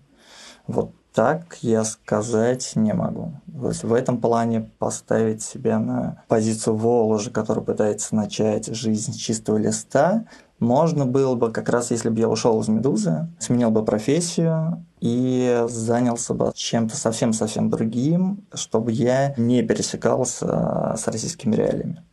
Вот 0.68 0.94
так 1.14 1.58
я 1.62 1.84
сказать 1.84 2.74
не 2.76 2.94
могу. 2.94 3.34
То 3.52 3.70
есть 3.70 3.84
в 3.84 3.94
этом 3.94 4.22
плане 4.22 4.72
поставить 4.78 5.42
себя 5.42 5.80
на 5.80 6.24
позицию 6.28 6.76
Воложа, 6.76 7.32
который 7.32 7.64
пытается 7.64 8.16
начать 8.16 8.68
жизнь 8.68 9.14
с 9.14 9.16
чистого 9.16 9.58
листа, 9.58 10.26
можно 10.60 11.06
было 11.06 11.36
бы 11.36 11.52
как 11.52 11.70
раз, 11.70 11.90
если 11.92 12.10
бы 12.10 12.20
я 12.20 12.30
ушел 12.30 12.62
из 12.62 12.68
«Медузы», 12.68 13.28
сменил 13.40 13.72
бы 13.72 13.84
профессию 13.84 14.86
и 15.00 15.66
занялся 15.68 16.34
бы 16.34 16.52
чем-то 16.54 16.96
совсем-совсем 16.96 17.70
другим, 17.70 18.46
чтобы 18.54 18.92
я 18.92 19.34
не 19.36 19.64
пересекался 19.64 20.96
с 20.96 21.08
российскими 21.08 21.56
реалиями. 21.56 22.04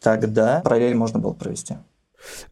Тогда 0.00 0.60
параллель 0.62 0.94
можно 0.94 1.18
было 1.18 1.32
провести. 1.32 1.76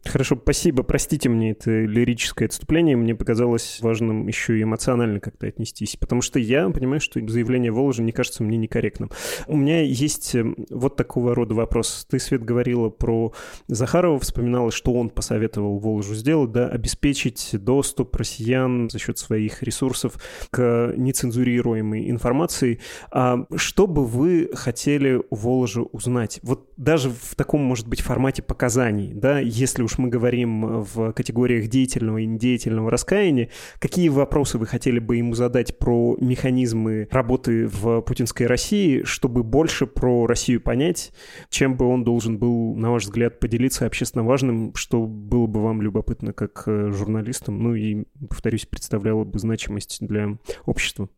Хорошо, 0.05 0.37
спасибо. 0.41 0.83
Простите 0.83 1.29
мне 1.29 1.51
это 1.51 1.71
лирическое 1.71 2.47
отступление. 2.47 2.95
Мне 2.95 3.15
показалось 3.15 3.79
важным 3.81 4.27
еще 4.27 4.57
и 4.57 4.63
эмоционально 4.63 5.19
как-то 5.19 5.47
отнестись. 5.47 5.95
Потому 5.95 6.21
что 6.21 6.39
я 6.39 6.69
понимаю, 6.69 6.99
что 6.99 7.25
заявление 7.27 7.71
Воложа 7.71 8.03
не 8.03 8.11
кажется 8.11 8.43
мне 8.43 8.57
некорректным. 8.57 9.11
У 9.47 9.57
меня 9.57 9.81
есть 9.81 10.35
э, 10.35 10.45
вот 10.69 10.95
такого 10.95 11.35
рода 11.35 11.55
вопрос. 11.55 12.05
Ты, 12.09 12.19
Свет, 12.19 12.43
говорила 12.43 12.89
про 12.89 13.33
Захарова, 13.67 14.19
вспоминала, 14.19 14.71
что 14.71 14.93
он 14.93 15.09
посоветовал 15.09 15.79
Воложу 15.79 16.13
сделать, 16.15 16.51
да, 16.51 16.67
обеспечить 16.67 17.49
доступ 17.53 18.15
россиян 18.15 18.89
за 18.89 18.99
счет 18.99 19.17
своих 19.17 19.63
ресурсов 19.63 20.15
к 20.51 20.93
нецензурируемой 20.95 22.09
информации. 22.09 22.79
А 23.11 23.45
что 23.55 23.87
бы 23.87 24.05
вы 24.05 24.49
хотели 24.53 25.21
у 25.29 25.35
Воложа 25.35 25.81
узнать? 25.81 26.39
Вот 26.43 26.72
даже 26.77 27.09
в 27.09 27.35
таком, 27.35 27.61
может 27.61 27.87
быть, 27.87 28.01
формате 28.01 28.41
показаний, 28.41 29.13
да, 29.13 29.39
если 29.39 29.83
уж 29.83 29.97
мы 29.97 30.09
говорим 30.09 30.81
в 30.81 31.11
категориях 31.13 31.67
деятельного 31.67 32.19
и 32.19 32.25
недеятельного 32.25 32.89
раскаяния, 32.89 33.49
какие 33.79 34.09
вопросы 34.09 34.57
вы 34.57 34.65
хотели 34.65 34.99
бы 34.99 35.17
ему 35.17 35.35
задать 35.35 35.77
про 35.77 36.17
механизмы 36.19 37.07
работы 37.11 37.67
в 37.67 38.01
путинской 38.01 38.47
России, 38.47 39.03
чтобы 39.03 39.43
больше 39.43 39.87
про 39.87 40.25
Россию 40.27 40.61
понять, 40.61 41.11
чем 41.49 41.75
бы 41.75 41.85
он 41.87 42.03
должен 42.03 42.37
был, 42.37 42.75
на 42.75 42.91
ваш 42.91 43.03
взгляд, 43.03 43.39
поделиться 43.39 43.85
общественно 43.85 44.23
важным, 44.23 44.73
что 44.75 45.05
было 45.05 45.47
бы 45.47 45.61
вам 45.61 45.81
любопытно 45.81 46.33
как 46.33 46.63
э, 46.67 46.91
журналистам, 46.91 47.61
ну 47.61 47.75
и, 47.75 48.05
повторюсь, 48.29 48.65
представляло 48.65 49.23
бы 49.23 49.39
значимость 49.39 49.97
для 50.01 50.37
общества? 50.65 51.09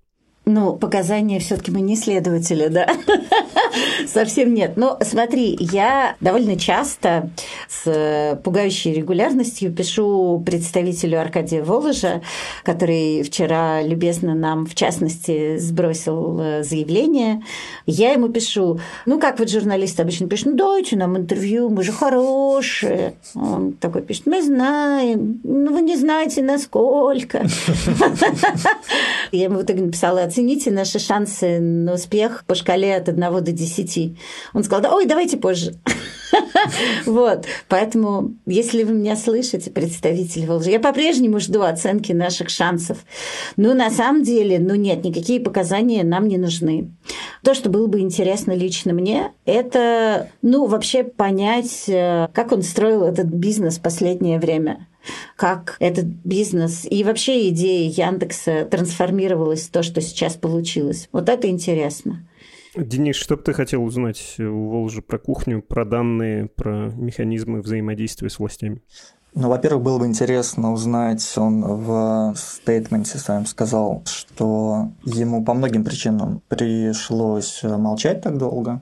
Ну, 0.46 0.78
показания 0.78 1.40
все-таки 1.40 1.72
мы 1.72 1.82
не 1.82 1.96
следователи, 1.96 2.68
да? 2.68 2.88
Совсем 4.08 4.54
нет. 4.54 4.78
Но 4.78 4.98
смотри, 5.02 5.58
я 5.60 6.16
довольно 6.20 6.58
часто 6.58 7.30
с 7.70 8.40
пугающей 8.44 8.94
регулярностью 8.94 9.72
пишу 9.72 10.42
представителю 10.46 11.20
Аркадия 11.20 11.64
Воложа, 11.64 12.22
который 12.64 13.24
вчера 13.24 13.82
любезно 13.82 14.36
нам, 14.36 14.66
в 14.66 14.76
частности, 14.76 15.58
сбросил 15.58 16.40
э, 16.40 16.64
заявление. 16.64 17.44
Я 17.86 18.12
ему 18.14 18.30
пишу, 18.30 18.80
ну, 19.06 19.20
как 19.20 19.40
вот 19.40 19.50
журналисты 19.50 20.02
обычно 20.02 20.28
пишут, 20.28 20.48
ну, 20.48 20.56
дайте 20.56 20.96
нам 20.96 21.18
интервью, 21.18 21.70
мы 21.70 21.84
же 21.84 21.92
хорошие. 21.92 23.16
Он 23.36 23.74
такой 23.74 24.02
пишет, 24.02 24.26
мы 24.26 24.42
знаем, 24.42 25.40
ну, 25.44 25.74
вы 25.74 25.82
не 25.82 25.96
знаете, 25.96 26.42
насколько. 26.42 27.46
Я 29.32 29.46
ему 29.46 29.60
в 29.60 29.64
итоге 29.64 29.84
написала 29.84 30.24
оцените 30.24 30.72
наши 30.72 31.00
шансы 31.00 31.60
на 31.60 31.94
успех 31.94 32.44
по 32.48 32.56
шкале 32.56 32.96
от 32.96 33.10
1 33.10 33.20
до 33.20 33.52
10. 33.52 33.85
Он 34.54 34.64
сказал, 34.64 34.82
да, 34.82 34.96
ой, 34.96 35.06
давайте 35.06 35.38
позже. 35.38 35.76
Вот, 37.06 37.46
поэтому, 37.70 38.34
если 38.46 38.84
вы 38.84 38.94
меня 38.94 39.16
слышите, 39.16 39.70
представитель 39.72 40.46
Волжи, 40.46 40.72
я 40.72 40.80
по-прежнему 40.80 41.40
жду 41.40 41.62
оценки 41.62 42.12
наших 42.12 42.50
шансов. 42.50 42.98
Но 43.56 43.74
на 43.74 43.90
самом 43.90 44.24
деле, 44.24 44.60
ну 44.60 44.76
нет, 44.76 45.04
никакие 45.04 45.40
показания 45.40 46.04
нам 46.04 46.28
не 46.28 46.38
нужны. 46.38 46.92
То, 47.44 47.54
что 47.54 47.70
было 47.70 47.88
бы 47.88 48.00
интересно 48.00 48.54
лично 48.54 48.94
мне, 48.94 49.32
это, 49.46 50.30
ну, 50.42 50.66
вообще 50.66 51.04
понять, 51.04 51.84
э, 51.88 52.28
как 52.34 52.52
он 52.52 52.64
строил 52.64 53.04
этот 53.04 53.28
бизнес 53.28 53.78
последнее 53.78 54.40
время 54.40 54.88
как 55.36 55.76
этот 55.80 56.06
бизнес 56.06 56.86
и 56.90 57.04
вообще 57.04 57.50
идея 57.50 57.90
Яндекса 57.90 58.66
трансформировалась 58.66 59.68
в 59.68 59.72
то, 59.72 59.84
что 59.84 60.02
сейчас 60.02 60.34
получилось. 60.34 61.10
Вот 61.12 61.30
это 61.30 61.48
интересно. 61.48 62.26
Денис, 62.78 63.16
что 63.16 63.38
бы 63.38 63.44
ты 63.44 63.54
хотел 63.54 63.84
узнать 63.84 64.36
у 64.40 64.70
Волжи 64.70 65.02
про 65.02 65.18
кухню, 65.18 65.62
про 65.62 65.86
данные, 65.86 66.48
про 66.48 66.90
механизмы 66.96 67.62
взаимодействия 67.62 68.30
с 68.30 68.38
властями? 68.38 68.82
Ну, 69.34 69.50
во-первых, 69.50 69.84
было 69.84 70.00
бы 70.00 70.06
интересно 70.06 70.72
узнать, 70.72 71.34
он 71.38 71.62
в 71.62 72.34
стейтменте 72.38 73.18
своем 73.18 73.46
сказал, 73.46 74.02
что 74.06 74.92
ему 75.04 75.44
по 75.44 75.54
многим 75.54 75.84
причинам 75.84 76.42
пришлось 76.48 77.62
молчать 77.64 78.22
так 78.22 78.38
долго, 78.38 78.82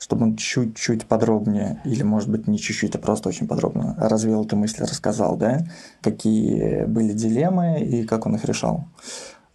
чтобы 0.00 0.24
он 0.24 0.36
чуть-чуть 0.36 1.06
подробнее, 1.06 1.80
или, 1.84 2.02
может 2.02 2.28
быть, 2.30 2.48
не 2.48 2.58
чуть-чуть, 2.58 2.96
а 2.96 2.98
просто 2.98 3.28
очень 3.28 3.46
подробно 3.46 3.96
развел 3.96 4.44
эту 4.44 4.56
мысль, 4.56 4.82
рассказал, 4.82 5.36
да, 5.36 5.66
какие 6.00 6.84
были 6.84 7.12
дилеммы 7.12 7.80
и 7.80 8.04
как 8.04 8.26
он 8.26 8.34
их 8.34 8.44
решал. 8.44 8.86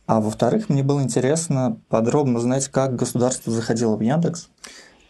А 0.07 0.21
во-вторых, 0.21 0.69
мне 0.69 0.83
было 0.83 1.03
интересно 1.03 1.79
подробно 1.89 2.39
узнать, 2.39 2.69
как 2.69 2.95
государство 2.95 3.51
заходило 3.51 3.95
в 3.95 4.01
Яндекс, 4.01 4.49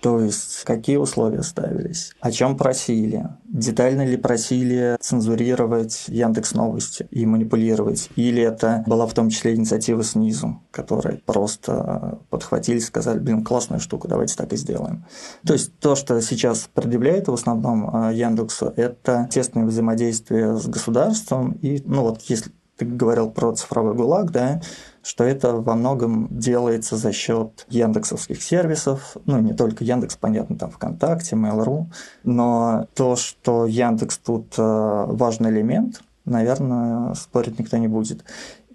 то 0.02 0.20
есть, 0.20 0.64
какие 0.64 0.98
условия 0.98 1.42
ставились, 1.42 2.14
о 2.20 2.32
чем 2.32 2.56
просили, 2.56 3.30
детально 3.46 4.06
ли 4.06 4.16
просили 4.16 4.96
цензурировать 5.00 6.06
Яндекс 6.08 6.54
Новости 6.54 7.08
и 7.10 7.26
манипулировать, 7.26 8.10
или 8.16 8.42
это 8.42 8.84
была 8.86 9.08
в 9.08 9.14
том 9.14 9.30
числе 9.30 9.56
инициатива 9.56 10.04
снизу, 10.04 10.62
которая 10.72 11.20
просто 11.26 12.20
подхватили, 12.30 12.80
сказали, 12.80 13.20
блин, 13.20 13.44
классная 13.44 13.80
штука, 13.80 14.08
давайте 14.08 14.36
так 14.36 14.54
и 14.54 14.58
сделаем. 14.58 15.06
То 15.46 15.54
есть, 15.54 15.78
то, 15.80 15.96
что 15.96 16.22
сейчас 16.22 16.70
предъявляет 16.74 17.28
в 17.28 17.34
основном 17.34 17.90
э, 17.94 18.14
Яндексу, 18.14 18.74
это 18.76 19.28
тесное 19.32 19.66
взаимодействие 19.66 20.58
с 20.58 20.68
государством, 20.68 21.54
и, 21.54 21.82
ну 21.86 22.04
вот, 22.04 22.22
если 22.24 22.52
ты 22.78 22.86
говорил 22.86 23.30
про 23.30 23.54
цифровой 23.54 23.96
ГУЛАГ, 23.96 24.32
да, 24.32 24.62
что 25.02 25.24
это 25.24 25.54
во 25.54 25.76
многом 25.76 26.28
делается 26.30 26.96
за 26.96 27.12
счет 27.12 27.66
яндексовских 27.70 28.42
сервисов, 28.42 29.18
ну 29.26 29.40
не 29.40 29.54
только 29.54 29.84
Яндекс, 29.84 30.18
понятно, 30.18 30.58
там 30.58 30.70
ВКонтакте, 30.70 31.36
Mail.ru, 31.36 31.86
но 32.24 32.88
то, 32.94 33.16
что 33.16 33.66
Яндекс 33.66 34.18
тут 34.20 34.54
э, 34.58 34.62
важный 35.08 35.50
элемент, 35.50 36.02
наверное, 36.26 37.14
спорить 37.16 37.58
никто 37.58 37.78
не 37.78 37.88
будет. 37.88 38.24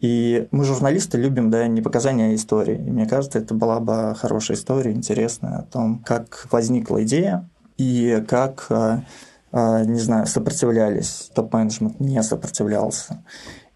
И 0.00 0.48
мы, 0.50 0.64
журналисты, 0.64 1.16
любим, 1.16 1.50
да, 1.50 1.68
не 1.68 1.80
показания, 1.80 2.30
а 2.30 2.34
истории. 2.34 2.74
И 2.74 2.90
мне 2.90 3.06
кажется, 3.06 3.38
это 3.38 3.54
была 3.54 3.78
бы 3.78 4.16
хорошая 4.16 4.56
история, 4.56 4.90
интересная, 4.90 5.58
о 5.58 5.62
том, 5.62 6.02
как 6.04 6.48
возникла 6.50 7.04
идея 7.04 7.48
и 7.76 8.24
как, 8.26 8.66
э, 8.70 9.02
э, 9.52 9.84
не 9.84 10.00
знаю, 10.00 10.26
сопротивлялись. 10.26 11.30
Топ-менеджмент 11.34 12.00
не 12.00 12.20
сопротивлялся 12.22 13.22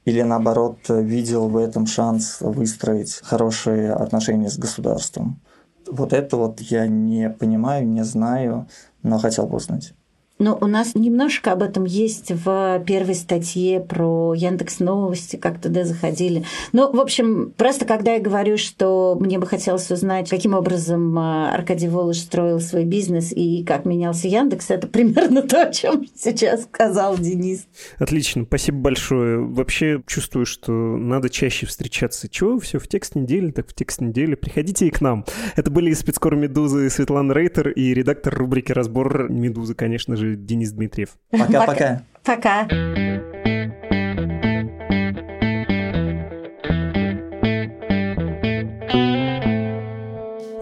или 0.06 0.22
наоборот 0.22 0.78
видел 0.88 1.48
в 1.48 1.56
этом 1.56 1.86
шанс 1.86 2.38
выстроить 2.40 3.20
хорошие 3.22 3.92
отношения 3.92 4.48
с 4.48 4.56
государством. 4.56 5.40
Вот 5.86 6.12
это 6.12 6.36
вот 6.36 6.60
я 6.60 6.86
не 6.86 7.28
понимаю, 7.28 7.86
не 7.86 8.04
знаю, 8.04 8.68
но 9.02 9.18
хотел 9.18 9.46
бы 9.46 9.56
узнать. 9.56 9.92
Ну, 10.38 10.58
у 10.60 10.66
нас 10.66 10.94
немножко 10.94 11.52
об 11.52 11.62
этом 11.62 11.84
есть 11.84 12.30
в 12.30 12.82
первой 12.86 13.14
статье 13.14 13.80
про 13.80 14.34
Яндекс 14.34 14.80
Новости, 14.80 15.36
как 15.36 15.60
туда 15.60 15.84
заходили. 15.84 16.44
Ну, 16.72 16.92
в 16.92 17.00
общем, 17.00 17.54
просто 17.56 17.86
когда 17.86 18.14
я 18.14 18.20
говорю, 18.20 18.58
что 18.58 19.16
мне 19.18 19.38
бы 19.38 19.46
хотелось 19.46 19.90
узнать, 19.90 20.28
каким 20.28 20.52
образом 20.52 21.18
а, 21.18 21.54
Аркадий 21.54 21.88
Волош 21.88 22.18
строил 22.18 22.60
свой 22.60 22.84
бизнес 22.84 23.32
и 23.32 23.64
как 23.64 23.86
менялся 23.86 24.28
Яндекс, 24.28 24.70
это 24.70 24.86
примерно 24.86 25.40
то, 25.48 25.62
о 25.62 25.72
чем 25.72 26.04
сейчас 26.14 26.64
сказал 26.64 27.16
Денис. 27.16 27.64
Отлично, 27.98 28.44
спасибо 28.44 28.78
большое. 28.78 29.38
Вообще 29.38 30.02
чувствую, 30.06 30.44
что 30.44 30.70
надо 30.72 31.30
чаще 31.30 31.64
встречаться. 31.64 32.28
Чего 32.28 32.58
все 32.60 32.78
в 32.78 32.88
текст 32.88 33.14
недели, 33.14 33.52
так 33.52 33.68
в 33.68 33.74
текст 33.74 34.02
недели. 34.02 34.34
Приходите 34.34 34.86
и 34.86 34.90
к 34.90 35.00
нам. 35.00 35.24
Это 35.56 35.70
были 35.70 35.94
спецкор 35.94 36.36
Медузы 36.36 36.90
Светлана 36.90 37.32
Рейтер 37.32 37.70
и 37.70 37.94
редактор 37.94 38.34
рубрики 38.34 38.72
«Разбор 38.72 39.30
Медузы», 39.30 39.74
конечно 39.74 40.14
же, 40.14 40.25
Денис 40.34 40.72
Дмитриев. 40.72 41.16
Пока-пока. 41.30 42.02
Пока. 42.24 42.66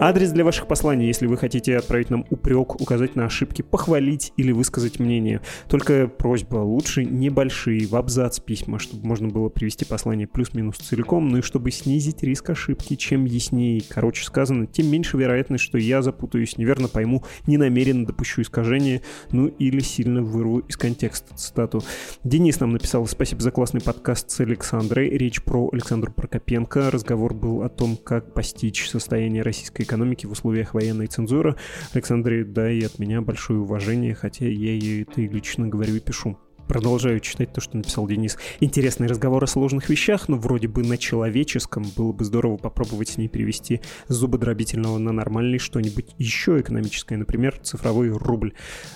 Адрес 0.07 0.29
для 0.29 0.45
ваших 0.45 0.67
посланий, 0.67 1.07
если 1.07 1.25
вы 1.25 1.35
хотите 1.35 1.75
отправить 1.75 2.11
нам 2.11 2.27
упрек, 2.29 2.79
указать 2.79 3.15
на 3.15 3.25
ошибки, 3.25 3.63
похвалить 3.63 4.33
или 4.37 4.51
высказать 4.51 4.99
мнение. 4.99 5.41
Только 5.67 6.07
просьба, 6.07 6.57
лучше 6.57 7.03
небольшие, 7.03 7.87
в 7.87 7.95
абзац 7.95 8.39
письма, 8.39 8.77
чтобы 8.77 9.03
можно 9.03 9.29
было 9.29 9.49
привести 9.49 9.83
послание 9.83 10.27
плюс-минус 10.27 10.75
целиком, 10.77 11.29
ну 11.29 11.39
и 11.39 11.41
чтобы 11.41 11.71
снизить 11.71 12.21
риск 12.21 12.51
ошибки. 12.51 12.95
Чем 12.95 13.25
яснее, 13.25 13.81
короче 13.89 14.23
сказано, 14.25 14.67
тем 14.67 14.91
меньше 14.91 15.17
вероятность, 15.17 15.63
что 15.63 15.79
я 15.79 16.03
запутаюсь, 16.03 16.59
неверно 16.59 16.87
пойму, 16.87 17.23
ненамеренно 17.47 18.05
допущу 18.05 18.43
искажение, 18.43 19.01
ну 19.31 19.47
или 19.47 19.79
сильно 19.79 20.21
вырву 20.21 20.59
из 20.59 20.77
контекста 20.77 21.35
цитату. 21.35 21.81
Денис 22.23 22.59
нам 22.59 22.73
написал 22.73 23.07
«Спасибо 23.07 23.41
за 23.41 23.49
классный 23.49 23.81
подкаст 23.81 24.29
с 24.29 24.39
Александрой». 24.39 25.09
Речь 25.09 25.41
про 25.41 25.67
Александру 25.73 26.13
Прокопенко. 26.13 26.91
Разговор 26.91 27.33
был 27.33 27.63
о 27.63 27.69
том, 27.69 27.97
как 27.97 28.35
постичь 28.35 28.87
состояние 28.87 29.41
российской 29.41 29.81
экономики 29.81 29.94
в 30.27 30.31
условиях 30.31 30.73
военной 30.73 31.07
цензуры. 31.07 31.55
Александре, 31.93 32.43
да, 32.43 32.69
и 32.69 32.83
от 32.83 32.99
меня 32.99 33.21
большое 33.21 33.59
уважение, 33.59 34.15
хотя 34.15 34.45
я 34.45 34.73
ей 34.73 35.03
это 35.03 35.21
и 35.21 35.27
лично 35.27 35.67
говорю 35.67 35.95
и 35.95 35.99
пишу. 35.99 36.37
Продолжаю 36.67 37.19
читать 37.19 37.53
то, 37.53 37.61
что 37.61 37.77
написал 37.77 38.07
Денис. 38.07 38.37
Интересный 38.59 39.07
разговор 39.07 39.43
о 39.43 39.47
сложных 39.47 39.89
вещах, 39.89 40.27
но 40.27 40.37
вроде 40.37 40.67
бы 40.67 40.83
на 40.83 40.97
человеческом. 40.97 41.85
Было 41.95 42.11
бы 42.11 42.25
здорово 42.25 42.57
попробовать 42.57 43.09
с 43.09 43.17
ней 43.17 43.27
перевести 43.27 43.81
с 44.07 44.15
зубодробительного 44.15 44.97
на 44.97 45.11
нормальный 45.11 45.59
что-нибудь 45.59 46.15
еще 46.17 46.59
экономическое, 46.59 47.17
например, 47.17 47.59
цифровой 47.61 48.09
рубль. 48.09 48.53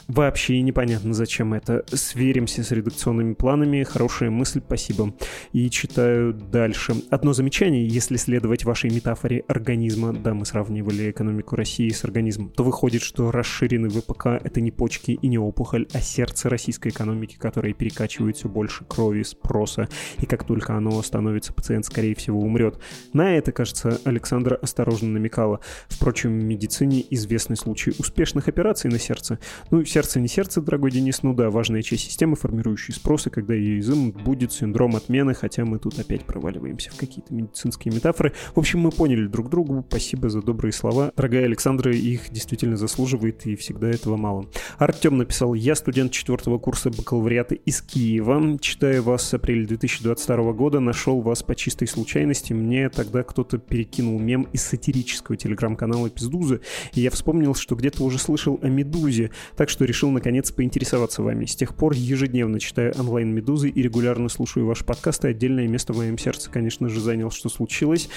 Вообще 0.07 0.61
непонятно, 0.61 1.13
зачем 1.13 1.53
это. 1.53 1.85
Сверимся 1.87 2.63
с 2.63 2.71
редакционными 2.71 3.33
планами. 3.33 3.83
Хорошая 3.83 4.29
мысль, 4.29 4.61
спасибо. 4.65 5.13
И 5.53 5.69
читаю 5.69 6.33
дальше. 6.33 6.95
Одно 7.09 7.33
замечание, 7.33 7.87
если 7.87 8.17
следовать 8.17 8.65
вашей 8.65 8.89
метафоре 8.89 9.43
организма, 9.47 10.13
да, 10.13 10.33
мы 10.33 10.45
сравнивали 10.45 11.11
экономику 11.11 11.55
России 11.55 11.89
с 11.89 12.03
организмом, 12.03 12.49
то 12.49 12.63
выходит, 12.63 13.01
что 13.01 13.31
расширенный 13.31 13.89
ВПК— 13.89 14.25
это 14.43 14.61
не 14.61 14.71
почки 14.71 15.11
и 15.11 15.27
не 15.27 15.37
опухоль, 15.37 15.87
а 15.93 16.01
сердце 16.01 16.49
российской 16.49 16.89
экономики, 16.89 17.35
которое 17.37 17.58
перекачивает 17.61 18.37
все 18.37 18.49
больше 18.49 18.85
крови, 18.85 19.23
спроса, 19.23 19.87
и 20.19 20.25
как 20.25 20.43
только 20.43 20.75
оно 20.75 21.01
становится, 21.01 21.53
пациент, 21.53 21.85
скорее 21.85 22.15
всего, 22.15 22.39
умрет. 22.39 22.79
На 23.13 23.35
это, 23.35 23.51
кажется, 23.51 23.99
Александра 24.05 24.55
осторожно 24.55 25.09
намекала. 25.09 25.59
Впрочем, 25.87 26.39
в 26.39 26.43
медицине 26.43 27.03
известны 27.09 27.55
случаи 27.55 27.93
успешных 27.99 28.47
операций 28.47 28.89
на 28.89 28.99
сердце. 28.99 29.39
Ну, 29.71 29.83
сердце 29.85 30.19
не 30.19 30.27
сердце, 30.27 30.61
дорогой 30.61 30.91
Денис, 30.91 31.23
ну 31.23 31.33
да, 31.33 31.49
важная 31.49 31.81
часть 31.81 32.03
системы, 32.03 32.35
формирующей 32.35 32.93
спросы, 32.93 33.29
когда 33.29 33.53
ее 33.53 33.79
изым 33.79 34.11
будет 34.11 34.51
синдром 34.51 34.95
отмены, 34.95 35.33
хотя 35.33 35.65
мы 35.65 35.79
тут 35.79 35.99
опять 35.99 36.25
проваливаемся 36.25 36.91
в 36.91 36.97
какие-то 36.97 37.33
медицинские 37.33 37.93
метафоры. 37.93 38.33
В 38.55 38.59
общем, 38.59 38.79
мы 38.79 38.91
поняли 38.91 39.27
друг 39.27 39.49
другу. 39.49 39.85
Спасибо 39.89 40.29
за 40.29 40.41
добрые 40.41 40.71
слова. 40.71 41.11
Дорогая 41.15 41.45
Александра, 41.45 41.93
их 41.93 42.29
действительно 42.29 42.77
заслуживает, 42.77 43.45
и 43.45 43.55
всегда 43.55 43.89
этого 43.89 44.17
мало. 44.17 44.45
Артем 44.77 45.17
написал, 45.17 45.53
я 45.53 45.75
студент 45.75 46.11
четвертого 46.11 46.57
курса 46.57 46.89
бакалавриата 46.89 47.48
из 47.55 47.81
Киева. 47.81 48.57
Читаю 48.59 49.03
вас 49.03 49.23
с 49.27 49.33
апреля 49.33 49.65
2022 49.67 50.53
года, 50.53 50.79
нашел 50.79 51.21
вас 51.21 51.43
по 51.43 51.55
чистой 51.55 51.87
случайности. 51.87 52.53
Мне 52.53 52.89
тогда 52.89 53.23
кто-то 53.23 53.57
перекинул 53.57 54.19
мем 54.19 54.47
из 54.53 54.63
сатирического 54.63 55.37
телеграм-канала 55.37 56.09
Пиздуза, 56.09 56.61
и 56.93 57.01
я 57.01 57.11
вспомнил, 57.11 57.55
что 57.55 57.75
где-то 57.75 58.03
уже 58.03 58.19
слышал 58.19 58.59
о 58.61 58.67
Медузе, 58.67 59.31
так 59.55 59.69
что 59.69 59.85
решил 59.85 60.09
наконец 60.11 60.51
поинтересоваться 60.51 61.21
вами. 61.21 61.45
С 61.45 61.55
тех 61.55 61.75
пор 61.75 61.93
ежедневно 61.93 62.59
читаю 62.59 62.93
онлайн 62.97 63.33
Медузы 63.33 63.69
и 63.69 63.81
регулярно 63.81 64.29
слушаю 64.29 64.65
ваши 64.65 64.83
подкасты. 64.83 65.29
Отдельное 65.29 65.67
место 65.67 65.93
в 65.93 65.97
моем 65.97 66.17
сердце, 66.17 66.49
конечно 66.49 66.89
же, 66.89 66.99
занял, 66.99 67.31
что 67.31 67.49
случилось. 67.49 68.09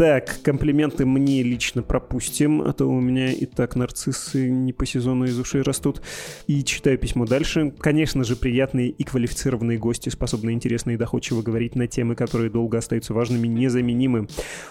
Так, 0.00 0.40
комплименты 0.42 1.04
мне 1.04 1.42
лично 1.42 1.82
пропустим, 1.82 2.62
а 2.62 2.72
то 2.72 2.86
у 2.86 3.00
меня 3.00 3.32
и 3.32 3.44
так 3.44 3.76
нарциссы 3.76 4.48
не 4.48 4.72
по 4.72 4.86
сезону 4.86 5.26
из 5.26 5.38
ушей 5.38 5.60
растут. 5.60 6.00
И 6.46 6.64
читаю 6.64 6.96
письмо 6.96 7.26
дальше. 7.26 7.74
Конечно 7.78 8.24
же, 8.24 8.34
приятные 8.70 8.90
и 8.90 9.04
квалифицированные 9.04 9.78
гости, 9.78 10.08
способные 10.10 10.54
интересно 10.54 10.90
и 10.90 10.96
доходчиво 10.96 11.42
говорить 11.42 11.74
на 11.74 11.86
темы, 11.86 12.14
которые 12.14 12.50
долго 12.50 12.78
остаются 12.78 13.12
важными, 13.14 13.48
незаменимы. 13.48 14.28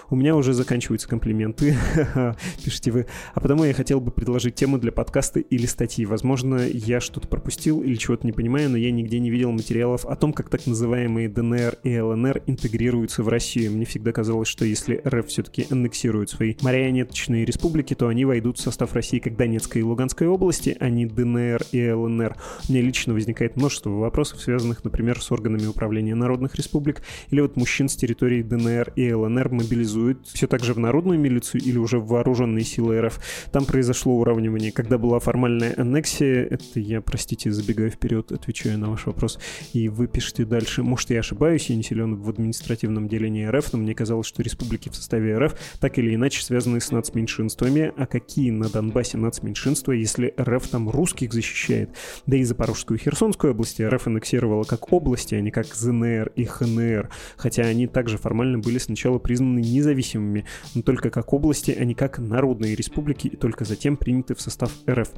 У 0.09 0.15
меня 0.15 0.35
уже 0.35 0.53
заканчиваются 0.53 1.07
комплименты, 1.07 1.75
пишите 2.63 2.91
вы. 2.91 3.07
А 3.33 3.39
потому 3.39 3.65
я 3.65 3.73
хотел 3.73 3.99
бы 3.99 4.11
предложить 4.11 4.55
тему 4.55 4.77
для 4.77 4.91
подкаста 4.91 5.39
или 5.39 5.65
статьи. 5.65 6.05
Возможно, 6.05 6.65
я 6.67 7.01
что-то 7.01 7.27
пропустил 7.27 7.81
или 7.81 7.95
чего-то 7.95 8.25
не 8.25 8.31
понимаю, 8.31 8.69
но 8.69 8.77
я 8.77 8.91
нигде 8.91 9.19
не 9.19 9.29
видел 9.29 9.51
материалов 9.51 10.05
о 10.05 10.15
том, 10.15 10.33
как 10.33 10.49
так 10.49 10.65
называемые 10.65 11.27
ДНР 11.29 11.77
и 11.83 11.99
ЛНР 11.99 12.43
интегрируются 12.47 13.23
в 13.23 13.29
Россию. 13.29 13.73
Мне 13.73 13.85
всегда 13.85 14.11
казалось, 14.11 14.47
что 14.47 14.65
если 14.65 15.01
РФ 15.05 15.27
все-таки 15.27 15.67
аннексируют 15.69 16.29
свои 16.29 16.55
марионеточные 16.61 17.45
республики, 17.45 17.93
то 17.95 18.07
они 18.07 18.25
войдут 18.25 18.57
в 18.57 18.61
состав 18.61 18.93
России 18.93 19.19
как 19.19 19.35
Донецкой 19.35 19.81
и 19.81 19.85
Луганской 19.85 20.27
области, 20.27 20.77
а 20.79 20.89
не 20.89 21.05
ДНР 21.05 21.63
и 21.71 21.91
ЛНР. 21.91 22.35
У 22.67 22.71
меня 22.71 22.81
лично 22.81 23.13
возникает 23.13 23.57
множество 23.57 23.88
вопросов, 23.97 24.41
связанных, 24.41 24.83
например, 24.83 25.21
с 25.21 25.31
органами 25.31 25.65
управления 25.65 26.15
народных 26.15 26.55
республик, 26.55 27.01
или 27.29 27.41
вот 27.41 27.55
мужчин 27.55 27.89
с 27.89 27.95
территории 27.95 28.41
ДНР 28.41 28.93
и 28.95 29.11
ЛНР 29.11 29.49
мобилизуют 29.49 30.27
все 30.27 30.47
так 30.47 30.63
же 30.63 30.73
в 30.73 30.79
народную 30.79 31.19
милицию 31.19 31.61
или 31.61 31.77
уже 31.77 31.99
в 31.99 32.07
вооруженные 32.07 32.63
силы 32.63 33.01
РФ. 33.01 33.19
Там 33.51 33.65
произошло 33.65 34.15
уравнивание. 34.17 34.71
Когда 34.71 34.97
была 34.97 35.19
формальная 35.19 35.73
аннексия, 35.77 36.43
это 36.43 36.79
я, 36.79 37.01
простите, 37.01 37.51
забегаю 37.51 37.89
вперед, 37.89 38.31
отвечаю 38.31 38.77
на 38.77 38.89
ваш 38.89 39.05
вопрос, 39.05 39.39
и 39.73 39.89
вы 39.89 40.07
пишете 40.07 40.45
дальше. 40.45 40.83
Может, 40.83 41.09
я 41.09 41.19
ошибаюсь, 41.19 41.69
я 41.69 41.75
не 41.75 41.83
силен 41.83 42.15
в 42.15 42.29
административном 42.29 43.07
делении 43.07 43.45
РФ, 43.45 43.73
но 43.73 43.79
мне 43.79 43.93
казалось, 43.93 44.27
что 44.27 44.43
республики 44.43 44.89
в 44.89 44.95
составе 44.95 45.37
РФ 45.37 45.55
так 45.79 45.97
или 45.97 46.13
иначе 46.15 46.43
связаны 46.43 46.79
с 46.81 46.91
нацменьшинствами. 46.91 47.93
А 47.97 48.05
какие 48.05 48.51
на 48.51 48.69
Донбассе 48.69 49.17
нацменьшинства, 49.17 49.91
если 49.91 50.33
РФ 50.39 50.67
там 50.67 50.89
русских 50.89 51.33
защищает? 51.33 51.89
Да 52.25 52.37
и 52.37 52.43
Запорожскую 52.43 52.99
и 52.99 53.01
Херсонскую 53.01 53.51
области 53.79 53.95
РФ 53.95 54.07
аннексировала 54.07 54.63
как 54.63 54.91
области, 54.93 55.35
а 55.35 55.41
не 55.41 55.51
как 55.51 55.67
ЗНР 55.73 56.31
и 56.35 56.45
ХНР. 56.45 57.09
Хотя 57.37 57.63
они 57.63 57.87
также 57.87 58.17
формально 58.17 58.59
были 58.59 58.77
сначала 58.77 59.19
признаны 59.19 59.59
независимыми, 59.59 60.45
но 60.75 60.81
только 60.81 61.09
как 61.09 61.33
области, 61.33 61.75
а 61.77 61.85
не 61.85 61.93
как 61.93 62.19
народные 62.19 62.75
республики, 62.75 63.27
и 63.27 63.35
только 63.35 63.65
затем 63.65 63.97
приняты 63.97 64.35
в 64.35 64.41
состав 64.41 64.71
РФ. 64.89 65.09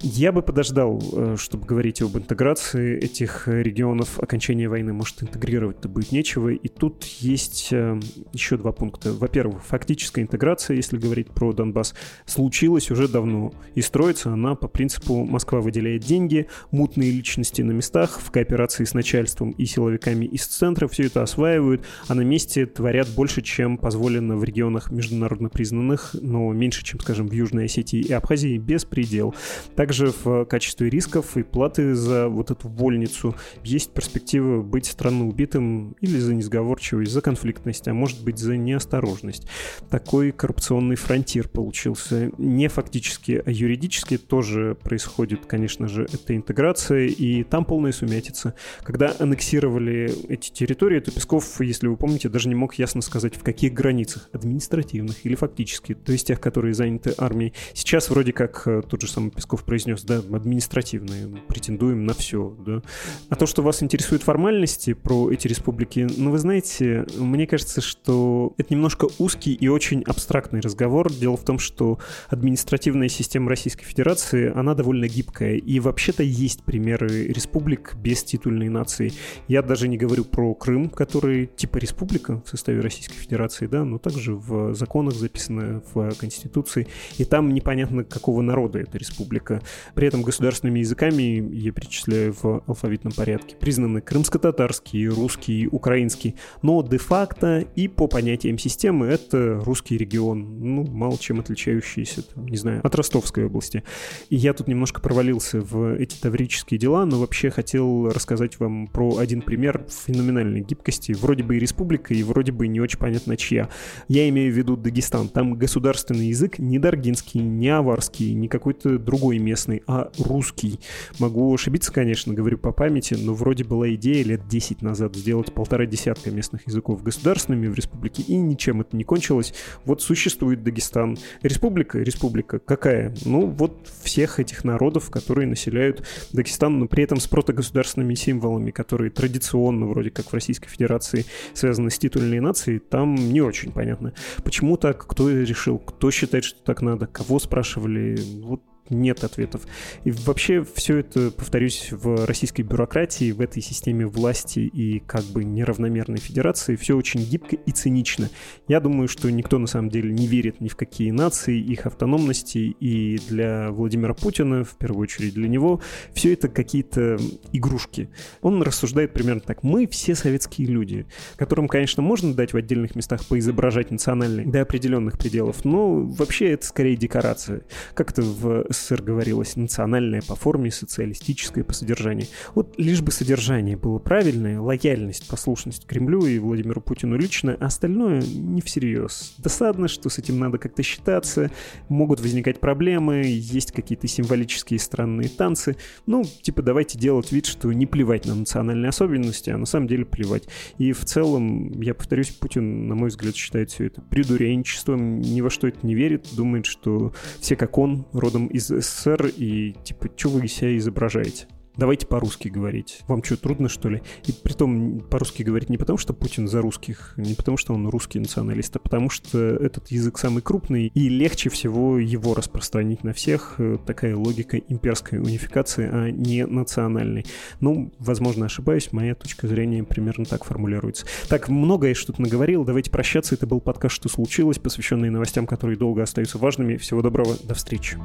Я 0.00 0.32
бы 0.32 0.42
подождал, 0.42 1.02
э, 1.12 1.36
чтобы 1.38 1.66
говорить 1.66 2.02
об 2.02 2.16
интеграции 2.16 2.98
этих 2.98 3.48
регионов 3.48 4.18
окончания 4.18 4.68
войны. 4.68 4.92
Может, 4.92 5.22
интегрировать-то 5.22 5.88
будет 5.88 6.12
нечего. 6.12 6.48
И 6.48 6.68
тут 6.68 7.04
есть 7.04 7.68
э, 7.72 8.00
еще 8.32 8.56
два 8.56 8.72
пункта. 8.72 9.12
Во 9.12 9.28
во-первых, 9.34 9.64
фактическая 9.64 10.22
интеграция, 10.22 10.76
если 10.76 10.96
говорить 10.96 11.28
про 11.28 11.52
Донбасс, 11.52 11.94
случилась 12.24 12.90
уже 12.92 13.08
давно. 13.08 13.52
И 13.74 13.80
строится 13.80 14.32
она 14.32 14.54
по 14.54 14.68
принципу 14.68 15.24
«Москва 15.24 15.60
выделяет 15.60 16.02
деньги, 16.02 16.46
мутные 16.70 17.10
личности 17.10 17.62
на 17.62 17.72
местах, 18.04 18.20
в 18.20 18.30
кооперации 18.30 18.84
с 18.84 18.94
начальством 18.94 19.52
и 19.52 19.64
силовиками 19.64 20.26
из 20.26 20.46
центра 20.46 20.88
все 20.88 21.04
это 21.04 21.22
осваивают, 21.22 21.84
а 22.08 22.14
на 22.14 22.22
месте 22.22 22.66
творят 22.66 23.08
больше, 23.08 23.42
чем 23.42 23.78
позволено 23.78 24.36
в 24.36 24.44
регионах 24.44 24.90
международно 24.90 25.48
признанных, 25.48 26.14
но 26.20 26.52
меньше, 26.52 26.84
чем, 26.84 27.00
скажем, 27.00 27.28
в 27.28 27.32
Южной 27.32 27.66
Осетии 27.66 28.00
и 28.00 28.12
Абхазии, 28.12 28.58
беспредел. 28.58 29.34
Также 29.74 30.12
в 30.24 30.44
качестве 30.44 30.90
рисков 30.90 31.36
и 31.36 31.42
платы 31.42 31.94
за 31.94 32.28
вот 32.28 32.50
эту 32.50 32.68
вольницу 32.68 33.34
есть 33.62 33.92
перспектива 33.92 34.62
быть 34.62 34.86
странно 34.86 35.26
убитым 35.26 35.96
или 36.00 36.18
за 36.18 36.34
несговорчивость, 36.34 37.12
за 37.12 37.20
конфликтность, 37.20 37.88
а 37.88 37.94
может 37.94 38.22
быть 38.22 38.38
за 38.38 38.56
неосторожность. 38.56 39.46
Такой 39.88 40.32
коррупционный 40.32 40.96
фронтир 40.96 41.48
получился. 41.48 42.30
Не 42.38 42.68
фактически, 42.68 43.42
а 43.44 43.50
юридически 43.50 44.18
тоже 44.18 44.76
происходит, 44.82 45.46
конечно 45.46 45.88
же, 45.88 46.06
эта 46.12 46.36
интеграция, 46.36 47.06
и 47.06 47.44
там 47.44 47.64
полная 47.84 47.92
сумятица. 47.92 48.54
Когда 48.82 49.14
аннексировали 49.18 50.10
эти 50.28 50.50
территории, 50.50 51.00
то 51.00 51.10
Песков, 51.10 51.60
если 51.60 51.86
вы 51.86 51.96
помните, 51.98 52.30
даже 52.30 52.48
не 52.48 52.54
мог 52.54 52.76
ясно 52.76 53.02
сказать, 53.02 53.36
в 53.36 53.42
каких 53.42 53.74
границах, 53.74 54.30
административных 54.32 55.26
или 55.26 55.34
фактически, 55.34 55.94
то 55.94 56.12
есть 56.12 56.26
тех, 56.26 56.40
которые 56.40 56.72
заняты 56.72 57.14
армией. 57.18 57.52
Сейчас 57.74 58.08
вроде 58.08 58.32
как 58.32 58.62
э, 58.66 58.80
тот 58.88 59.02
же 59.02 59.08
самый 59.08 59.30
Песков 59.30 59.64
произнес, 59.64 60.02
да, 60.02 60.18
административные, 60.18 61.28
претендуем 61.46 62.06
на 62.06 62.14
все, 62.14 62.56
да. 62.64 62.80
А 63.28 63.36
то, 63.36 63.44
что 63.44 63.62
вас 63.62 63.82
интересуют 63.82 64.22
формальности 64.22 64.94
про 64.94 65.30
эти 65.30 65.46
республики, 65.46 66.06
ну, 66.16 66.30
вы 66.30 66.38
знаете, 66.38 67.04
мне 67.18 67.46
кажется, 67.46 67.82
что 67.82 68.54
это 68.56 68.72
немножко 68.72 69.08
узкий 69.18 69.52
и 69.52 69.68
очень 69.68 70.02
абстрактный 70.04 70.60
разговор. 70.60 71.12
Дело 71.12 71.36
в 71.36 71.44
том, 71.44 71.58
что 71.58 71.98
административная 72.28 73.08
система 73.08 73.50
Российской 73.50 73.84
Федерации, 73.84 74.50
она 74.54 74.74
довольно 74.74 75.06
гибкая. 75.06 75.56
И 75.56 75.80
вообще-то 75.80 76.22
есть 76.22 76.62
примеры 76.62 77.26
республик 77.26 77.73
без 77.96 78.24
титульной 78.24 78.68
нации. 78.68 79.12
Я 79.48 79.62
даже 79.62 79.88
не 79.88 79.96
говорю 79.96 80.24
про 80.24 80.54
Крым, 80.54 80.88
который 80.90 81.46
типа 81.46 81.78
республика 81.78 82.42
в 82.44 82.48
составе 82.48 82.80
Российской 82.80 83.14
Федерации, 83.16 83.66
да, 83.66 83.84
но 83.84 83.98
также 83.98 84.34
в 84.34 84.74
законах 84.74 85.14
записано, 85.14 85.82
в 85.92 86.14
Конституции. 86.14 86.86
И 87.18 87.24
там 87.24 87.52
непонятно, 87.52 88.04
какого 88.04 88.42
народа 88.42 88.78
эта 88.78 88.98
республика. 88.98 89.62
При 89.94 90.06
этом 90.06 90.22
государственными 90.22 90.80
языками, 90.80 91.22
я 91.54 91.72
перечисляю 91.72 92.34
в 92.40 92.62
алфавитном 92.66 93.12
порядке, 93.12 93.56
признаны 93.56 94.00
крымско-татарский, 94.00 95.08
русский, 95.08 95.68
украинский. 95.70 96.36
Но 96.62 96.82
де-факто 96.82 97.64
и 97.74 97.88
по 97.88 98.06
понятиям 98.06 98.58
системы 98.58 99.06
это 99.06 99.60
русский 99.64 99.96
регион, 99.96 100.58
ну, 100.60 100.86
мало 100.86 101.18
чем 101.18 101.40
отличающийся, 101.40 102.22
там, 102.22 102.46
не 102.46 102.56
знаю, 102.56 102.80
от 102.84 102.94
Ростовской 102.94 103.46
области. 103.46 103.82
И 104.30 104.36
я 104.36 104.52
тут 104.52 104.68
немножко 104.68 105.00
провалился 105.00 105.60
в 105.60 105.94
эти 105.96 106.20
таврические 106.20 106.78
дела, 106.78 107.04
но 107.04 107.18
вообще 107.20 107.50
хотел 107.64 108.10
рассказать 108.10 108.60
вам 108.60 108.88
про 108.88 109.16
один 109.16 109.40
пример 109.40 109.86
феноменальной 109.88 110.60
гибкости. 110.60 111.12
Вроде 111.12 111.44
бы 111.44 111.56
и 111.56 111.58
республика, 111.58 112.12
и 112.12 112.22
вроде 112.22 112.52
бы 112.52 112.68
не 112.68 112.78
очень 112.78 112.98
понятно 112.98 113.38
чья. 113.38 113.70
Я 114.06 114.28
имею 114.28 114.52
в 114.52 114.56
виду 114.56 114.76
Дагестан. 114.76 115.28
Там 115.30 115.54
государственный 115.54 116.26
язык 116.26 116.58
не 116.58 116.78
даргинский, 116.78 117.40
не 117.40 117.70
аварский, 117.70 118.34
не 118.34 118.48
какой-то 118.48 118.98
другой 118.98 119.38
местный, 119.38 119.82
а 119.86 120.10
русский. 120.18 120.78
Могу 121.18 121.54
ошибиться, 121.54 121.90
конечно, 121.90 122.34
говорю 122.34 122.58
по 122.58 122.70
памяти, 122.70 123.14
но 123.14 123.32
вроде 123.32 123.64
была 123.64 123.88
идея 123.94 124.22
лет 124.24 124.46
10 124.46 124.82
назад 124.82 125.16
сделать 125.16 125.54
полтора 125.54 125.86
десятка 125.86 126.30
местных 126.30 126.66
языков 126.66 127.02
государственными 127.02 127.68
в 127.68 127.74
республике, 127.74 128.22
и 128.24 128.36
ничем 128.36 128.82
это 128.82 128.94
не 128.94 129.04
кончилось. 129.04 129.54
Вот 129.86 130.02
существует 130.02 130.62
Дагестан. 130.62 131.16
Республика? 131.40 131.98
Республика. 131.98 132.58
Какая? 132.58 133.14
Ну, 133.24 133.46
вот 133.46 133.88
всех 134.02 134.38
этих 134.38 134.64
народов, 134.64 135.08
которые 135.08 135.48
населяют 135.48 136.06
Дагестан, 136.34 136.78
но 136.78 136.88
при 136.88 137.04
этом 137.04 137.20
с 137.20 137.26
прото 137.26 137.53
государственными 137.54 138.14
символами, 138.14 138.70
которые 138.70 139.10
традиционно 139.10 139.86
вроде 139.86 140.10
как 140.10 140.26
в 140.26 140.34
Российской 140.34 140.68
Федерации 140.68 141.24
связаны 141.54 141.90
с 141.90 141.98
титульной 141.98 142.40
нацией, 142.40 142.78
там 142.78 143.14
не 143.14 143.40
очень 143.40 143.72
понятно. 143.72 144.12
Почему 144.42 144.76
так, 144.76 145.06
кто 145.06 145.30
решил, 145.30 145.78
кто 145.78 146.10
считает, 146.10 146.44
что 146.44 146.62
так 146.62 146.82
надо, 146.82 147.06
кого 147.06 147.38
спрашивали, 147.38 148.18
вот 148.42 148.60
нет 148.90 149.24
ответов. 149.24 149.62
И 150.04 150.10
вообще 150.10 150.64
все 150.74 150.98
это, 150.98 151.30
повторюсь, 151.30 151.88
в 151.90 152.26
российской 152.26 152.62
бюрократии, 152.62 153.32
в 153.32 153.40
этой 153.40 153.62
системе 153.62 154.06
власти 154.06 154.60
и 154.60 155.00
как 155.00 155.24
бы 155.24 155.44
неравномерной 155.44 156.18
федерации 156.18 156.76
все 156.76 156.96
очень 156.96 157.24
гибко 157.24 157.56
и 157.56 157.70
цинично. 157.72 158.30
Я 158.68 158.80
думаю, 158.80 159.08
что 159.08 159.30
никто 159.30 159.58
на 159.58 159.66
самом 159.66 159.88
деле 159.88 160.12
не 160.12 160.26
верит 160.26 160.60
ни 160.60 160.68
в 160.68 160.76
какие 160.76 161.10
нации, 161.10 161.58
их 161.58 161.86
автономности, 161.86 162.58
и 162.58 163.18
для 163.28 163.70
Владимира 163.70 164.14
Путина, 164.14 164.64
в 164.64 164.76
первую 164.76 165.02
очередь 165.02 165.34
для 165.34 165.48
него, 165.48 165.80
все 166.12 166.32
это 166.32 166.48
какие-то 166.48 167.18
игрушки. 167.52 168.08
Он 168.42 168.62
рассуждает 168.62 169.12
примерно 169.12 169.40
так. 169.40 169.62
Мы 169.62 169.86
все 169.86 170.14
советские 170.14 170.68
люди, 170.68 171.06
которым, 171.36 171.68
конечно, 171.68 172.02
можно 172.02 172.34
дать 172.34 172.52
в 172.52 172.56
отдельных 172.56 172.94
местах 172.94 173.26
поизображать 173.26 173.90
национальные 173.90 174.46
до 174.46 174.60
определенных 174.62 175.18
пределов, 175.18 175.64
но 175.64 176.00
вообще 176.00 176.50
это 176.50 176.66
скорее 176.66 176.96
декорация. 176.96 177.62
Как 177.94 178.10
это 178.10 178.22
в 178.22 178.66
СССР 178.74 179.02
говорилось, 179.02 179.56
национальное 179.56 180.22
по 180.22 180.34
форме, 180.34 180.70
социалистическое 180.70 181.64
по 181.64 181.72
содержанию. 181.72 182.26
Вот 182.54 182.74
лишь 182.78 183.00
бы 183.00 183.10
содержание 183.12 183.76
было 183.76 183.98
правильное, 183.98 184.60
лояльность, 184.60 185.28
послушность 185.28 185.86
Кремлю 185.86 186.26
и 186.26 186.38
Владимиру 186.38 186.80
Путину 186.80 187.16
лично, 187.16 187.56
а 187.60 187.66
остальное 187.66 188.22
не 188.22 188.60
всерьез. 188.60 189.34
Досадно, 189.38 189.88
что 189.88 190.08
с 190.08 190.18
этим 190.18 190.38
надо 190.38 190.58
как-то 190.58 190.82
считаться, 190.82 191.50
могут 191.88 192.20
возникать 192.20 192.60
проблемы, 192.60 193.22
есть 193.24 193.72
какие-то 193.72 194.08
символические 194.08 194.78
странные 194.78 195.28
танцы. 195.28 195.76
Ну, 196.06 196.24
типа 196.24 196.62
давайте 196.62 196.98
делать 196.98 197.32
вид, 197.32 197.46
что 197.46 197.72
не 197.72 197.86
плевать 197.86 198.26
на 198.26 198.34
национальные 198.34 198.88
особенности, 198.88 199.50
а 199.50 199.58
на 199.58 199.66
самом 199.66 199.86
деле 199.86 200.04
плевать. 200.04 200.48
И 200.78 200.92
в 200.92 201.04
целом, 201.04 201.80
я 201.80 201.94
повторюсь, 201.94 202.30
Путин, 202.30 202.88
на 202.88 202.94
мой 202.94 203.08
взгляд, 203.08 203.36
считает 203.36 203.70
все 203.70 203.86
это 203.86 204.00
придуренчеством, 204.02 205.20
ни 205.20 205.40
во 205.40 205.50
что 205.50 205.68
это 205.68 205.78
не 205.86 205.94
верит, 205.94 206.28
думает, 206.36 206.66
что 206.66 207.12
все 207.40 207.56
как 207.56 207.78
он, 207.78 208.06
родом 208.12 208.46
из 208.48 208.63
СССР, 208.68 209.26
и 209.36 209.74
типа, 209.84 210.08
что 210.16 210.30
вы 210.30 210.46
из 210.46 210.52
себя 210.52 210.76
изображаете? 210.76 211.46
Давайте 211.76 212.06
по-русски 212.06 212.48
говорить. 212.48 213.00
Вам 213.08 213.22
что, 213.22 213.36
трудно, 213.36 213.68
что 213.68 213.88
ли? 213.88 214.02
И 214.26 214.32
при 214.32 214.52
том 214.52 215.00
по-русски 215.00 215.42
говорить 215.42 215.70
не 215.70 215.78
потому, 215.78 215.98
что 215.98 216.12
Путин 216.12 216.48
за 216.48 216.60
русских, 216.60 217.14
не 217.16 217.34
потому, 217.34 217.56
что 217.56 217.74
он 217.74 217.88
русский 217.88 218.18
националист, 218.20 218.76
а 218.76 218.78
потому 218.78 219.10
что 219.10 219.38
этот 219.38 219.90
язык 219.90 220.18
самый 220.18 220.42
крупный, 220.42 220.86
и 220.94 221.08
легче 221.08 221.50
всего 221.50 221.98
его 221.98 222.34
распространить 222.34 223.04
на 223.04 223.12
всех. 223.12 223.58
Такая 223.86 224.16
логика 224.16 224.56
имперской 224.56 225.18
унификации, 225.18 225.88
а 225.90 226.10
не 226.10 226.46
национальной. 226.46 227.26
Ну, 227.60 227.92
возможно, 227.98 228.46
ошибаюсь, 228.46 228.92
моя 228.92 229.14
точка 229.14 229.46
зрения 229.46 229.84
примерно 229.84 230.24
так 230.24 230.44
формулируется. 230.44 231.06
Так, 231.28 231.48
многое 231.48 231.94
что-то 231.94 232.22
наговорил, 232.22 232.64
давайте 232.64 232.90
прощаться. 232.90 233.34
Это 233.34 233.46
был 233.46 233.60
подкаст 233.60 233.94
«Что 233.96 234.08
случилось?», 234.08 234.58
посвященный 234.58 235.10
новостям, 235.10 235.46
которые 235.46 235.76
долго 235.76 236.02
остаются 236.02 236.38
важными. 236.38 236.76
Всего 236.76 237.02
доброго, 237.02 237.36
до 237.44 237.54
встречи. 237.54 237.98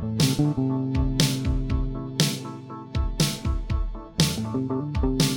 Thank 4.51 5.21
you. 5.21 5.28